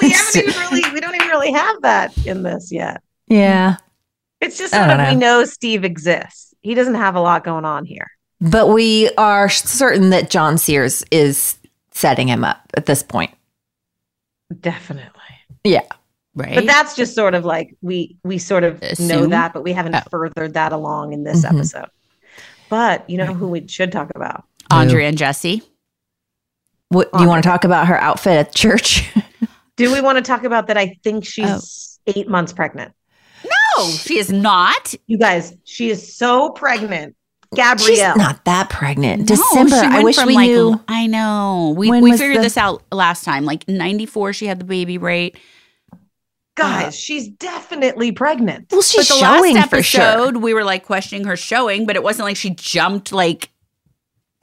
we 0.00 0.11
haven't 0.11 0.37
even 0.37 0.54
really 0.61 0.83
we 0.92 1.00
don't 1.00 1.14
even 1.14 1.28
really 1.28 1.52
have 1.52 1.83
that 1.83 2.16
in 2.26 2.42
this 2.42 2.70
yet. 2.72 3.02
yeah, 3.28 3.76
It's 4.40 4.59
just 4.59 4.74
I 4.74 4.78
sort 4.78 4.90
of 4.90 4.98
don't 4.98 5.14
we 5.14 5.20
know. 5.20 5.40
know 5.40 5.44
Steve 5.44 5.85
exists. 5.85 6.54
He 6.61 6.74
doesn't 6.74 6.94
have 6.94 7.14
a 7.14 7.20
lot 7.20 7.44
going 7.44 7.64
on 7.64 7.85
here. 7.85 8.07
but 8.40 8.68
we 8.68 9.11
are 9.16 9.48
certain 9.48 10.11
that 10.11 10.30
John 10.30 10.59
Sears 10.59 11.04
is 11.11 11.57
setting 11.92 12.28
him 12.28 12.44
up 12.44 12.61
at 12.76 12.87
this 12.87 13.02
point. 13.02 13.30
Definitely. 14.61 15.11
Yeah, 15.64 15.80
right. 16.35 16.54
But 16.54 16.66
that's 16.66 16.94
just 16.94 17.14
sort 17.14 17.35
of 17.35 17.44
like 17.44 17.76
we 17.80 18.16
we 18.22 18.38
sort 18.38 18.64
of 18.64 18.80
know 19.00 19.26
that, 19.26 19.52
but 19.54 19.62
we 19.62 19.72
haven't 19.72 19.94
Oh. 19.94 20.02
furthered 20.11 20.54
that 20.54 20.72
along 20.72 21.12
in 21.12 21.24
this 21.24 21.44
Mhm. 21.44 21.54
episode. 21.57 21.88
But 22.68 23.09
you 23.09 23.16
know 23.18 23.33
who 23.33 23.48
we 23.48 23.66
should 23.68 23.92
talk 23.92 24.11
about? 24.14 24.44
Andrea 24.70 25.09
and 25.09 25.16
Jesse. 25.18 25.62
What 26.94 27.12
do 27.12 27.22
you 27.22 27.28
want 27.28 27.42
to 27.42 27.48
talk 27.48 27.64
about 27.64 27.87
her 27.88 27.96
outfit 28.00 28.33
at 28.38 28.54
church? 28.54 29.11
Do 29.76 29.92
we 29.92 30.00
want 30.00 30.16
to 30.18 30.22
talk 30.22 30.44
about 30.44 30.68
that? 30.68 30.76
I 30.78 30.96
think 31.02 31.24
she's 31.26 31.98
Oh. 32.07 32.12
eight 32.14 32.28
months 32.28 32.52
pregnant. 32.52 32.92
No, 33.44 33.88
she 33.88 34.18
is 34.18 34.30
not. 34.30 34.94
You 35.09 35.18
guys, 35.18 35.52
she 35.64 35.90
is 35.90 36.16
so 36.16 36.50
pregnant. 36.50 37.16
Gabrielle. 37.54 38.14
She's 38.14 38.16
not 38.16 38.44
that 38.46 38.70
pregnant. 38.70 39.20
No, 39.28 39.37
December. 39.37 39.70
she 39.80 39.87
I 39.87 40.02
wish 40.02 40.16
from, 40.16 40.26
we 40.28 40.35
like, 40.35 40.48
knew. 40.50 40.80
I 40.88 41.07
know. 41.09 41.74
We 41.76 41.90
When 41.90 42.02
we 42.02 42.12
figured 42.16 42.38
the- 42.38 42.42
this 42.42 42.57
out 42.57 42.83
last 42.92 43.24
time. 43.24 43.44
Like 43.44 43.68
'94, 43.68 44.33
she 44.33 44.46
had 44.46 44.59
the 44.61 44.64
baby, 44.64 44.96
right? 44.98 45.37
Guys, 46.57 46.87
uh, 46.87 46.90
she's 46.92 47.28
definitely 47.28 48.12
pregnant. 48.12 48.66
Well, 48.70 48.80
she's 48.83 49.09
but 49.09 49.14
the 49.14 49.20
showing 49.20 49.54
last 49.57 49.70
for 49.70 49.76
episode, 49.76 50.33
sure. 50.35 50.38
we 50.38 50.54
were 50.54 50.62
like 50.64 50.85
questioning 50.85 51.26
her 51.26 51.37
showing, 51.37 51.85
but 51.85 51.96
it 51.96 52.02
wasn't 52.04 52.26
like 52.26 52.37
she 52.37 52.50
jumped 52.50 53.11
like. 53.12 53.50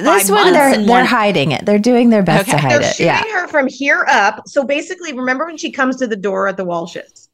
This 0.04 0.30
one, 0.30 0.54
they're 0.54 0.78
they're 0.78 0.86
one- 0.86 1.06
hiding 1.06 1.52
it. 1.52 1.66
They're 1.66 1.80
doing 1.80 2.10
their 2.10 2.24
best 2.24 2.50
to 2.50 2.56
Okay. 2.56 2.62
hide 2.62 2.72
They're 2.72 2.82
it. 2.82 2.96
shooting 2.96 3.06
Yeah. 3.08 3.24
her 3.42 3.48
from 3.48 3.68
here 3.68 4.06
up. 4.10 4.44
So 4.48 4.64
basically, 4.64 5.14
remember 5.14 5.46
when 5.46 5.58
she 5.58 5.72
comes 5.72 5.98
to 5.98 6.08
the 6.08 6.16
door 6.16 6.48
at 6.48 6.58
the 6.58 6.66
Walshes? 6.66 7.28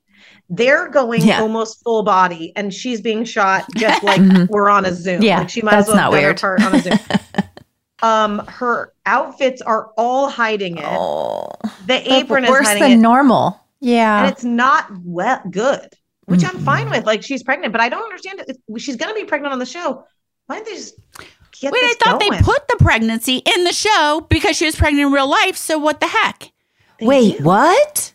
They're 0.49 0.87
going 0.89 1.21
Yeah. 1.23 1.41
almost 1.41 1.83
full 1.83 2.03
body, 2.03 2.53
and 2.55 2.73
she's 2.73 3.01
being 3.01 3.25
shot 3.25 3.65
just 3.75 4.01
like 4.03 4.21
Mhm. 4.21 4.47
we're 4.49 4.69
on 4.69 4.85
a 4.85 4.93
Zoom. 4.93 5.21
Yeah, 5.21 5.39
like 5.39 5.49
she 5.49 5.61
might 5.61 5.71
that's 5.71 5.89
as 5.89 5.93
well 5.95 6.11
not 6.11 6.13
have 6.13 6.21
her 6.21 6.27
weird. 6.27 6.39
part 6.41 6.63
on 6.63 6.75
a 6.75 6.79
Zoom. 6.81 6.99
um, 8.03 8.45
her 8.47 8.93
outfits 9.05 9.61
are 9.61 9.89
all 9.97 10.29
hiding 10.29 10.77
it. 10.77 10.85
Oh, 10.87 11.49
the 11.85 12.13
apron 12.13 12.43
is 12.45 12.49
worse 12.49 12.67
than 12.67 12.91
it, 12.91 12.95
normal. 12.97 13.59
Yeah. 13.79 14.19
and 14.23 14.31
it's 14.31 14.43
not 14.43 14.85
well 15.03 15.41
good. 15.51 15.89
Which 16.25 16.43
I'm 16.43 16.59
fine 16.59 16.89
with. 16.89 17.05
Like 17.05 17.23
she's 17.23 17.41
pregnant, 17.41 17.71
but 17.71 17.79
I 17.79 17.87
don't 17.87 18.03
understand 18.03 18.41
it. 18.41 18.57
She's 18.81 18.97
going 18.97 19.13
to 19.13 19.19
be 19.19 19.25
pregnant 19.25 19.53
on 19.53 19.59
the 19.59 19.65
show. 19.65 20.03
Why 20.47 20.55
didn't 20.57 20.67
they 20.67 20.75
just 20.75 20.95
get 21.17 21.27
Wait, 21.63 21.73
I 21.73 21.93
thought 22.03 22.19
going? 22.19 22.31
they 22.31 22.39
put 22.41 22.67
the 22.67 22.77
pregnancy 22.79 23.37
in 23.37 23.63
the 23.63 23.73
show 23.73 24.25
because 24.29 24.55
she 24.57 24.65
was 24.65 24.75
pregnant 24.75 25.07
in 25.07 25.13
real 25.13 25.29
life. 25.29 25.55
So 25.57 25.77
what 25.77 25.99
the 25.99 26.07
heck? 26.07 26.51
They 26.99 27.05
Wait, 27.05 27.37
do. 27.37 27.43
what? 27.43 28.13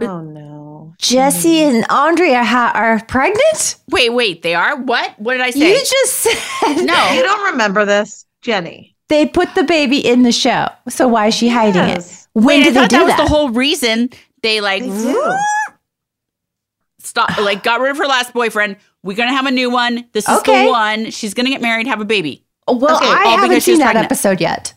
Oh 0.00 0.20
no. 0.22 0.94
Jesse 0.98 1.48
mm-hmm. 1.60 1.76
and 1.76 1.90
Andrea 1.90 2.42
ha- 2.44 2.72
are 2.74 3.02
pregnant? 3.06 3.76
Wait, 3.90 4.10
wait, 4.10 4.42
they 4.42 4.54
are 4.54 4.76
what? 4.76 5.18
What 5.18 5.34
did 5.34 5.42
I 5.42 5.50
say? 5.50 5.72
You 5.72 5.78
just 5.78 6.12
said 6.16 6.76
no. 6.84 7.12
You 7.12 7.22
don't 7.22 7.52
remember 7.52 7.84
this, 7.84 8.26
Jenny. 8.42 8.96
they 9.08 9.26
put 9.26 9.54
the 9.54 9.64
baby 9.64 9.98
in 9.98 10.22
the 10.22 10.32
show. 10.32 10.68
So 10.88 11.06
why 11.08 11.28
is 11.28 11.34
she 11.34 11.48
hiding 11.48 11.82
it? 11.82 12.26
When 12.32 12.44
Wait, 12.46 12.60
I 12.60 12.64
did 12.64 12.74
they 12.74 12.88
do 12.88 12.96
that 12.98 13.04
was 13.04 13.16
that? 13.16 13.22
the 13.22 13.28
whole 13.28 13.50
reason 13.50 14.10
they 14.42 14.60
like 14.60 14.82
They 14.82 15.14
stop, 16.98 17.36
like 17.38 17.62
got 17.62 17.80
rid 17.80 17.90
of 17.90 17.98
her 17.98 18.06
last 18.06 18.32
boyfriend. 18.32 18.76
We're 19.02 19.16
gonna 19.16 19.32
have 19.34 19.46
a 19.46 19.50
new 19.50 19.70
one. 19.70 20.06
This 20.12 20.28
is 20.28 20.38
Okay. 20.40 20.64
the 20.66 20.70
one. 20.70 21.10
She's 21.10 21.34
gonna 21.34 21.50
get 21.50 21.60
married, 21.62 21.86
have 21.86 22.00
a 22.00 22.04
baby. 22.04 22.43
Well, 22.66 22.96
Okay, 22.96 23.06
I 23.06 23.36
haven't 23.40 23.60
seen 23.60 23.78
that 23.78 23.92
pregnant. 23.92 24.06
episode 24.06 24.40
yet. 24.40 24.72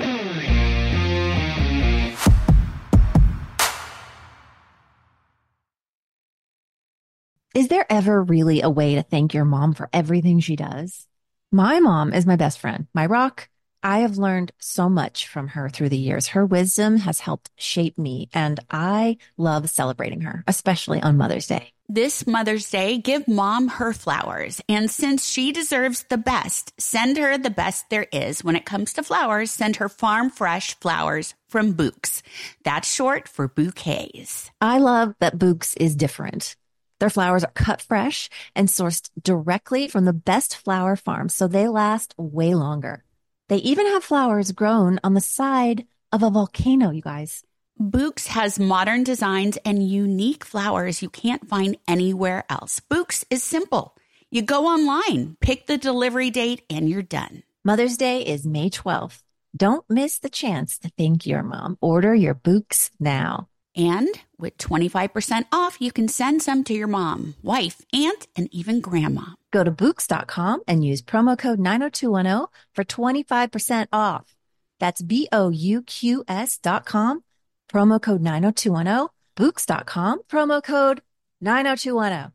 Is 7.56 7.70
there 7.70 7.86
ever 7.92 8.22
really 8.24 8.62
a 8.62 8.70
way 8.70 8.96
to 8.96 9.04
thank 9.04 9.34
your 9.34 9.46
mom 9.46 9.74
for 9.74 9.90
everything 9.92 10.40
she 10.40 10.56
does? 10.56 11.08
My 11.52 11.80
mom 11.80 12.14
is 12.14 12.26
my 12.26 12.36
best 12.36 12.60
friend, 12.60 12.88
my 12.94 13.06
rock. 13.06 13.50
I 13.84 14.00
have 14.00 14.18
learned 14.18 14.52
so 14.60 14.90
much 14.90 15.28
from 15.28 15.50
her 15.50 15.70
through 15.70 15.90
the 15.90 15.98
years. 15.98 16.28
Her 16.28 16.46
wisdom 16.46 16.98
has 16.98 17.20
helped 17.20 17.52
shape 17.56 17.98
me, 17.98 18.30
and 18.34 18.60
I 18.70 19.18
love 19.38 19.70
celebrating 19.70 20.22
her, 20.22 20.44
especially 20.48 21.02
on 21.02 21.18
Mother's 21.18 21.48
Day. 21.48 21.74
This 21.90 22.28
Mother's 22.28 22.70
Day, 22.70 22.98
give 22.98 23.30
mom 23.30 23.70
her 23.70 23.94
flowers. 23.94 24.60
And 24.68 24.92
since 24.92 25.26
she 25.26 25.54
deserves 25.54 26.04
the 26.10 26.18
best, 26.18 26.74
send 26.78 27.16
her 27.18 27.38
the 27.38 27.50
best 27.50 27.90
there 27.90 28.08
is. 28.12 28.44
When 28.44 28.58
it 28.58 28.66
comes 28.66 28.92
to 28.94 29.04
flowers, 29.04 29.52
send 29.52 29.78
her 29.78 29.88
farm 29.88 30.30
fresh 30.30 30.78
flowers 30.80 31.34
from 31.48 31.76
Bouqs. 31.76 32.24
That's 32.64 32.94
short 32.94 33.30
for 33.30 33.48
bouquets. 33.48 34.52
I 34.60 34.80
love 34.80 35.16
that 35.20 35.38
Bouqs 35.38 35.78
is 35.80 35.96
different. 35.96 36.58
Their 37.00 37.10
flowers 37.10 37.46
are 37.46 37.52
cut 37.52 37.82
fresh 37.82 38.30
and 38.54 38.68
sourced 38.68 39.10
directly 39.22 39.88
from 39.88 40.04
the 40.04 40.14
best 40.14 40.58
flower 40.58 40.96
farms, 40.96 41.36
so 41.36 41.48
they 41.48 41.70
last 41.70 42.16
way 42.18 42.54
longer. 42.54 43.06
They 43.50 43.58
even 43.58 43.86
have 43.88 44.04
flowers 44.04 44.52
grown 44.52 45.00
on 45.04 45.14
the 45.14 45.22
side 45.22 45.86
of 46.12 46.22
a 46.22 46.30
volcano, 46.30 46.92
you 46.92 47.02
guys. 47.02 47.44
Bouqs 47.80 48.28
has 48.28 48.60
modern 48.60 49.04
designs 49.04 49.58
and 49.64 49.88
unique 49.88 50.44
flowers 50.44 51.02
you 51.02 51.10
can't 51.10 51.48
find 51.48 51.78
anywhere 51.88 52.44
else. 52.50 52.82
Bouqs 52.92 53.24
is 53.30 53.44
simple. 53.44 53.96
You 54.32 54.42
go 54.42 54.66
online, 54.66 55.38
pick 55.40 55.68
the 55.68 55.78
delivery 55.78 56.30
date, 56.30 56.64
and 56.70 56.90
you're 56.90 57.02
done. 57.02 57.44
Mother's 57.64 57.96
Day 57.98 58.22
is 58.22 58.46
May 58.46 58.70
12th. 58.70 59.22
Don't 59.56 59.86
miss 59.90 60.20
the 60.20 60.30
chance 60.30 60.78
to 60.80 60.92
thank 60.98 61.26
your 61.26 61.44
mom. 61.44 61.78
Order 61.80 62.14
your 62.14 62.36
Bouqs 62.36 62.92
now. 63.00 63.48
And 63.78 64.10
with 64.40 64.58
25% 64.58 65.44
off, 65.52 65.78
you 65.80 65.92
can 65.92 66.08
send 66.08 66.42
some 66.42 66.64
to 66.64 66.74
your 66.74 66.88
mom, 66.88 67.36
wife, 67.44 67.84
aunt, 67.94 68.26
and 68.36 68.50
even 68.52 68.82
grandma. 68.82 69.34
Go 69.52 69.64
to 69.64 69.72
Bouqs.com 69.72 70.62
and 70.68 70.84
use 70.84 71.02
promo 71.02 71.38
code 71.38 71.60
90210 71.60 72.48
for 72.74 72.84
25% 72.84 73.88
off. 73.94 74.36
That's 74.80 75.02
B 75.02 75.28
O 75.32 75.50
U 75.50 75.82
Q 75.84 76.24
S 76.28 76.58
dot 76.58 76.86
com, 76.86 77.24
promo 77.72 78.02
code 78.02 78.22
90210, 78.22 79.10
Bouqs.com, 79.36 80.22
promo 80.30 80.64
code 80.64 81.02
90210. 81.42 82.34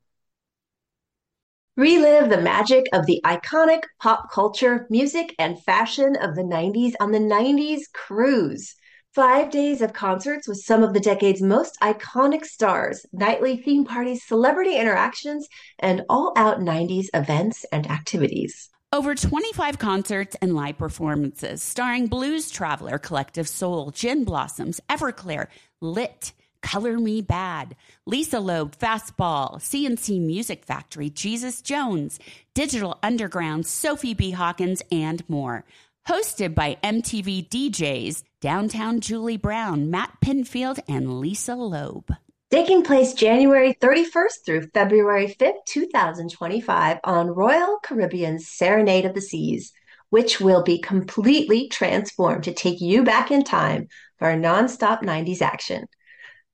Relive 1.76 2.28
the 2.28 2.40
magic 2.40 2.84
of 2.92 3.06
the 3.06 3.20
iconic 3.24 3.84
pop 4.00 4.30
culture, 4.30 4.86
music, 4.90 5.34
and 5.38 5.62
fashion 5.62 6.16
of 6.16 6.34
the 6.34 6.42
90s 6.42 6.92
on 7.00 7.12
the 7.12 7.18
90s 7.18 7.90
Cruise. 7.94 8.74
Five 9.14 9.50
days 9.50 9.82
of 9.82 9.92
concerts 9.92 10.48
with 10.48 10.56
some 10.56 10.82
of 10.82 10.94
the 10.94 11.00
decade's 11.00 11.42
most 11.42 11.78
iconic 11.82 12.46
stars, 12.46 13.04
nightly 13.12 13.58
theme 13.58 13.84
parties, 13.84 14.24
celebrity 14.26 14.78
interactions, 14.78 15.48
and 15.78 16.02
all 16.08 16.32
out 16.34 16.60
90s 16.60 17.08
events 17.12 17.66
and 17.70 17.90
activities. 17.90 18.70
Over 18.90 19.14
25 19.14 19.78
concerts 19.78 20.34
and 20.40 20.54
live 20.54 20.78
performances 20.78 21.62
starring 21.62 22.06
Blues 22.06 22.50
Traveler, 22.50 22.96
Collective 22.96 23.46
Soul, 23.46 23.90
Gin 23.90 24.24
Blossoms, 24.24 24.80
Everclear, 24.88 25.48
Lit, 25.82 26.32
Color 26.62 26.98
Me 26.98 27.20
Badd, 27.20 27.72
Lisa 28.06 28.40
Loeb, 28.40 28.78
Fastball, 28.78 29.60
C+C 29.60 30.20
Music 30.20 30.64
Factory, 30.64 31.10
Jesus 31.10 31.60
Jones, 31.60 32.18
Digital 32.54 32.98
Underground, 33.02 33.66
Sophie 33.66 34.14
B. 34.14 34.30
Hawkins, 34.30 34.80
and 34.90 35.22
more. 35.28 35.66
Hosted 36.08 36.56
by 36.56 36.78
MTV 36.82 37.48
DJs, 37.48 38.24
Downtown 38.40 38.98
Julie 38.98 39.36
Brown, 39.36 39.88
Matt 39.88 40.10
Pinfield, 40.20 40.80
and 40.88 41.20
Lisa 41.20 41.54
Loeb. 41.54 42.12
Taking 42.50 42.82
place 42.82 43.14
January 43.14 43.74
31st 43.80 44.44
through 44.44 44.70
February 44.74 45.36
5th, 45.38 45.64
2025, 45.68 46.98
on 47.04 47.28
Royal 47.28 47.78
Caribbean's 47.84 48.48
Serenade 48.48 49.04
of 49.04 49.14
the 49.14 49.20
Seas, 49.20 49.72
which 50.10 50.40
will 50.40 50.64
be 50.64 50.80
completely 50.80 51.68
transformed 51.68 52.42
to 52.44 52.52
take 52.52 52.80
you 52.80 53.04
back 53.04 53.30
in 53.30 53.44
time 53.44 53.86
for 54.18 54.28
a 54.28 54.36
nonstop 54.36 55.02
90s 55.02 55.40
action. 55.40 55.86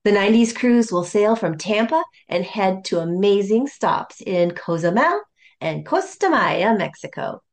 The 0.03 0.11
90s 0.11 0.55
cruise 0.55 0.91
will 0.91 1.03
sail 1.03 1.35
from 1.35 1.57
Tampa 1.57 2.03
and 2.27 2.45
head 2.45 2.85
to 2.85 2.99
amazing 2.99 3.65
stops 3.65 4.21
in 4.21 4.51
Cozumel 4.51 5.21
and 5.59 5.87
Costa 5.87 6.29
Maya, 6.29 6.77
Mexico. 6.77 7.41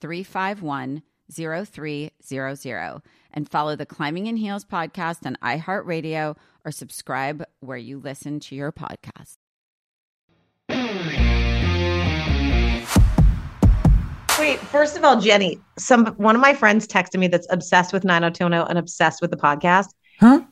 351 0.00 1.02
0300 1.32 3.02
and 3.32 3.48
follow 3.48 3.76
the 3.76 3.86
Climbing 3.86 4.26
in 4.26 4.36
Heels 4.36 4.64
podcast 4.64 5.26
on 5.26 5.36
iHeartRadio 5.42 6.36
or 6.64 6.70
subscribe 6.70 7.44
where 7.60 7.76
you 7.76 7.98
listen 7.98 8.40
to 8.40 8.54
your 8.54 8.72
podcast. 8.72 9.36
Wait, 14.38 14.58
first 14.58 14.96
of 14.96 15.04
all, 15.04 15.20
Jenny, 15.20 15.58
some 15.78 16.06
one 16.16 16.34
of 16.34 16.42
my 16.42 16.52
friends 16.52 16.86
texted 16.86 17.18
me 17.18 17.26
that's 17.26 17.46
obsessed 17.50 17.92
with 17.92 18.04
90210 18.04 18.68
and 18.68 18.78
obsessed 18.78 19.22
with 19.22 19.30
the 19.30 19.36
podcast. 19.36 19.88
Huh? 20.20 20.42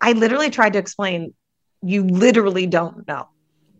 I 0.00 0.12
literally 0.12 0.50
tried 0.50 0.72
to 0.72 0.78
explain. 0.78 1.34
You 1.82 2.04
literally 2.04 2.66
don't 2.66 3.06
know. 3.06 3.28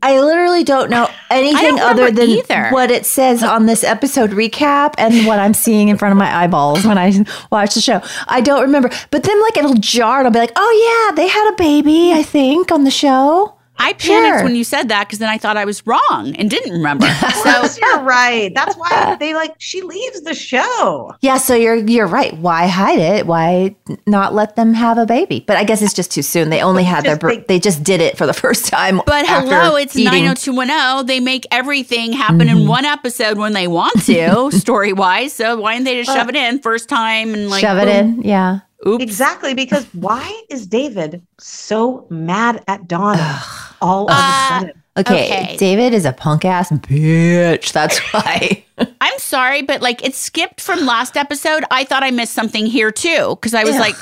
I 0.02 0.20
literally 0.20 0.64
don't 0.64 0.90
know 0.90 1.08
anything 1.30 1.76
don't 1.76 1.80
other 1.80 2.10
than 2.10 2.28
either. 2.30 2.70
what 2.70 2.90
it 2.90 3.04
says 3.04 3.42
on 3.42 3.66
this 3.66 3.82
episode 3.82 4.30
recap 4.30 4.94
and 4.96 5.26
what 5.26 5.38
I'm 5.38 5.54
seeing 5.54 5.88
in 5.88 5.98
front 5.98 6.12
of 6.12 6.18
my 6.18 6.32
eyeballs 6.34 6.84
when 6.84 6.96
I 6.98 7.12
watch 7.50 7.74
the 7.74 7.80
show. 7.80 8.00
I 8.26 8.40
don't 8.40 8.62
remember. 8.62 8.90
But 9.10 9.24
then, 9.24 9.40
like, 9.42 9.56
it'll 9.56 9.74
jar 9.74 10.18
and 10.18 10.26
I'll 10.26 10.32
be 10.32 10.38
like, 10.38 10.52
oh, 10.56 11.08
yeah, 11.10 11.16
they 11.16 11.28
had 11.28 11.52
a 11.52 11.56
baby, 11.56 12.12
I 12.12 12.22
think, 12.22 12.70
on 12.70 12.84
the 12.84 12.90
show. 12.90 13.57
I 13.78 13.92
panicked 13.92 14.38
Sure. 14.38 14.44
when 14.44 14.56
you 14.56 14.64
said 14.64 14.88
that 14.88 15.06
because 15.06 15.20
then 15.20 15.28
I 15.28 15.38
thought 15.38 15.56
I 15.56 15.64
was 15.64 15.86
wrong 15.86 16.34
and 16.36 16.50
didn't 16.50 16.72
remember. 16.72 17.06
so 17.42 17.66
you're 17.80 18.00
right. 18.02 18.52
That's 18.54 18.76
why 18.76 19.16
they 19.20 19.34
like 19.34 19.54
she 19.58 19.82
leaves 19.82 20.22
the 20.22 20.34
show. 20.34 21.14
Yeah, 21.20 21.38
so 21.38 21.54
you're 21.54 21.76
you're 21.76 22.06
right. 22.06 22.36
Why 22.36 22.66
hide 22.66 22.98
it? 22.98 23.26
Why 23.26 23.76
not 24.06 24.34
let 24.34 24.56
them 24.56 24.74
have 24.74 24.98
a 24.98 25.06
baby? 25.06 25.44
But 25.46 25.56
I 25.56 25.64
guess 25.64 25.80
it's 25.80 25.94
just 25.94 26.10
too 26.10 26.22
soon. 26.22 26.50
They 26.50 26.60
only 26.60 26.84
had 26.84 27.04
their 27.04 27.12
Just 27.12 27.20
birth. 27.20 27.30
think- 27.34 27.46
They 27.46 27.60
just 27.60 27.82
did 27.82 28.00
it 28.00 28.18
for 28.18 28.26
the 28.26 28.32
first 28.44 28.66
time. 28.66 29.00
But 29.06 29.26
hello, 29.26 29.76
it's 29.76 29.94
eating. 29.96 30.24
90210. 30.24 31.06
They 31.06 31.20
make 31.20 31.46
everything 31.50 32.12
happen 32.12 32.42
in 32.42 32.58
mm-hmm. 32.58 32.68
one 32.68 32.84
episode 32.84 33.38
when 33.38 33.52
they 33.52 33.68
want 33.68 34.04
to, 34.06 34.50
story 34.50 34.92
wise. 34.92 35.32
So 35.32 35.60
why 35.60 35.74
didn't 35.74 35.84
they 35.84 36.02
just 36.02 36.16
shove 36.16 36.28
it 36.28 36.36
in 36.36 36.60
first 36.60 36.88
time 36.88 37.34
and 37.34 37.48
like 37.48 37.60
Shove 37.60 37.78
it 37.78 37.88
in. 37.88 38.22
Yeah. 38.22 38.60
Oops. 38.86 39.02
Exactly, 39.02 39.54
because 39.54 39.84
why 39.92 40.42
is 40.50 40.66
David 40.66 41.22
so 41.38 42.06
mad 42.10 42.62
at 42.68 42.86
Donna 42.86 43.40
all 43.80 44.04
of 44.04 44.10
a 44.10 44.20
Uh, 44.20 44.48
sudden? 44.60 44.82
Okay, 44.98 45.26
Okay. 45.26 45.56
David 45.58 45.94
is 45.94 46.04
a 46.04 46.12
punk 46.12 46.44
ass 46.44 46.70
bitch. 46.70 47.72
That's 47.72 47.98
why. 48.12 48.64
I'm 49.00 49.18
sorry, 49.18 49.62
but 49.62 49.80
like 49.80 50.04
it 50.04 50.14
skipped 50.14 50.60
from 50.60 50.86
last 50.86 51.16
episode. 51.16 51.64
I 51.70 51.84
thought 51.84 52.02
I 52.02 52.10
missed 52.10 52.32
something 52.32 52.66
here 52.66 52.90
too 52.90 53.36
because 53.36 53.54
I 53.54 53.62
was 53.64 53.74
Ugh. 53.76 53.80
like, 53.80 53.94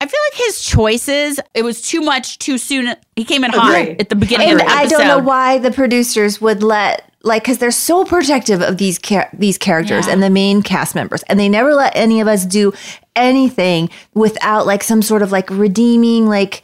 I 0.00 0.06
feel 0.06 0.20
like 0.32 0.38
his 0.46 0.64
choices. 0.64 1.40
It 1.54 1.62
was 1.62 1.82
too 1.82 2.00
much 2.00 2.38
too 2.38 2.56
soon. 2.56 2.94
He 3.16 3.24
came 3.24 3.44
in 3.44 3.50
hot 3.50 3.74
Agreed. 3.78 4.00
at 4.00 4.08
the 4.08 4.16
beginning 4.16 4.50
and 4.52 4.60
of 4.60 4.66
the 4.66 4.72
episode. 4.72 4.94
I 4.96 4.98
don't 4.98 5.06
know 5.08 5.18
why 5.26 5.58
the 5.58 5.70
producers 5.70 6.40
would 6.40 6.62
let 6.62 7.06
like 7.22 7.42
because 7.42 7.58
they're 7.58 7.70
so 7.70 8.06
protective 8.06 8.62
of 8.62 8.78
these 8.78 8.98
char- 8.98 9.28
these 9.34 9.58
characters 9.58 10.06
Yeah. 10.06 10.14
and 10.14 10.22
the 10.22 10.30
main 10.30 10.62
cast 10.62 10.94
members, 10.94 11.22
and 11.24 11.38
they 11.38 11.50
never 11.50 11.74
let 11.74 11.94
any 11.94 12.20
of 12.22 12.28
us 12.28 12.46
do 12.46 12.72
anything 13.14 13.90
without 14.14 14.66
like 14.66 14.82
some 14.82 15.02
sort 15.02 15.20
of 15.22 15.30
like 15.32 15.50
redeeming 15.50 16.26
like 16.26 16.62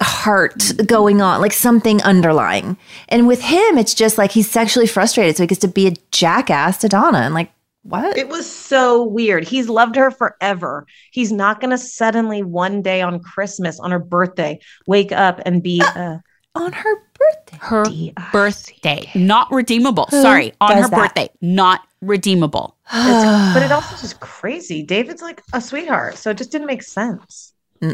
heart 0.00 0.72
going 0.86 1.20
on, 1.20 1.40
like 1.40 1.52
something 1.52 2.02
underlying. 2.02 2.76
And 3.08 3.26
with 3.26 3.42
him, 3.42 3.78
it's 3.78 3.94
just 3.94 4.18
like 4.18 4.32
he's 4.32 4.50
sexually 4.50 4.86
frustrated, 4.86 5.36
so 5.36 5.42
he 5.42 5.46
gets 5.46 5.60
to 5.62 5.68
be 5.68 5.86
a 5.86 5.94
jackass 6.10 6.78
to 6.78 6.88
Donna, 6.88 7.18
and 7.18 7.34
like 7.34 7.50
what? 7.82 8.16
It 8.16 8.28
was 8.28 8.50
so 8.50 9.02
weird. 9.02 9.46
He's 9.46 9.68
loved 9.68 9.96
her 9.96 10.10
forever. 10.10 10.86
He's 11.10 11.32
not 11.32 11.60
going 11.60 11.70
to 11.72 11.78
suddenly 11.78 12.42
one 12.42 12.80
day 12.80 13.02
on 13.02 13.20
Christmas, 13.20 13.80
on 13.80 13.90
her 13.90 13.98
birthday, 13.98 14.60
wake 14.86 15.10
up 15.10 15.40
and 15.44 15.62
be 15.62 15.82
uh, 15.82 16.18
on 16.54 16.72
her 16.72 16.96
birthday. 17.14 17.58
her 17.60 17.84
DIC. 17.84 18.14
birthday, 18.32 19.10
not 19.14 19.50
redeemable. 19.50 20.06
Sorry, 20.10 20.52
on 20.60 20.76
her 20.76 20.88
that? 20.88 20.96
birthday, 20.96 21.28
not 21.40 21.80
redeemable. 22.00 22.76
But 22.90 23.62
it 23.62 23.72
also 23.72 23.96
just 23.96 24.20
crazy. 24.20 24.82
David's 24.82 25.22
like 25.22 25.42
a 25.52 25.60
sweetheart, 25.60 26.16
so 26.16 26.30
it 26.30 26.38
just 26.38 26.52
didn't 26.52 26.68
make 26.68 26.82
sense. 26.82 27.51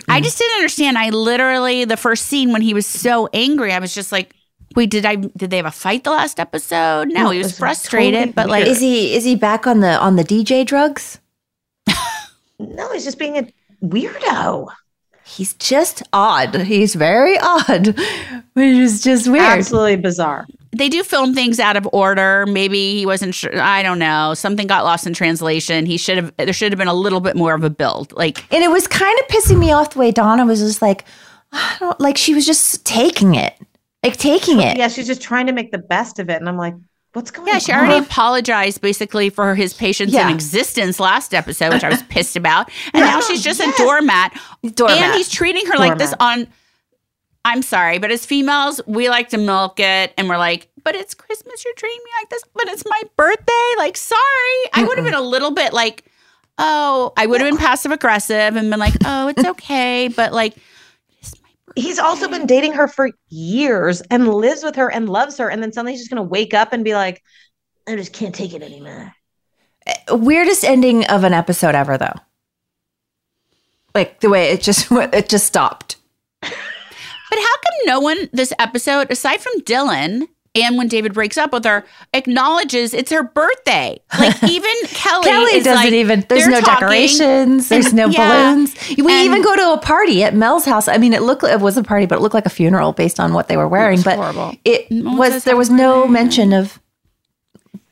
I 0.09 0.21
just 0.21 0.39
didn't 0.39 0.57
understand. 0.57 0.99
I 0.99 1.11
literally 1.11 1.85
the 1.85 1.97
first 1.97 2.27
scene 2.27 2.53
when 2.53 2.63
he 2.63 2.75
was 2.75 2.87
so 2.87 3.29
angry, 3.33 3.73
I 3.73 3.79
was 3.79 3.95
just 3.95 4.13
like, 4.13 4.35
"Wait, 4.77 4.91
did 4.91 5.07
I? 5.07 5.17
Did 5.17 5.51
they 5.51 5.57
have 5.57 5.67
a 5.67 5.71
fight 5.71 6.05
the 6.05 6.11
last 6.11 6.39
episode? 6.39 7.09
No, 7.09 7.25
No, 7.25 7.31
he 7.31 7.39
was 7.39 7.49
was 7.49 7.59
frustrated, 7.59 8.19
totally 8.19 8.33
but 8.33 8.49
like. 8.49 8.67
Is 8.67 8.81
he 8.81 9.15
is 9.15 9.25
he 9.25 9.35
back 9.35 9.67
on 9.67 9.81
the 9.81 9.99
on 9.99 10.17
the 10.17 10.25
DJ 10.25 10.67
drugs? 10.67 11.19
No, 12.61 12.93
he's 12.93 13.05
just 13.05 13.19
being 13.19 13.39
a 13.39 13.53
weirdo. 13.85 14.69
He's 15.29 15.55
just 15.55 16.03
odd. 16.13 16.55
He's 16.55 16.95
very 16.95 17.39
odd, 17.39 17.89
which 18.55 18.77
is 18.77 19.03
just 19.03 19.29
weird. 19.29 19.45
Absolutely 19.45 19.97
bizarre. 19.97 20.47
they 20.73 20.89
do 20.89 21.03
film 21.05 21.35
things 21.35 21.61
out 21.61 21.77
of 21.77 21.89
order. 21.93 22.47
Maybe 22.47 22.95
he 22.99 23.07
wasn't 23.07 23.35
sure. 23.35 23.61
I 23.61 23.83
don't 23.83 23.99
know. 23.99 24.35
Something 24.35 24.67
got 24.67 24.85
lost 24.85 25.07
in 25.07 25.13
translation. 25.13 25.87
He 25.87 25.97
should 25.99 26.17
have. 26.17 26.33
There 26.37 26.53
should 26.53 26.73
have 26.73 26.79
been 26.79 26.89
a 26.89 26.95
little 26.95 27.21
bit 27.21 27.37
more 27.37 27.55
of 27.55 27.63
a 27.63 27.71
build. 27.71 28.13
Like, 28.13 28.45
And 28.53 28.65
it 28.65 28.71
was 28.71 28.87
kind 28.87 29.19
of 29.21 29.27
pissing 29.29 29.59
me 29.59 29.71
off 29.73 29.91
the 29.91 29.99
way 30.01 30.11
Donna 30.11 30.45
was 30.47 30.61
just 30.61 30.83
like, 30.83 31.05
I 31.53 31.77
don't 31.79 31.99
like 32.01 32.17
she 32.17 32.35
was 32.35 32.45
just 32.45 32.85
taking 32.85 33.35
it, 33.35 33.55
like 34.03 34.17
taking 34.17 34.61
it. 34.61 34.77
Yeah, 34.77 34.89
she's 34.89 35.07
just 35.07 35.23
trying 35.23 35.47
to 35.47 35.53
make 35.53 35.71
the 35.73 35.79
best 35.79 36.19
of 36.19 36.29
it. 36.31 36.37
And 36.41 36.49
I'm 36.49 36.57
like, 36.59 36.75
what's 37.13 37.31
going 37.31 37.45
on? 37.45 37.49
yeah, 37.49 37.55
on? 37.55 37.61
she 37.61 37.73
already 37.73 37.99
apologized 38.05 38.81
basically 38.81 39.31
for 39.31 39.55
his 39.55 39.75
patience 39.75 40.13
Yeah. 40.13 40.29
in 40.29 40.35
existence 40.35 41.01
last 41.01 41.35
episode, 41.35 41.73
which 41.73 41.85
I 41.85 41.89
was 41.89 42.03
pissed 42.09 42.37
about, 42.37 42.71
and 42.95 43.05
now 43.05 43.21
she's 43.21 43.43
just 43.43 43.61
Yes. 43.61 43.79
a 43.79 43.83
doormat. 43.83 44.39
Doormat. 44.75 44.99
And 44.99 45.15
he's 45.15 45.31
treating 45.31 45.67
her 45.67 45.77
like 45.77 45.99
this 45.99 46.15
on. 46.21 46.47
I'm 47.45 47.63
sorry, 47.63 47.99
but 47.99 48.11
as 48.11 48.27
females, 48.27 48.81
we 48.87 49.09
like 49.09 49.31
to 49.31 49.39
milk 49.39 49.81
it, 49.81 50.13
and 50.19 50.29
we're 50.29 50.37
like, 50.39 50.69
but 50.85 50.95
it's 50.95 51.15
Christmas. 51.15 51.65
You're 51.65 51.73
treating 51.75 52.01
me 52.05 52.11
like 52.21 52.29
this, 52.31 52.43
but 52.53 52.69
it's 52.69 52.85
my 52.87 53.03
birthday. 53.17 53.75
Like, 53.79 53.97
sorry. 53.97 54.21
I 54.75 54.85
would 54.87 54.99
have 54.99 55.05
been 55.05 55.15
a 55.15 55.21
little 55.23 55.51
bit 55.53 55.73
like, 55.73 56.05
oh, 56.59 57.13
I 57.17 57.27
would 57.27 57.41
have 57.41 57.49
been 57.49 57.57
passive 57.59 57.91
aggressive 57.93 58.57
and 58.57 58.69
been 58.71 58.81
like, 58.81 58.95
oh, 59.05 59.29
it's 59.29 59.45
okay. 59.47 60.09
But 60.09 60.33
like, 60.33 60.57
He's 61.79 62.01
also 62.01 62.29
been 62.29 62.45
dating 62.45 62.73
her 62.73 62.89
for 62.89 63.11
years 63.29 64.01
and 64.11 64.35
lives 64.35 64.65
with 64.65 64.75
her 64.75 64.91
and 64.91 65.09
loves 65.09 65.39
her. 65.39 65.49
And 65.49 65.63
then 65.63 65.73
suddenly 65.73 65.93
he's 65.93 66.01
just 66.01 66.11
going 66.11 66.23
to 66.23 66.29
wake 66.29 66.53
up 66.53 66.73
and 66.73 66.83
be 66.83 66.95
like, 66.95 67.23
I 67.87 67.95
just 67.95 68.13
can't 68.13 68.35
take 68.35 68.53
it 68.53 68.63
anymore. 68.63 69.15
Eh, 69.87 69.95
weirdest 70.11 70.65
ending 70.65 71.07
of 71.07 71.23
an 71.23 71.33
episode 71.33 71.77
ever, 71.77 71.97
though. 71.97 72.15
Like 73.95 74.19
the 74.21 74.29
way 74.29 74.51
it 74.51 74.61
just 74.61 74.89
it 74.91 75.29
just 75.29 75.47
stopped. 75.47 75.97
but 76.41 76.51
how 76.51 77.37
come 77.37 77.87
no 77.87 78.01
one 78.01 78.29
this 78.33 78.53
episode, 78.59 79.11
aside 79.13 79.41
from 79.41 79.61
Dylan, 79.61 80.27
and 80.63 80.77
when 80.77 80.89
David 80.89 81.15
breaks 81.15 81.37
up 81.37 81.53
with 81.53 81.65
her, 81.65 81.85
acknowledges 82.13 82.95
it's 82.95 83.11
her 83.11 83.23
birthday. 83.23 83.99
Like 84.19 84.43
even 84.45 84.73
Kelly, 84.87 85.25
Kelly 85.25 85.53
is 85.57 85.65
doesn't 85.65 85.85
like, 85.85 85.93
even. 85.93 86.25
There's 86.29 86.47
no 86.47 86.61
talking, 86.61 86.75
decorations. 86.87 87.69
There's 87.71 87.93
no 87.93 88.07
yeah, 88.09 88.53
balloons. 88.55 88.75
We 88.97 89.13
and- 89.13 89.25
even 89.25 89.43
go 89.43 89.57
to 89.57 89.73
a 89.73 89.79
party 89.79 90.23
at 90.25 90.35
Mel's 90.35 90.65
house. 90.65 90.89
I 90.89 90.99
mean, 90.99 91.13
it 91.13 91.23
looked 91.23 91.45
it 91.45 91.61
was 91.61 91.77
a 91.77 91.83
party, 91.83 92.07
but 92.07 92.19
it 92.19 92.21
looked 92.21 92.35
like 92.35 92.47
a 92.47 92.51
funeral 92.51 92.93
based 92.93 93.19
on 93.21 93.33
what 93.33 93.49
they 93.49 93.57
were 93.57 93.69
wearing. 93.69 94.03
But 94.03 94.17
horrible. 94.17 94.55
it 94.65 94.91
Melissa 94.91 95.35
was 95.35 95.45
there 95.45 95.57
was 95.57 95.71
no 95.71 96.01
birthday. 96.03 96.13
mention 96.13 96.53
of. 96.53 96.81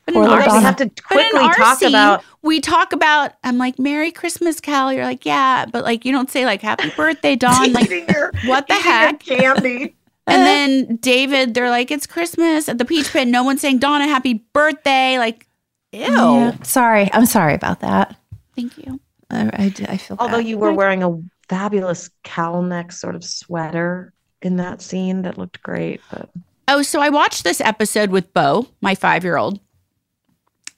But 0.05 0.15
in 0.15 0.21
little 0.21 0.37
We 0.37 0.43
have 0.63 0.77
to 0.77 0.85
But 1.09 1.17
in 1.17 1.31
quickly 1.31 1.49
talk 1.55 1.79
scene, 1.79 1.89
about 1.89 2.23
we 2.41 2.61
talk 2.61 2.93
about 2.93 3.33
I'm 3.43 3.57
like 3.57 3.77
Merry 3.77 4.11
Christmas, 4.11 4.61
Cal. 4.61 4.93
You're 4.93 5.03
like 5.03 5.25
yeah, 5.25 5.65
but 5.65 5.83
like 5.83 6.05
you 6.05 6.13
don't 6.13 6.29
say 6.31 6.45
like 6.45 6.61
Happy 6.61 6.89
Birthday, 6.95 7.35
Dawn. 7.35 7.73
Like 7.73 7.89
your, 7.89 8.31
what 8.45 8.67
the 8.67 8.75
heck? 8.75 9.19
candy. 9.19 9.95
And 10.27 10.41
uh-huh. 10.41 10.45
then 10.45 10.95
David, 10.97 11.53
they're 11.53 11.69
like 11.69 11.89
it's 11.89 12.05
Christmas 12.05 12.67
at 12.69 12.77
the 12.77 12.85
Peach 12.85 13.11
Pit. 13.11 13.27
No 13.27 13.43
one's 13.43 13.61
saying 13.61 13.79
Donna 13.79 14.07
Happy 14.07 14.45
Birthday. 14.53 15.17
Like 15.17 15.47
ew. 15.91 16.01
Yeah. 16.01 16.61
Sorry, 16.63 17.09
I'm 17.13 17.25
sorry 17.25 17.53
about 17.53 17.79
that. 17.79 18.15
Thank 18.55 18.77
you. 18.77 18.99
I, 19.29 19.49
I, 19.53 19.73
I 19.89 19.97
feel. 19.97 20.17
Although 20.19 20.37
bad. 20.37 20.47
you 20.47 20.57
were 20.57 20.73
wearing 20.73 21.03
a 21.03 21.17
fabulous 21.49 22.09
cowl 22.23 22.61
neck 22.61 22.91
sort 22.91 23.15
of 23.15 23.23
sweater 23.23 24.13
in 24.41 24.57
that 24.57 24.81
scene 24.81 25.23
that 25.23 25.37
looked 25.37 25.61
great. 25.63 26.01
But 26.11 26.29
Oh, 26.67 26.81
so 26.81 26.99
I 26.99 27.09
watched 27.09 27.43
this 27.43 27.61
episode 27.61 28.09
with 28.09 28.33
Bo, 28.33 28.67
my 28.81 28.93
five 28.93 29.23
year 29.23 29.37
old. 29.37 29.59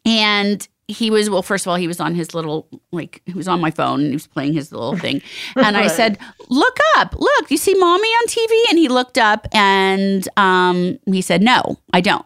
And 0.06 0.68
he 0.90 1.12
was, 1.12 1.30
well, 1.30 1.44
first 1.44 1.66
of 1.66 1.70
all, 1.70 1.76
he 1.76 1.88
was 1.88 2.00
on 2.00 2.16
his 2.16 2.34
little, 2.34 2.68
like, 2.92 3.22
he 3.26 3.34
was 3.34 3.48
on 3.48 3.62
my 3.62 3.70
phone 3.70 4.00
and 4.00 4.08
he 4.08 4.14
was 4.14 4.26
playing 4.26 4.54
his 4.54 4.72
little 4.72 4.98
thing. 4.98 5.22
And 5.56 5.78
I 5.78 5.88
said, 5.88 6.18
Look 6.50 6.78
up, 6.98 7.14
look, 7.16 7.52
you 7.52 7.58
see 7.58 7.76
mommy 7.76 8.08
on 8.08 8.28
TV? 8.28 8.70
And 8.70 8.80
he 8.80 8.88
looked 8.88 9.18
up 9.18 9.48
and 9.54 10.28
um, 10.36 10.98
he 11.06 11.22
said, 11.22 11.44
No, 11.44 11.78
I 11.94 12.02
don't. 12.02 12.26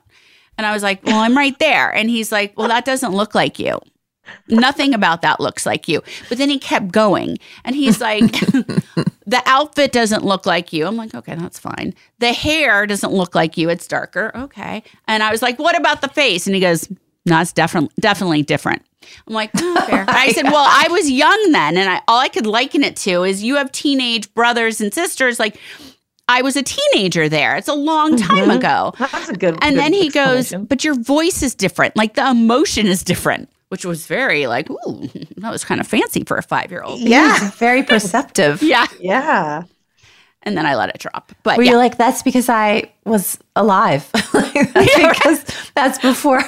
And 0.58 0.66
I 0.66 0.72
was 0.72 0.82
like, 0.82 1.04
Well, 1.04 1.20
I'm 1.20 1.36
right 1.36 1.58
there. 1.60 1.94
And 1.94 2.10
he's 2.10 2.32
like, 2.32 2.58
Well, 2.58 2.70
that 2.70 2.86
doesn't 2.86 3.12
look 3.14 3.36
like 3.36 3.60
you. 3.60 3.80
Nothing 4.48 4.94
about 4.94 5.22
that 5.24 5.42
looks 5.42 5.66
like 5.66 5.88
you. 5.90 6.02
But 6.30 6.38
then 6.38 6.50
he 6.50 6.58
kept 6.58 6.92
going 6.92 7.40
and 7.66 7.76
he's 7.76 8.00
like, 8.00 8.32
the 9.26 9.42
outfit 9.46 9.92
doesn't 9.92 10.24
look 10.24 10.46
like 10.46 10.72
you. 10.72 10.86
I'm 10.86 10.96
like, 10.96 11.14
okay, 11.14 11.36
that's 11.36 11.60
fine. 11.60 11.94
The 12.20 12.32
hair 12.32 12.88
doesn't 12.88 13.12
look 13.12 13.36
like 13.36 13.58
you. 13.58 13.70
It's 13.70 13.88
darker. 13.88 14.32
Okay. 14.34 14.84
And 15.08 15.24
I 15.24 15.32
was 15.32 15.42
like, 15.42 15.60
what 15.60 15.78
about 15.78 16.02
the 16.02 16.08
face? 16.08 16.48
And 16.48 16.56
he 16.56 16.62
goes, 16.62 16.88
no, 17.26 17.40
it's 17.42 17.54
definitely 17.54 17.94
definitely 18.00 18.44
different. 18.44 18.84
I'm 19.28 19.34
like, 19.34 19.52
oh, 19.56 19.86
fair. 19.88 20.06
I 20.08 20.32
said, 20.32 20.46
well, 20.46 20.66
I 20.68 20.88
was 20.90 21.10
young 21.10 21.52
then, 21.52 21.78
and 21.78 21.90
I 21.90 22.02
all 22.08 22.20
I 22.20 22.30
could 22.30 22.46
liken 22.46 22.84
it 22.84 22.96
to 22.98 23.24
is 23.24 23.44
you 23.44 23.56
have 23.56 23.72
teenage 23.72 24.34
brothers 24.34 24.82
and 24.82 24.94
sisters. 24.94 25.40
Like, 25.40 25.58
I 26.28 26.42
was 26.42 26.56
a 26.56 26.64
teenager 26.64 27.28
there. 27.28 27.56
It's 27.58 27.68
a 27.68 27.74
long 27.74 28.16
mm-hmm. 28.16 28.28
time 28.28 28.50
ago. 28.50 28.94
that's 28.98 29.30
a 29.30 29.34
good. 29.34 29.58
And 29.62 29.76
good 29.76 29.84
then 29.84 29.94
he 29.94 30.10
goes, 30.10 30.54
but 30.54 30.84
your 30.84 30.96
voice 30.96 31.44
is 31.44 31.56
different. 31.56 31.96
Like 31.96 32.14
the 32.14 32.30
emotion 32.30 32.88
is 32.88 33.04
different, 33.04 33.50
which 33.70 33.86
was 33.86 34.08
very 34.08 34.48
like, 34.48 34.70
ooh, 34.70 35.10
that 35.38 35.52
was 35.52 35.66
kind 35.66 35.82
of 35.82 35.88
fancy 35.88 36.24
for 36.24 36.38
a 36.38 36.44
five 36.44 36.72
year 36.72 36.82
old. 36.82 37.00
Yeah, 37.00 37.52
very 37.52 37.84
perceptive. 37.84 38.62
Yeah. 38.74 38.88
yeah. 39.00 39.64
And 40.46 40.58
then 40.58 40.66
I 40.66 40.76
let 40.76 40.90
it 40.90 41.00
drop. 41.00 41.32
But 41.44 41.58
Were 41.58 41.64
yeah. 41.64 41.72
you 41.72 41.78
like, 41.78 41.98
that's 41.98 42.22
because 42.22 42.50
I 42.50 42.92
was 43.06 43.38
alive? 43.56 44.10
Like, 44.34 44.74
that's 44.74 44.96
because 44.98 45.70
that's 45.74 46.00
before 46.00 46.42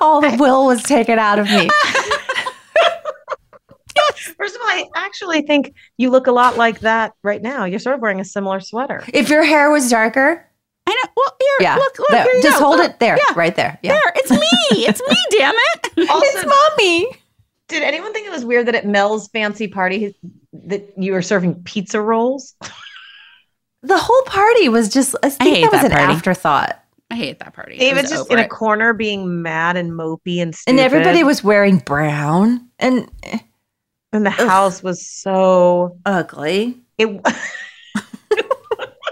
all 0.00 0.20
the 0.20 0.36
will 0.40 0.66
was 0.66 0.82
taken 0.82 1.18
out 1.18 1.38
of 1.38 1.46
me. 1.46 1.68
First 4.36 4.54
of 4.56 4.60
all, 4.62 4.68
I 4.68 4.84
actually 4.96 5.42
think 5.42 5.72
you 5.98 6.10
look 6.10 6.26
a 6.26 6.32
lot 6.32 6.56
like 6.56 6.80
that 6.80 7.12
right 7.22 7.40
now. 7.40 7.64
You're 7.64 7.78
sort 7.78 7.94
of 7.94 8.00
wearing 8.00 8.20
a 8.20 8.24
similar 8.24 8.58
sweater. 8.60 9.04
If 9.12 9.28
your 9.28 9.44
hair 9.44 9.70
was 9.70 9.88
darker, 9.88 10.44
I 10.86 10.90
know. 10.90 11.10
Well, 11.16 11.36
here, 11.40 11.48
yeah, 11.60 11.76
look, 11.76 11.98
look, 11.98 12.08
there- 12.10 12.24
here 12.24 12.34
you 12.34 12.42
just 12.42 12.58
go. 12.58 12.64
hold 12.64 12.78
Look. 12.78 12.90
it 12.92 12.98
there, 13.00 13.16
Yeah. 13.16 13.34
right 13.36 13.54
there. 13.54 13.78
Yeah. 13.82 13.92
There, 13.92 14.12
it's 14.16 14.30
me. 14.30 14.40
It's 14.86 15.00
me, 15.08 15.16
damn 15.38 15.54
it. 15.54 16.10
Also, 16.10 16.26
It's 16.26 16.46
mommy. 16.46 17.06
did 17.68 17.82
anyone 17.82 18.12
think 18.12 18.26
it 18.26 18.30
was 18.30 18.44
weird 18.44 18.66
that 18.66 18.74
at 18.74 18.86
Mel's 18.86 19.28
fancy 19.28 19.68
party 19.68 20.16
that 20.52 20.92
you 20.96 21.12
were 21.12 21.22
serving 21.22 21.62
pizza 21.64 22.00
rolls? 22.00 22.54
The 23.86 23.98
whole 23.98 24.22
party 24.22 24.68
was 24.68 24.88
just, 24.88 25.14
I 25.22 25.28
think 25.30 25.56
hate 25.56 25.62
that 25.62 25.72
was 25.72 25.80
that 25.82 25.90
an 25.92 25.96
party. 25.98 26.12
afterthought. 26.14 26.80
I 27.10 27.16
hate 27.16 27.38
that 27.40 27.52
party. 27.54 27.74
I 27.76 27.78
David's 27.78 28.04
was 28.04 28.10
just 28.20 28.30
over 28.30 28.38
in 28.40 28.44
a 28.44 28.48
corner 28.48 28.92
being 28.92 29.42
mad 29.42 29.76
and 29.76 29.92
mopey 29.92 30.40
and 30.42 30.54
stupid. 30.54 30.70
And 30.70 30.80
everybody 30.80 31.22
was 31.22 31.44
wearing 31.44 31.78
brown 31.78 32.68
and 32.78 33.08
and 34.12 34.24
the 34.24 34.30
house 34.30 34.82
was 34.82 35.06
so 35.06 35.98
ugly. 36.06 36.80
it. 36.98 37.08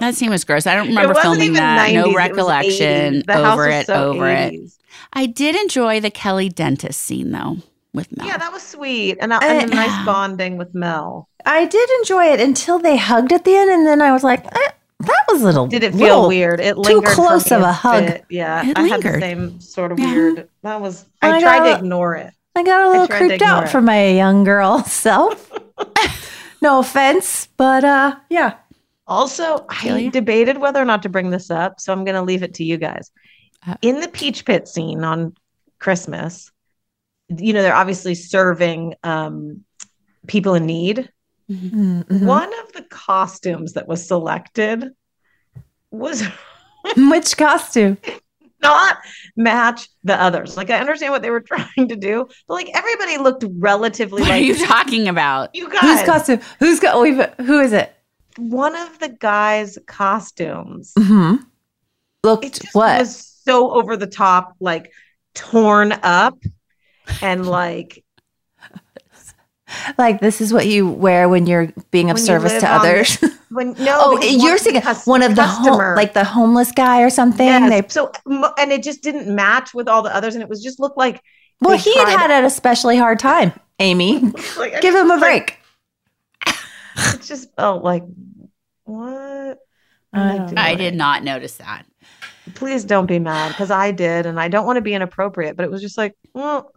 That 0.01 0.17
scene 0.17 0.31
was 0.31 0.43
gross. 0.45 0.67
I 0.67 0.75
don't 0.75 0.89
remember 0.89 1.15
filming 1.15 1.43
even 1.43 1.55
that. 1.55 1.89
90s, 1.91 1.95
no 1.95 2.13
recollection. 2.15 3.15
80s. 3.23 3.27
The 3.27 3.33
house 3.35 3.53
over 3.53 3.67
was 3.67 3.75
it. 3.83 3.87
so 3.87 4.11
over 4.15 4.29
it. 4.29 4.55
I 5.13 5.27
did 5.27 5.55
enjoy 5.55 6.01
the 6.01 6.11
Kelly 6.11 6.49
dentist 6.49 7.01
scene 7.03 7.31
though 7.31 7.59
with 7.95 8.11
Mel. 8.17 8.27
Yeah, 8.27 8.37
that 8.39 8.53
was 8.53 8.63
sweet, 8.65 9.19
and, 9.21 9.33
and 9.33 9.71
a 9.71 9.73
Uh, 9.73 9.77
nice 9.77 10.05
bonding 10.07 10.57
with 10.57 10.75
Mel. 10.75 11.29
I 11.47 11.67
did 11.67 11.89
enjoy 12.01 12.27
it 12.33 12.41
until 12.41 12.79
they 12.79 12.97
hugged 12.97 13.33
at 13.33 13.45
the 13.45 13.55
end, 13.55 13.71
and 13.71 13.87
then 13.87 14.01
I 14.03 14.13
was 14.13 14.23
like, 14.25 14.45
eh, 14.47 14.71
that 15.01 15.25
was 15.29 15.43
a 15.43 15.45
little. 15.45 15.67
Did 15.67 15.83
it 15.83 15.93
feel 15.93 16.01
little 16.01 16.29
weird? 16.29 16.61
It 16.61 16.75
too 16.75 16.81
lingered 16.81 17.09
for 17.09 17.15
close 17.15 17.51
of 17.51 17.63
a 17.63 17.67
a 17.67 17.73
hug. 17.73 18.07
bit. 18.07 18.25
Yeah, 18.31 18.69
It 18.69 18.79
I 18.79 18.83
had 18.83 19.01
the 19.03 19.05
lingered. 19.09 19.21
same 19.21 19.61
sort 19.61 19.93
of 19.93 19.99
Yeah. 19.99 20.07
weird. 20.15 20.49
That 20.63 20.81
was. 20.81 21.05
I 21.21 21.37
I 21.37 21.41
tried 21.41 21.59
got 21.59 21.65
to 21.73 21.79
ignore 21.79 22.15
it. 22.17 22.33
I 22.55 22.63
got 22.63 22.83
a 22.87 22.91
little 22.91 23.09
creeped 23.09 23.43
out 23.43 23.65
it. 23.65 23.69
for 23.71 23.81
my 23.81 24.09
young 24.09 24.45
girl 24.45 24.83
self. 24.85 25.51
no 26.61 26.79
offense, 26.81 27.49
but 27.57 27.85
uh, 27.85 28.17
yeah. 28.31 28.57
Also, 29.07 29.67
I 29.69 29.99
ya. 29.99 30.11
debated 30.11 30.59
whether 30.59 30.81
or 30.81 30.85
not 30.85 31.03
to 31.03 31.09
bring 31.09 31.31
this 31.31 31.51
up, 31.51 31.81
so 31.81 31.93
I'm 31.93 32.05
going 32.05 32.15
to 32.15 32.23
leave 32.23 32.43
it 32.43 32.55
to 32.55 32.65
you 32.65 32.77
guys. 32.77 33.11
Uh. 33.67 33.75
In 33.83 34.01
the 34.01 34.09
Peach 34.09 34.45
Pit 34.45 34.69
scene 34.69 35.03
on 35.03 35.35
Christmas, 35.81 36.51
you 37.29 37.53
know, 37.53 37.63
they're 37.63 37.75
obviously 37.75 38.15
serving 38.15 38.95
um, 39.03 39.65
people 40.27 40.55
in 40.55 40.67
need. 40.67 41.11
Mhm. 41.53 42.25
One 42.27 42.51
of 42.65 42.73
the 42.73 42.83
costumes 42.91 43.75
that 43.75 43.87
was 43.89 44.07
selected 44.07 44.91
was 45.91 46.23
Which 46.97 47.37
costume? 47.37 47.99
not 48.63 48.99
match 49.37 49.89
the 50.05 50.15
others. 50.21 50.57
Like, 50.57 50.71
I 50.71 50.79
understand 50.79 51.13
what 51.13 51.21
they 51.23 51.31
were 51.31 51.41
trying 51.53 51.89
to 51.89 51.97
do, 51.97 52.29
but 52.47 52.55
like 52.55 52.71
everybody 52.75 53.19
looked 53.19 53.45
relatively 53.59 54.23
What 54.23 54.31
are 54.31 54.39
you 54.39 54.55
talking 54.67 55.09
about? 55.09 55.53
you 55.55 55.69
guys, 55.69 55.81
Whose 55.81 56.03
costume? 56.03 56.41
Who's 56.61 56.79
got? 56.81 57.01
We've, 57.01 57.25
who 57.45 57.59
is 57.61 57.73
it? 57.73 57.93
One 58.39 58.75
of 58.77 58.99
the 59.01 59.09
guys' 59.09 59.79
costumes. 59.87 60.93
Mm-hmm. 60.97 61.43
Looked 62.25 62.45
it 62.45 62.53
just 62.55 62.75
what? 62.75 63.01
was 63.01 63.27
so 63.45 63.73
over 63.73 63.97
the 63.97 64.07
top, 64.07 64.55
like 64.61 64.93
torn 65.35 65.93
up 66.05 66.39
and 67.21 67.45
like 67.47 68.02
like 69.99 70.21
this 70.21 70.41
is 70.41 70.53
what 70.53 70.67
you 70.67 70.89
wear 70.89 71.29
when 71.29 71.47
you're 71.47 71.73
being 71.91 72.11
of 72.11 72.17
When 72.17 72.25
service 72.25 72.53
to 72.61 72.67
on 72.71 72.83
the- 72.83 72.89
others. 72.91 73.19
when 73.51 73.73
no 73.75 73.99
oh, 74.01 74.23
you're 74.23 74.53
one 74.53 74.59
thinking 74.59 74.83
one 75.05 75.23
of 75.23 75.37
the 75.37 75.47
home, 75.47 75.95
like 75.95 76.15
the 76.15 76.25
homeless 76.25 76.73
guy 76.73 77.03
or 77.03 77.11
something. 77.11 77.47
Yes. 77.47 77.71
They, 77.71 77.89
so 77.89 78.11
and 78.59 78.73
it 78.73 78.83
just 78.83 79.03
didn't 79.03 79.35
match 79.35 79.75
with 79.75 79.89
all 79.89 80.03
the 80.03 80.15
others 80.15 80.35
and 80.35 80.43
it 80.43 80.49
was 80.49 80.63
just 80.63 80.81
looked 80.81 80.97
like 80.97 81.23
well, 81.61 81.77
he 81.79 81.95
had 81.97 82.09
had 82.09 82.31
an 82.31 82.45
especially 82.45 82.97
hard 82.97 83.19
time. 83.19 83.53
Amy, 83.79 84.19
like, 84.59 84.81
give 84.81 84.95
him 84.95 85.11
a 85.11 85.15
was 85.15 85.21
like- 85.23 85.61
break. 86.47 86.57
it 87.15 87.23
just 87.23 87.55
felt 87.57 87.85
like 87.85 88.05
what 88.85 89.59
I 90.13 90.21
are 90.21 90.33
you 90.33 90.39
don't 90.39 90.47
doing? 90.47 90.59
I 90.59 90.75
did 90.75 90.95
not 90.95 91.23
notice 91.25 91.57
that. 91.59 91.87
please 92.55 92.85
don't 92.85 93.07
be 93.07 93.19
mad 93.19 93.49
because 93.49 93.71
I 93.71 93.93
did 93.93 94.27
and 94.27 94.39
I 94.41 94.49
don't 94.49 94.67
want 94.67 94.77
to 94.77 94.83
be 94.83 94.95
inappropriate 94.95 95.57
but 95.57 95.65
it 95.65 95.71
was 95.71 95.81
just 95.81 95.97
like 95.97 96.15
well 96.35 96.73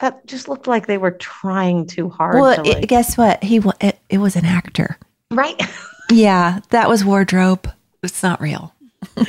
that 0.00 0.26
just 0.26 0.48
looked 0.48 0.66
like 0.66 0.86
they 0.86 0.98
were 0.98 1.12
trying 1.12 1.86
too 1.86 2.08
hard 2.08 2.40
Well, 2.40 2.62
to 2.64 2.70
it- 2.82 2.88
guess 2.88 3.16
what? 3.16 3.42
He 3.42 3.60
it, 3.80 3.98
it 4.10 4.18
was 4.18 4.36
an 4.36 4.44
actor. 4.44 4.98
right 5.30 5.60
Yeah, 6.12 6.60
that 6.70 6.88
was 6.88 7.04
wardrobe. 7.04 7.68
It's 8.02 8.22
not 8.22 8.40
real. 8.40 8.72
so 9.16 9.24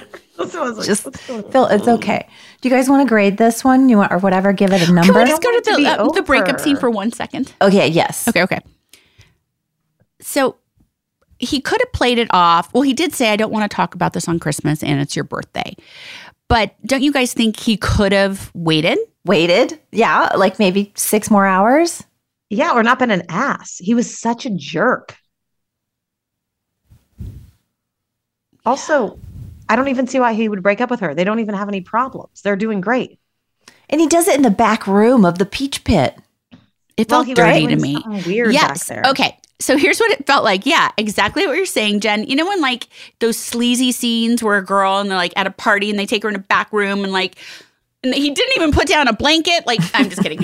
I 0.63 0.69
was 0.69 0.77
like, 0.77 0.85
Just 0.85 1.05
what's 1.05 1.25
going 1.25 1.43
on? 1.43 1.51
Phil, 1.51 1.65
it's 1.67 1.87
okay. 1.87 2.27
Do 2.61 2.69
you 2.69 2.75
guys 2.75 2.87
want 2.87 3.03
to 3.03 3.09
grade 3.09 3.37
this 3.37 3.63
one? 3.63 3.89
You 3.89 3.97
want 3.97 4.11
or 4.11 4.19
whatever? 4.19 4.53
Give 4.53 4.71
it 4.71 4.87
a 4.87 4.91
number. 4.93 5.11
Can 5.13 5.23
we 5.23 5.27
just 5.27 5.41
go 5.41 5.49
to 5.49 5.55
want 5.55 5.67
it 5.67 5.71
to 5.71 5.83
the, 5.83 5.89
uh, 6.03 6.11
the 6.11 6.21
breakup 6.21 6.59
scene 6.59 6.77
for 6.77 6.91
one 6.91 7.11
second? 7.11 7.51
okay. 7.61 7.87
Yes. 7.87 8.27
Okay, 8.27 8.43
okay. 8.43 8.59
So 10.21 10.57
he 11.39 11.61
could 11.61 11.79
have 11.81 11.91
played 11.93 12.19
it 12.19 12.27
off. 12.31 12.73
Well, 12.73 12.83
he 12.83 12.93
did 12.93 13.13
say, 13.13 13.29
I 13.31 13.35
don't 13.35 13.51
want 13.51 13.69
to 13.69 13.75
talk 13.75 13.95
about 13.95 14.13
this 14.13 14.27
on 14.27 14.39
Christmas 14.39 14.83
and 14.83 14.99
it's 14.99 15.15
your 15.15 15.25
birthday. 15.25 15.75
But 16.47 16.75
don't 16.85 17.01
you 17.03 17.11
guys 17.11 17.33
think 17.33 17.59
he 17.59 17.77
could 17.77 18.11
have 18.11 18.51
waited? 18.53 18.97
Waited. 19.27 19.79
Yeah, 19.91 20.31
like 20.35 20.57
maybe 20.59 20.91
six 20.95 21.29
more 21.29 21.45
hours. 21.45 22.03
Yeah, 22.49 22.71
or 22.73 22.81
not 22.81 22.99
been 22.99 23.11
an 23.11 23.23
ass. 23.29 23.77
He 23.77 23.93
was 23.93 24.17
such 24.17 24.45
a 24.45 24.49
jerk. 24.49 25.15
Also, 28.65 29.19
I 29.69 29.75
don't 29.75 29.87
even 29.89 30.07
see 30.07 30.19
why 30.19 30.33
he 30.33 30.49
would 30.49 30.63
break 30.63 30.81
up 30.81 30.89
with 30.89 30.99
her. 31.01 31.13
They 31.13 31.23
don't 31.23 31.39
even 31.39 31.55
have 31.55 31.67
any 31.67 31.81
problems. 31.81 32.41
They're 32.41 32.55
doing 32.55 32.81
great. 32.81 33.19
And 33.89 34.01
he 34.01 34.07
does 34.07 34.27
it 34.27 34.35
in 34.35 34.41
the 34.41 34.49
back 34.49 34.87
room 34.87 35.25
of 35.25 35.37
the 35.37 35.45
peach 35.45 35.83
pit. 35.83 36.17
It 36.97 37.09
Well, 37.09 37.23
felt 37.23 37.35
dirty 37.35 37.67
to 37.67 37.75
me. 37.75 38.03
weird 38.25 38.53
yes. 38.53 38.91
Okay. 38.91 39.37
So 39.59 39.77
here's 39.77 39.99
what 39.99 40.11
it 40.11 40.27
felt 40.27 40.43
like. 40.43 40.65
Yeah, 40.65 40.91
exactly 40.97 41.47
what 41.47 41.55
you're 41.57 41.65
saying, 41.65 42.01
Jen. 42.01 42.23
You 42.25 42.35
know 42.35 42.45
when 42.45 42.61
like 42.61 42.87
those 43.19 43.37
sleazy 43.37 43.91
scenes 43.91 44.43
where 44.43 44.57
a 44.57 44.63
girl 44.65 44.99
and 44.99 45.09
they're 45.09 45.17
like 45.17 45.33
at 45.35 45.47
a 45.47 45.51
party 45.51 45.89
and 45.89 45.97
they 45.97 46.05
take 46.05 46.23
her 46.23 46.29
in 46.29 46.35
a 46.35 46.39
back 46.39 46.71
room 46.71 47.03
and 47.03 47.11
like 47.13 47.37
he 48.03 48.29
didn't 48.29 48.53
even 48.55 48.71
put 48.71 48.87
down 48.87 49.07
a 49.07 49.13
blanket. 49.13 49.65
Like 49.65 49.79
I'm 49.93 50.09
just 50.09 50.21
kidding. 50.21 50.39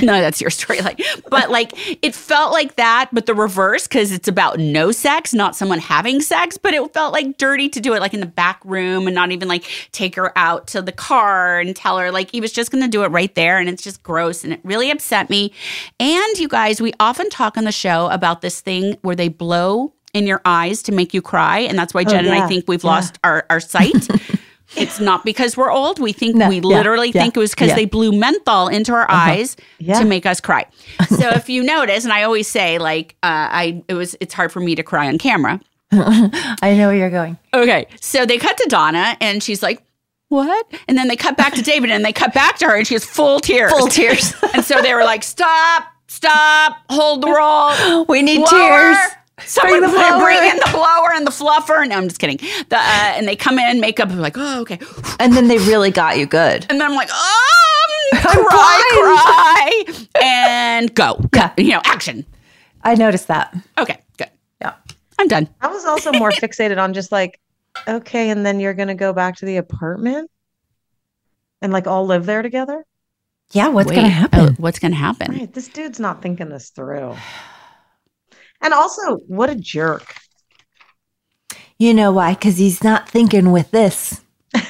no, 0.04 0.20
that's 0.20 0.40
your 0.40 0.50
storyline. 0.50 1.00
But 1.30 1.50
like 1.50 1.72
it 2.02 2.14
felt 2.14 2.52
like 2.52 2.76
that, 2.76 3.08
but 3.12 3.26
the 3.26 3.34
reverse 3.34 3.86
because 3.86 4.10
it's 4.12 4.28
about 4.28 4.58
no 4.58 4.90
sex, 4.92 5.32
not 5.32 5.54
someone 5.56 5.78
having 5.78 6.20
sex. 6.20 6.58
But 6.58 6.74
it 6.74 6.92
felt 6.92 7.12
like 7.12 7.38
dirty 7.38 7.68
to 7.70 7.80
do 7.80 7.94
it 7.94 8.00
like 8.00 8.14
in 8.14 8.20
the 8.20 8.26
back 8.26 8.60
room 8.64 9.06
and 9.06 9.14
not 9.14 9.30
even 9.30 9.48
like 9.48 9.64
take 9.92 10.16
her 10.16 10.36
out 10.36 10.66
to 10.68 10.82
the 10.82 10.92
car 10.92 11.60
and 11.60 11.74
tell 11.74 11.98
her 11.98 12.10
like 12.10 12.30
he 12.30 12.40
was 12.40 12.52
just 12.52 12.70
going 12.70 12.82
to 12.82 12.90
do 12.90 13.04
it 13.04 13.08
right 13.08 13.34
there, 13.34 13.58
and 13.58 13.68
it's 13.68 13.82
just 13.82 14.02
gross 14.02 14.42
and 14.44 14.52
it 14.52 14.60
really 14.64 14.90
upset 14.90 15.30
me. 15.30 15.52
And 16.00 16.38
you 16.38 16.48
guys, 16.48 16.80
we 16.80 16.92
often 17.00 17.30
talk 17.30 17.56
on 17.56 17.64
the 17.64 17.72
show 17.72 18.08
about 18.10 18.40
this 18.40 18.60
thing 18.60 18.96
where 19.02 19.16
they 19.16 19.28
blow 19.28 19.92
in 20.14 20.26
your 20.26 20.40
eyes 20.44 20.82
to 20.84 20.92
make 20.92 21.12
you 21.14 21.22
cry, 21.22 21.60
and 21.60 21.78
that's 21.78 21.94
why 21.94 22.00
oh, 22.00 22.10
Jen 22.10 22.24
and 22.26 22.34
I 22.34 22.48
think 22.48 22.64
we've 22.66 22.82
Yeah. 22.82 22.90
lost 22.90 23.18
our 23.22 23.46
our 23.50 23.60
sight. 23.60 24.08
It's 24.76 25.00
not 25.00 25.24
because 25.24 25.56
we're 25.56 25.70
old. 25.70 25.98
We 25.98 26.12
think 26.12 26.36
No, 26.36 26.48
we 26.48 26.56
yeah, 26.56 26.62
literally 26.62 27.10
yeah, 27.10 27.22
think 27.22 27.36
it 27.36 27.40
was 27.40 27.50
because 27.52 27.68
yeah. 27.68 27.74
they 27.76 27.84
blew 27.86 28.12
menthol 28.12 28.68
into 28.68 28.92
our 28.92 29.10
eyes 29.10 29.56
Yeah. 29.78 29.98
to 29.98 30.04
make 30.04 30.26
us 30.26 30.40
cry. 30.40 30.66
So 31.08 31.30
if 31.30 31.48
you 31.48 31.62
notice, 31.62 32.04
and 32.04 32.12
I 32.12 32.22
always 32.24 32.46
say 32.48 32.78
like 32.78 33.16
uh, 33.22 33.48
I 33.50 33.82
it 33.88 33.94
was 33.94 34.14
it's 34.20 34.34
hard 34.34 34.52
for 34.52 34.60
me 34.60 34.74
to 34.74 34.82
cry 34.82 35.08
on 35.08 35.18
camera. 35.18 35.60
I 35.92 36.74
know 36.76 36.88
where 36.88 36.94
you're 36.96 37.10
going. 37.10 37.38
Okay, 37.54 37.86
so 38.00 38.26
they 38.26 38.36
cut 38.38 38.56
to 38.58 38.66
Donna 38.68 39.16
and 39.20 39.42
she's 39.42 39.62
like. 39.62 39.82
What? 40.30 40.66
And 40.86 40.98
then 40.98 41.08
they 41.08 41.16
cut 41.16 41.38
back 41.38 41.54
to 41.54 41.62
David 41.62 41.90
and 41.90 42.04
they 42.04 42.12
cut 42.12 42.34
back 42.34 42.58
to 42.58 42.66
her 42.66 42.76
and 42.76 42.86
she 42.86 42.92
has 42.92 43.02
full 43.02 43.40
tears. 43.40 43.72
Full 43.72 43.86
tears. 43.86 44.34
and 44.54 44.62
so 44.62 44.82
they 44.82 44.92
were 44.92 45.02
like, 45.02 45.22
stop, 45.22 45.86
stop, 46.06 46.76
hold 46.90 47.22
the 47.22 47.30
roll. 47.30 48.04
We 48.04 48.20
need 48.20 48.40
blower. 48.44 48.50
tears. 48.50 48.96
Someone 49.40 49.80
Bring 49.80 49.90
the 49.90 49.96
blower. 49.96 50.20
bring 50.24 50.50
in 50.50 50.56
the 50.56 50.70
blower 50.72 51.12
and 51.14 51.26
the 51.26 51.30
fluffer. 51.30 51.86
No, 51.88 51.96
I'm 51.96 52.08
just 52.08 52.18
kidding. 52.18 52.38
The, 52.68 52.76
uh, 52.76 53.12
and 53.16 53.26
they 53.26 53.36
come 53.36 53.58
in, 53.58 53.80
makeup, 53.80 54.10
and 54.10 54.20
like, 54.20 54.36
oh, 54.36 54.60
okay. 54.62 54.78
And 55.20 55.34
then 55.34 55.48
they 55.48 55.58
really 55.58 55.90
got 55.90 56.18
you 56.18 56.26
good. 56.26 56.66
And 56.68 56.80
then 56.80 56.90
I'm 56.90 56.96
like, 56.96 57.08
oh, 57.12 58.10
I'm 58.14 58.44
cry, 58.44 59.82
cry, 59.84 60.06
and 60.22 60.94
go. 60.94 61.20
Yeah. 61.34 61.52
You 61.56 61.70
know, 61.70 61.82
action. 61.84 62.26
I 62.82 62.94
noticed 62.94 63.28
that. 63.28 63.56
Okay, 63.78 63.98
good. 64.16 64.30
Yeah. 64.60 64.74
I'm 65.18 65.28
done. 65.28 65.48
I 65.60 65.68
was 65.68 65.84
also 65.84 66.12
more 66.12 66.30
fixated 66.32 66.78
on 66.82 66.94
just 66.94 67.12
like, 67.12 67.40
okay, 67.86 68.30
and 68.30 68.44
then 68.44 68.60
you're 68.60 68.74
gonna 68.74 68.94
go 68.94 69.12
back 69.12 69.36
to 69.36 69.46
the 69.46 69.56
apartment 69.56 70.30
and 71.62 71.72
like 71.72 71.86
all 71.86 72.06
live 72.06 72.26
there 72.26 72.42
together. 72.42 72.84
Yeah, 73.52 73.68
what's 73.68 73.90
going 73.90 74.04
to 74.04 74.10
happen? 74.10 74.40
oh, 74.40 74.54
what's 74.58 74.78
going 74.78 74.90
to 74.90 74.98
happen? 74.98 75.32
Right, 75.32 75.52
this 75.52 75.68
dude's 75.68 75.98
not 75.98 76.20
thinking 76.20 76.50
this 76.50 76.68
through. 76.68 77.16
And 78.60 78.74
also, 78.74 79.16
what 79.26 79.50
a 79.50 79.54
jerk. 79.54 80.14
You 81.78 81.94
know 81.94 82.12
why? 82.12 82.34
Because 82.34 82.58
he's 82.58 82.82
not 82.82 83.08
thinking 83.08 83.52
with 83.52 83.70
this. 83.70 84.20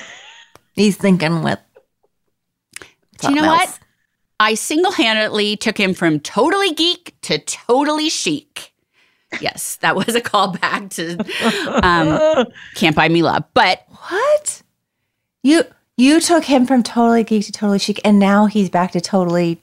he's 0.75 0.97
thinking 0.97 1.43
with. 1.43 1.59
Do 3.19 3.29
you 3.31 3.35
know 3.35 3.43
something 3.43 3.59
what? 3.59 3.79
I 4.41 4.55
single 4.55 4.93
handedly 4.93 5.57
took 5.57 5.79
him 5.79 5.95
from 5.95 6.21
totally 6.21 6.73
geek 6.73 7.17
to 7.23 7.39
totally 7.39 8.09
chic. 8.09 8.73
Yes, 9.41 9.77
that 9.77 9.97
was 9.97 10.15
a 10.15 10.21
callback 10.21 10.91
to 10.91 11.19
um, 11.87 12.47
Can't 12.75 12.95
Buy 12.97 13.09
Me 13.09 13.23
Love. 13.23 13.45
But 13.53 13.85
What? 13.89 14.63
You 15.43 15.65
you 15.97 16.21
took 16.21 16.45
him 16.45 16.67
from 16.67 16.83
totally 16.83 17.25
geek 17.25 17.47
to 17.47 17.53
totally 17.53 17.79
chic, 17.79 18.01
and 18.05 18.19
now 18.19 18.47
he's 18.47 18.71
back 18.71 18.93
to 18.93 19.01
totally 19.01 19.63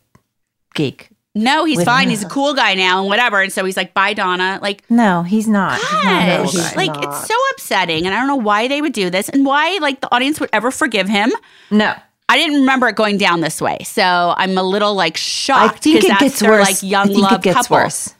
geek. 0.74 1.10
No, 1.36 1.66
he's 1.66 1.78
With- 1.78 1.86
fine. 1.86 2.10
He's 2.10 2.24
a 2.24 2.30
cool 2.30 2.54
guy 2.54 2.74
now 2.74 3.00
and 3.02 3.08
whatever. 3.10 3.42
And 3.42 3.52
so 3.54 3.64
he's 3.66 3.78
like, 3.78 3.94
bye, 3.94 4.14
Donna. 4.14 4.58
Like, 4.62 4.84
No, 4.90 5.22
he's 5.24 5.48
not. 5.48 5.80
He's 5.80 5.92
not 5.94 6.24
a 6.24 6.38
gosh, 6.44 6.52
he's 6.54 6.62
guy. 6.72 6.76
like 6.76 6.94
not. 6.94 7.04
it's 7.04 7.28
so 7.28 7.36
upsetting. 7.52 8.06
And 8.06 8.16
I 8.16 8.20
don't 8.20 8.28
know 8.28 8.36
why 8.38 8.68
they 8.68 8.82
would 8.82 8.94
do 8.94 9.10
this 9.10 9.30
and 9.30 9.46
why 9.46 9.78
like 9.82 10.02
the 10.02 10.14
audience 10.16 10.40
would 10.40 10.50
ever 10.54 10.72
forgive 10.72 11.08
him. 11.08 11.32
no. 11.70 11.94
I 12.28 12.38
didn't 12.38 12.62
remember 12.62 12.88
it 12.88 12.96
going 12.96 13.20
down 13.20 13.42
this 13.42 13.62
way. 13.62 13.78
So 13.84 14.02
I'm 14.36 14.58
a 14.58 14.64
little 14.64 14.96
like 14.96 15.16
shocked. 15.16 15.60
I 15.60 15.68
shocked. 15.68 15.84
think 15.84 15.96
'cause 15.98 16.06
it 16.06 16.08
that's 16.10 16.22
gets 16.24 16.40
their, 16.40 16.50
worse. 16.50 16.66
like 16.82 16.82
young 16.92 17.04
I 17.10 17.14
think 17.14 17.22
love 17.22 17.34
it 17.34 17.42
gets 17.44 17.56
couple. 17.58 17.78
worse. 17.78 18.16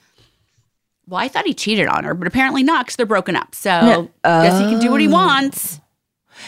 Well, 1.08 1.20
I 1.20 1.28
thought 1.28 1.46
he 1.48 1.56
cheated 1.56 1.88
on 1.88 2.04
her, 2.04 2.14
but 2.14 2.28
apparently 2.28 2.62
not 2.62 2.86
because 2.86 2.98
they're 2.98 3.08
broken 3.08 3.36
up. 3.36 3.56
So 3.56 3.70
No. 3.82 4.10
guess 4.24 4.60
he 4.60 4.66
can 4.68 4.80
do 4.80 4.92
what 4.92 5.02
he 5.02 5.08
Oh. 5.08 5.12
wants. 5.12 5.80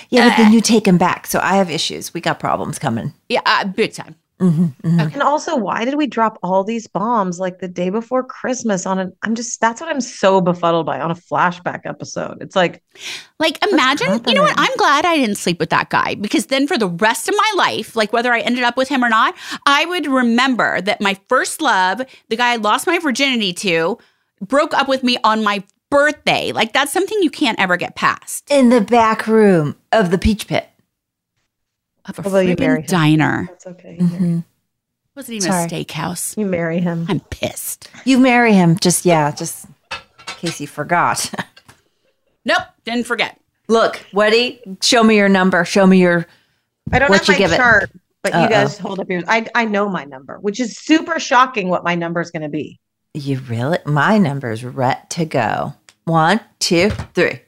Yeah, 0.09 0.30
but 0.30 0.38
then 0.38 0.53
you 0.53 0.61
take 0.61 0.88
him 0.88 0.99
back. 0.99 1.26
So 1.26 1.39
I 1.41 1.55
have 1.55 1.72
issues. 1.72 2.13
We 2.13 2.22
got 2.22 2.39
problems 2.39 2.78
coming. 2.78 3.13
Yeah, 3.30 3.41
uh, 3.45 3.63
big 3.65 3.93
time. 3.93 4.15
Mm-hmm, 4.39 4.65
mm-hmm. 4.88 4.99
And 4.99 5.21
also, 5.23 5.55
why 5.55 5.83
did 5.83 5.95
we 5.95 6.05
drop 6.05 6.38
all 6.43 6.63
these 6.63 6.85
bombs 6.85 7.39
like 7.39 7.57
the 7.57 7.67
day 7.67 7.89
before 7.89 8.23
Christmas 8.23 8.85
on 8.85 8.99
an 8.99 9.13
I'm 9.23 9.33
just 9.33 9.59
that's 9.59 9.81
what 9.81 9.89
I'm 9.89 10.01
so 10.01 10.41
befuddled 10.41 10.85
by 10.85 10.99
on 11.01 11.09
a 11.09 11.15
flashback 11.15 11.81
episode. 11.85 12.38
It's 12.41 12.55
like 12.55 12.83
Like, 13.39 13.63
imagine, 13.65 14.21
you 14.27 14.33
know 14.33 14.43
what? 14.43 14.55
I'm 14.57 14.75
glad 14.77 15.05
I 15.05 15.15
didn't 15.17 15.38
sleep 15.38 15.59
with 15.59 15.69
that 15.69 15.89
guy 15.89 16.15
because 16.15 16.47
then 16.47 16.67
for 16.67 16.77
the 16.77 16.88
rest 16.88 17.29
of 17.29 17.35
my 17.35 17.53
life, 17.55 17.95
like 17.95 18.13
whether 18.13 18.33
I 18.33 18.39
ended 18.39 18.63
up 18.63 18.77
with 18.77 18.89
him 18.89 19.03
or 19.03 19.09
not, 19.09 19.35
I 19.65 19.85
would 19.85 20.07
remember 20.07 20.81
that 20.81 21.01
my 21.01 21.19
first 21.29 21.61
love, 21.61 22.01
the 22.29 22.35
guy 22.35 22.53
I 22.53 22.55
lost 22.55 22.88
my 22.88 22.99
virginity 22.99 23.53
to, 23.53 23.97
broke 24.41 24.73
up 24.73 24.88
with 24.88 25.03
me 25.03 25.17
on 25.23 25.43
my 25.43 25.63
birthday. 25.89 26.51
Like, 26.51 26.73
that's 26.73 26.91
something 26.91 27.17
you 27.21 27.29
can't 27.29 27.59
ever 27.59 27.77
get 27.77 27.95
past. 27.95 28.49
In 28.51 28.69
the 28.69 28.81
back 28.81 29.27
room 29.27 29.75
of 29.91 30.11
the 30.11 30.17
peach 30.17 30.47
pit. 30.47 30.67
Of 32.08 32.20
a 32.20 32.24
Although 32.26 32.39
you 32.39 32.55
marry 32.60 32.80
friggin' 32.80 32.82
him. 32.84 32.86
diner. 32.88 33.45
that's 33.49 33.68
okay. 33.68 33.97
Mm-hmm. 33.99 34.39
wasn't 35.16 35.36
even 35.36 35.51
Sorry. 35.51 35.66
a 35.66 35.68
steakhouse. 35.68 36.38
You 36.38 36.45
marry 36.45 36.80
him. 36.80 37.05
I'm 37.10 37.20
pissed. 37.20 37.89
You 38.05 38.18
marry 38.20 38.53
him. 38.53 38.78
Just, 38.80 39.05
yeah, 39.05 39.32
just 39.32 39.66
in 39.91 39.97
case 40.38 40.62
you 40.62 40.68
forgot. 40.68 41.32
Nope, 42.45 42.64
didn't 42.86 43.05
forget. 43.05 43.38
Look, 43.68 43.99
Weddy, 44.14 44.82
show 44.82 45.03
me 45.03 45.18
your 45.18 45.28
number. 45.28 45.66
Show 45.66 45.86
me 45.86 45.99
your. 45.99 46.26
I 46.93 46.99
don't 46.99 47.10
What 47.10 47.20
have 47.20 47.28
you 47.28 47.34
my 47.34 47.38
give 47.38 47.51
it? 47.51 47.89
but 48.24 48.34
Uh-oh. 48.34 48.43
you 48.43 48.49
guys 48.49 48.78
hold 48.78 49.01
up 49.01 49.10
yours. 49.10 49.26
I 49.28 49.45
I 49.53 49.66
know 49.66 49.89
my 49.89 50.05
number, 50.05 50.38
which 50.39 50.62
is 50.62 50.78
super 50.78 51.20
shocking 51.20 51.68
what 51.68 51.84
my 51.84 51.93
number 51.95 52.22
is 52.22 52.32
going 52.32 52.43
to 52.43 52.47
be. 52.49 52.80
You 53.14 53.39
really? 53.49 53.80
My 53.86 54.18
number's 54.18 54.64
ret 54.64 55.10
to 55.10 55.26
go. 55.26 55.74
One, 56.05 56.39
two, 56.60 56.89
three. 57.14 57.41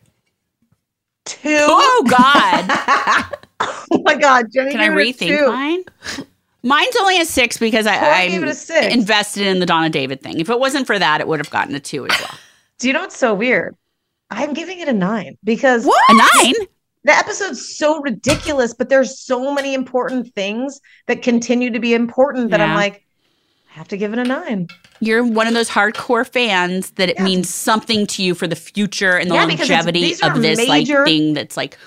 Two. 1.23 1.39
Oh, 1.45 2.05
God. 2.09 3.33
Oh 3.91 4.01
my 4.03 4.15
god, 4.15 4.51
Jenny. 4.53 4.71
Can 4.71 4.79
I 4.81 4.89
rethink 4.89 5.47
mine? 5.47 5.83
Mine's 6.61 6.95
only 7.01 7.19
a 7.19 7.25
six 7.25 7.57
because 7.57 7.87
I, 7.87 7.95
I 7.97 8.27
gave 8.27 8.43
a 8.43 8.53
six. 8.53 8.93
invested 8.93 9.47
in 9.47 9.59
the 9.59 9.65
Donna 9.65 9.89
David 9.89 10.21
thing. 10.21 10.39
If 10.39 10.49
it 10.49 10.59
wasn't 10.59 10.85
for 10.87 10.99
that, 10.99 11.21
it 11.21 11.27
would 11.27 11.39
have 11.39 11.49
gotten 11.49 11.73
a 11.73 11.79
two 11.79 12.05
as 12.05 12.19
well. 12.19 12.37
Do 12.77 12.87
you 12.87 12.93
know 12.93 13.01
what's 13.01 13.17
so 13.17 13.33
weird? 13.33 13.75
I'm 14.29 14.53
giving 14.53 14.79
it 14.79 14.87
a 14.87 14.93
nine 14.93 15.37
because 15.43 15.85
what? 15.85 16.01
A 16.09 16.43
nine? 16.43 16.53
the 17.03 17.13
episode's 17.13 17.77
so 17.77 18.01
ridiculous, 18.01 18.73
but 18.73 18.89
there's 18.89 19.19
so 19.19 19.53
many 19.53 19.73
important 19.73 20.33
things 20.35 20.79
that 21.07 21.21
continue 21.23 21.71
to 21.71 21.79
be 21.79 21.93
important 21.93 22.51
that 22.51 22.61
I'm 22.61 22.75
like, 22.75 23.05
I 23.71 23.77
have 23.77 23.87
to 23.89 23.97
give 23.97 24.13
it 24.13 24.19
a 24.19 24.23
nine. 24.23 24.67
You're 24.99 25.23
one 25.23 25.47
of 25.47 25.53
those 25.53 25.69
hardcore 25.69 26.27
fans 26.27 26.91
that 26.91 27.09
it 27.09 27.15
Yeah. 27.17 27.23
means 27.23 27.53
something 27.53 28.05
to 28.07 28.23
you 28.23 28.35
for 28.35 28.47
the 28.47 28.55
future 28.55 29.17
and 29.17 29.31
the 29.31 29.35
Yeah, 29.35 29.45
longevity 29.45 30.13
of 30.21 30.41
this 30.41 30.57
major- 30.67 30.99
like 30.99 31.05
thing 31.07 31.33
that's 31.33 31.55
like 31.57 31.77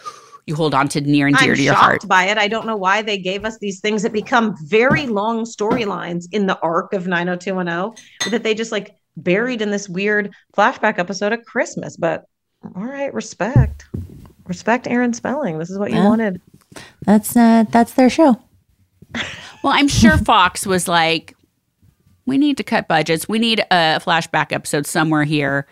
you 0.47 0.55
hold 0.57 0.75
on 0.75 0.89
to 0.89 1.01
near 1.01 1.27
and 1.29 1.37
dear 1.37 1.51
I'm 1.53 1.57
to 1.57 1.63
your 1.63 1.75
shocked 1.75 1.85
heart. 1.85 2.09
by 2.09 2.25
it. 2.25 2.37
I 2.39 2.49
don't 2.49 2.67
know 2.67 2.77
why 2.77 3.03
they 3.03 3.17
gave 3.19 3.45
us 3.45 3.59
these 3.61 3.81
things 3.81 4.03
that 4.03 4.13
become 4.13 4.55
very 4.67 5.07
long 5.07 5.45
storylines 5.45 6.25
in 6.33 6.47
the 6.47 6.59
arc 6.61 6.93
of 6.93 7.07
90210 7.07 8.31
that 8.33 8.43
they 8.43 8.55
just 8.55 8.73
like 8.73 8.97
buried 9.17 9.63
in 9.63 9.71
this 9.71 9.89
weird 9.89 10.33
flashback 10.57 10.99
episode 10.99 11.33
of 11.33 11.45
Christmas. 11.45 11.97
But 11.97 12.25
all 12.75 12.85
right, 12.85 13.13
respect. 13.15 13.87
Respect 14.47 14.87
Aaron 14.89 15.13
Spelling. 15.13 15.59
This 15.59 15.71
is 15.71 15.79
what 15.79 15.91
you 15.91 15.99
Yeah. 15.99 16.09
wanted. 16.09 16.41
That's 17.05 17.37
uh, 17.37 17.65
that's 17.71 17.95
their 17.95 18.11
show. 18.11 18.41
Well, 19.63 19.73
I'm 19.73 19.87
sure 19.87 20.19
Fox 20.19 20.67
was 20.67 20.89
like, 20.89 21.37
we 22.27 22.37
need 22.37 22.57
to 22.57 22.65
cut 22.65 22.89
budgets. 22.89 23.29
We 23.29 23.39
need 23.39 23.61
a 23.71 24.01
flashback 24.05 24.51
episode 24.51 24.87
somewhere 24.89 25.23
here. 25.23 25.69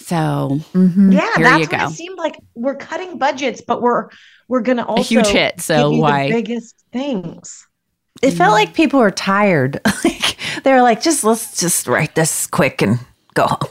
So 0.00 0.60
Mm-hmm. 0.74 1.12
Yeah, 1.12 1.20
Here 1.36 1.44
that's 1.44 1.72
you 1.72 1.78
what 1.78 1.92
it 1.92 1.94
seemed 1.94 2.18
like. 2.18 2.36
We're 2.54 2.74
cutting 2.76 3.18
budgets, 3.18 3.60
but 3.60 3.82
we're 3.82 4.08
we're 4.48 4.60
gonna 4.62 4.84
also 4.84 5.02
huge 5.02 5.28
hit, 5.28 5.60
so 5.60 5.90
why- 5.92 6.28
the 6.28 6.34
biggest 6.34 6.74
things? 6.92 7.66
It 8.22 8.32
felt 8.32 8.52
like 8.52 8.74
people 8.74 9.00
were 9.00 9.10
tired. 9.10 9.80
like 10.04 10.36
they 10.62 10.72
were 10.72 10.82
like, 10.82 11.00
just 11.00 11.24
let's 11.24 11.58
just 11.58 11.86
write 11.86 12.14
this 12.14 12.46
quick 12.46 12.82
and 12.82 12.98
go 13.34 13.46
home. 13.46 13.70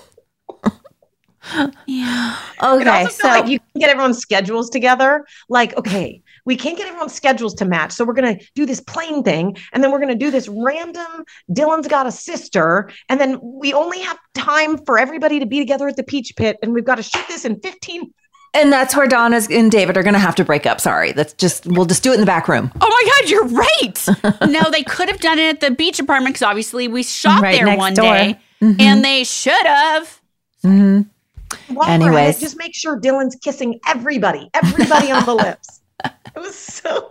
yeah. 1.85 2.35
It 2.61 2.63
Okay, 2.63 2.89
also 2.89 3.09
so 3.09 3.27
like 3.27 3.47
you 3.47 3.59
can 3.59 3.79
get 3.79 3.89
everyone's 3.89 4.17
schedules 4.19 4.69
together. 4.69 5.25
Like, 5.49 5.77
okay, 5.77 6.23
we 6.49 6.55
can't 6.55 6.75
get 6.77 6.87
everyone's 6.87 7.13
schedules 7.13 7.53
to 7.53 7.65
match. 7.65 7.91
So 7.91 8.03
we're 8.03 8.15
going 8.15 8.37
to 8.39 8.45
do 8.55 8.65
this 8.65 8.81
plane 8.81 9.21
thing. 9.23 9.55
And 9.71 9.83
then 9.83 9.91
we're 9.91 9.99
going 9.99 10.09
to 10.09 10.15
do 10.25 10.31
this 10.31 10.47
random 10.49 11.23
Dylan's 11.51 11.87
got 11.87 12.07
a 12.07 12.11
sister. 12.11 12.89
And 13.07 13.21
then 13.21 13.39
we 13.41 13.71
only 13.71 13.99
have 14.01 14.17
time 14.33 14.77
for 14.83 14.97
everybody 14.97 15.39
to 15.39 15.45
be 15.45 15.59
together 15.59 15.87
at 15.87 15.95
the 15.95 16.03
peach 16.03 16.33
pit. 16.35 16.57
And 16.63 16.73
we've 16.73 16.83
got 16.83 16.95
to 16.95 17.03
shoot 17.03 17.23
this 17.27 17.45
in 17.45 17.59
15 17.59 18.11
And 18.55 18.73
that's 18.73 18.95
where 18.95 19.05
Donna's 19.05 19.47
and 19.47 19.71
David 19.71 19.95
are 19.95 20.01
going 20.01 20.15
to 20.15 20.19
have 20.19 20.33
to 20.37 20.43
break 20.43 20.65
up. 20.65 20.81
Sorry. 20.81 21.11
That's 21.11 21.33
just, 21.33 21.67
we'll 21.67 21.85
just 21.85 22.01
do 22.01 22.09
it 22.11 22.15
in 22.15 22.19
the 22.19 22.25
back 22.25 22.47
room. 22.47 22.71
Oh 22.81 22.89
my 22.89 23.11
God, 23.21 23.29
you're 23.29 23.45
right. 23.45 24.49
no, 24.51 24.71
they 24.71 24.81
could 24.81 25.07
have 25.07 25.19
done 25.19 25.37
it 25.37 25.49
at 25.49 25.59
the 25.59 25.69
beach 25.69 25.99
apartment 25.99 26.33
because 26.33 26.47
obviously 26.47 26.87
we 26.87 27.03
shot 27.03 27.43
Right 27.43 27.63
there 27.63 27.77
one 27.77 27.93
door. 27.93 28.11
day, 28.11 28.39
Mhm. 28.59 28.81
and 28.81 29.05
they 29.05 29.23
should 29.23 29.67
have. 29.67 30.19
Mm-hmm. 30.65 31.75
While 31.75 31.89
Anyways. 31.89 32.37
it, 32.37 32.41
just 32.41 32.57
make 32.57 32.73
sure 32.73 32.99
Dylan's 32.99 33.35
kissing 33.35 33.79
everybody, 33.87 34.49
everybody 34.55 35.11
on 35.11 35.25
the 35.25 35.35
lips. 35.45 35.78
It 36.35 36.39
was 36.39 36.55
so. 36.55 37.09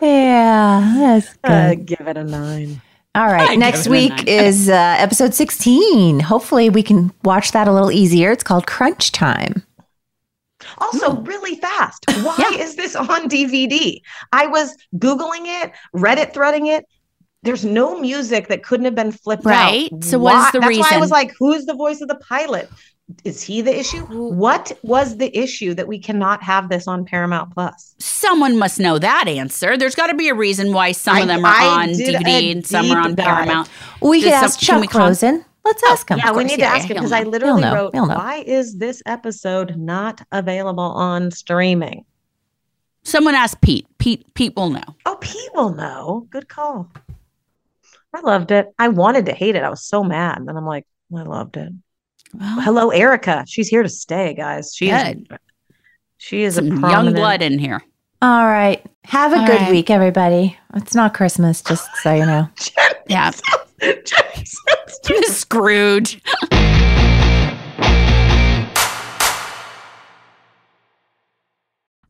Yeah, 0.00 0.94
that's 0.98 1.32
good. 1.38 1.50
Uh, 1.50 1.74
give 1.74 2.06
it 2.06 2.16
a 2.16 2.24
nine. 2.24 2.80
All 3.14 3.26
right. 3.26 3.50
I 3.50 3.56
Next 3.56 3.88
week 3.88 4.26
is 4.28 4.68
uh, 4.68 4.72
episode 4.98 5.34
16. 5.34 6.20
Hopefully, 6.20 6.70
we 6.70 6.82
can 6.82 7.12
watch 7.24 7.52
that 7.52 7.66
a 7.66 7.72
little 7.72 7.90
easier. 7.90 8.30
It's 8.30 8.44
called 8.44 8.66
Crunch 8.66 9.10
Time. 9.12 9.62
Also, 10.78 11.16
really 11.22 11.56
fast. 11.56 12.04
Why 12.22 12.56
is 12.58 12.76
this 12.76 12.94
on 12.96 13.28
DVD? 13.28 14.00
I 14.32 14.46
was 14.46 14.74
Googling 14.96 15.44
it, 15.62 15.72
Reddit 15.94 16.32
threading 16.32 16.66
it. 16.66 16.84
There's 17.42 17.64
no 17.64 17.98
music 18.00 18.48
that 18.48 18.62
couldn't 18.62 18.84
have 18.86 18.94
been 18.94 19.12
flipped 19.12 19.44
Right. 19.44 19.92
out. 19.92 20.04
So 20.04 20.18
what 20.18 20.34
is 20.34 20.42
Why- 20.44 20.50
the 20.52 20.60
That's 20.60 20.78
why 20.78 20.96
I 20.96 21.00
was 21.00 21.10
like, 21.10 21.32
who's 21.38 21.64
the 21.66 21.74
voice 21.74 22.00
of 22.00 22.08
the 22.08 22.16
pilot? 22.16 22.68
Is 23.22 23.40
he 23.40 23.60
the 23.62 23.76
issue? 23.78 24.00
What 24.06 24.72
was 24.82 25.16
the 25.16 25.36
issue 25.36 25.74
that 25.74 25.86
we 25.86 25.98
cannot 25.98 26.42
have 26.42 26.68
this 26.68 26.88
on 26.88 27.04
Paramount 27.04 27.54
Plus? 27.54 27.94
Someone 27.98 28.58
must 28.58 28.80
know 28.80 28.98
that 28.98 29.28
answer. 29.28 29.76
There's 29.76 29.94
got 29.94 30.08
to 30.08 30.14
be 30.14 30.28
a 30.28 30.34
reason 30.34 30.72
why 30.72 30.90
some 30.92 31.16
I- 31.16 31.20
of 31.20 31.28
them 31.28 31.44
are 31.44 31.54
I 31.54 31.82
on 31.82 31.88
DVD 31.90 32.50
and 32.50 32.66
some 32.66 32.90
are 32.90 33.00
on 33.00 33.14
dive. 33.14 33.26
Paramount. 33.26 33.68
We 34.02 34.22
could 34.22 34.30
Does 34.30 34.34
some- 34.34 34.44
ask 34.44 34.58
can 34.58 34.82
Chuck 34.82 34.94
we 34.94 34.98
Rosin. 34.98 35.44
Let's 35.64 35.82
oh, 35.84 35.92
ask 35.92 36.08
him. 36.08 36.18
Yeah, 36.18 36.32
we 36.32 36.44
need 36.44 36.58
yeah, 36.60 36.70
to 36.70 36.76
ask 36.76 36.88
him 36.88 36.96
because 36.96 37.12
I 37.12 37.22
literally 37.24 37.62
know. 37.62 37.74
wrote, 37.74 37.94
He'll 37.94 38.06
why 38.06 38.44
is 38.46 38.78
this 38.78 39.02
episode 39.06 39.76
not 39.76 40.20
available 40.30 40.82
on 40.82 41.30
streaming? 41.32 42.04
Someone 43.02 43.34
asked 43.34 43.60
Pete. 43.60 43.86
Pete. 43.98 44.32
Pete 44.34 44.54
will 44.56 44.70
know. 44.70 44.84
Oh, 45.06 45.16
Pete 45.20 45.50
will 45.54 45.74
know. 45.74 46.26
Good 46.30 46.48
call. 46.48 46.90
I 48.14 48.20
loved 48.20 48.50
it. 48.52 48.72
I 48.78 48.88
wanted 48.88 49.26
to 49.26 49.32
hate 49.32 49.56
it. 49.56 49.62
I 49.64 49.70
was 49.70 49.82
so 49.82 50.02
mad. 50.04 50.38
And 50.38 50.48
then 50.48 50.56
I'm 50.56 50.66
like, 50.66 50.86
I 51.16 51.22
loved 51.22 51.56
it. 51.56 51.72
Well, 52.38 52.60
Hello, 52.60 52.90
Erica. 52.90 53.44
She's 53.46 53.68
here 53.68 53.82
to 53.82 53.88
stay, 53.88 54.34
guys. 54.34 54.74
She 54.74 54.90
is 54.90 55.02
Good. 55.02 55.38
she 56.18 56.42
is 56.42 56.58
a 56.58 56.62
some 56.66 56.80
young 56.90 57.12
blood 57.12 57.42
in 57.42 57.58
here. 57.58 57.82
All 58.22 58.44
right. 58.46 58.84
Have 59.04 59.32
a 59.32 59.38
All 59.40 59.46
good 59.46 59.60
right. 59.60 59.70
week, 59.70 59.90
everybody. 59.90 60.56
It's 60.74 60.94
not 60.94 61.14
Christmas, 61.14 61.62
just 61.62 61.88
so 62.02 62.12
you 62.14 62.26
know. 62.26 62.48
Yeah. 63.08 63.30
Jenny 63.80 64.44
sounds- 64.44 65.26
Scrooge. 65.36 66.20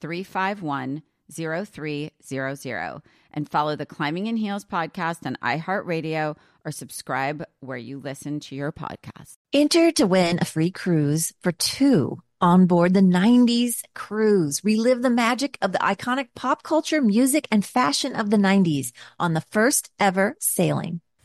351 0.00 1.02
0300 1.30 3.02
and 3.32 3.48
follow 3.48 3.76
the 3.76 3.86
Climbing 3.86 4.26
in 4.26 4.36
Heels 4.36 4.64
podcast 4.64 5.26
on 5.26 5.36
iHeartRadio 5.42 6.36
or 6.64 6.72
subscribe 6.72 7.44
where 7.60 7.76
you 7.76 7.98
listen 7.98 8.40
to 8.40 8.54
your 8.54 8.72
podcast. 8.72 9.36
Enter 9.52 9.92
to 9.92 10.06
win 10.06 10.38
a 10.40 10.44
free 10.44 10.70
cruise 10.70 11.32
for 11.40 11.52
two 11.52 12.22
on 12.40 12.66
board 12.66 12.94
the 12.94 13.00
90s 13.00 13.82
cruise. 13.94 14.64
Relive 14.64 15.02
the 15.02 15.10
magic 15.10 15.58
of 15.60 15.72
the 15.72 15.78
iconic 15.78 16.28
pop 16.34 16.62
culture, 16.62 17.02
music, 17.02 17.48
and 17.50 17.64
fashion 17.64 18.14
of 18.14 18.30
the 18.30 18.36
90s 18.36 18.92
on 19.18 19.34
the 19.34 19.40
first 19.50 19.90
ever 19.98 20.36
sailing. 20.40 21.00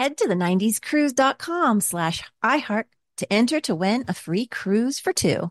Head 0.00 0.16
to 0.16 0.26
the 0.26 0.34
90scruise.com 0.34 1.82
slash 1.82 2.22
iHeart 2.42 2.84
to 3.18 3.30
enter 3.30 3.60
to 3.60 3.74
win 3.74 4.06
a 4.08 4.14
free 4.14 4.46
cruise 4.46 4.98
for 4.98 5.12
two. 5.12 5.50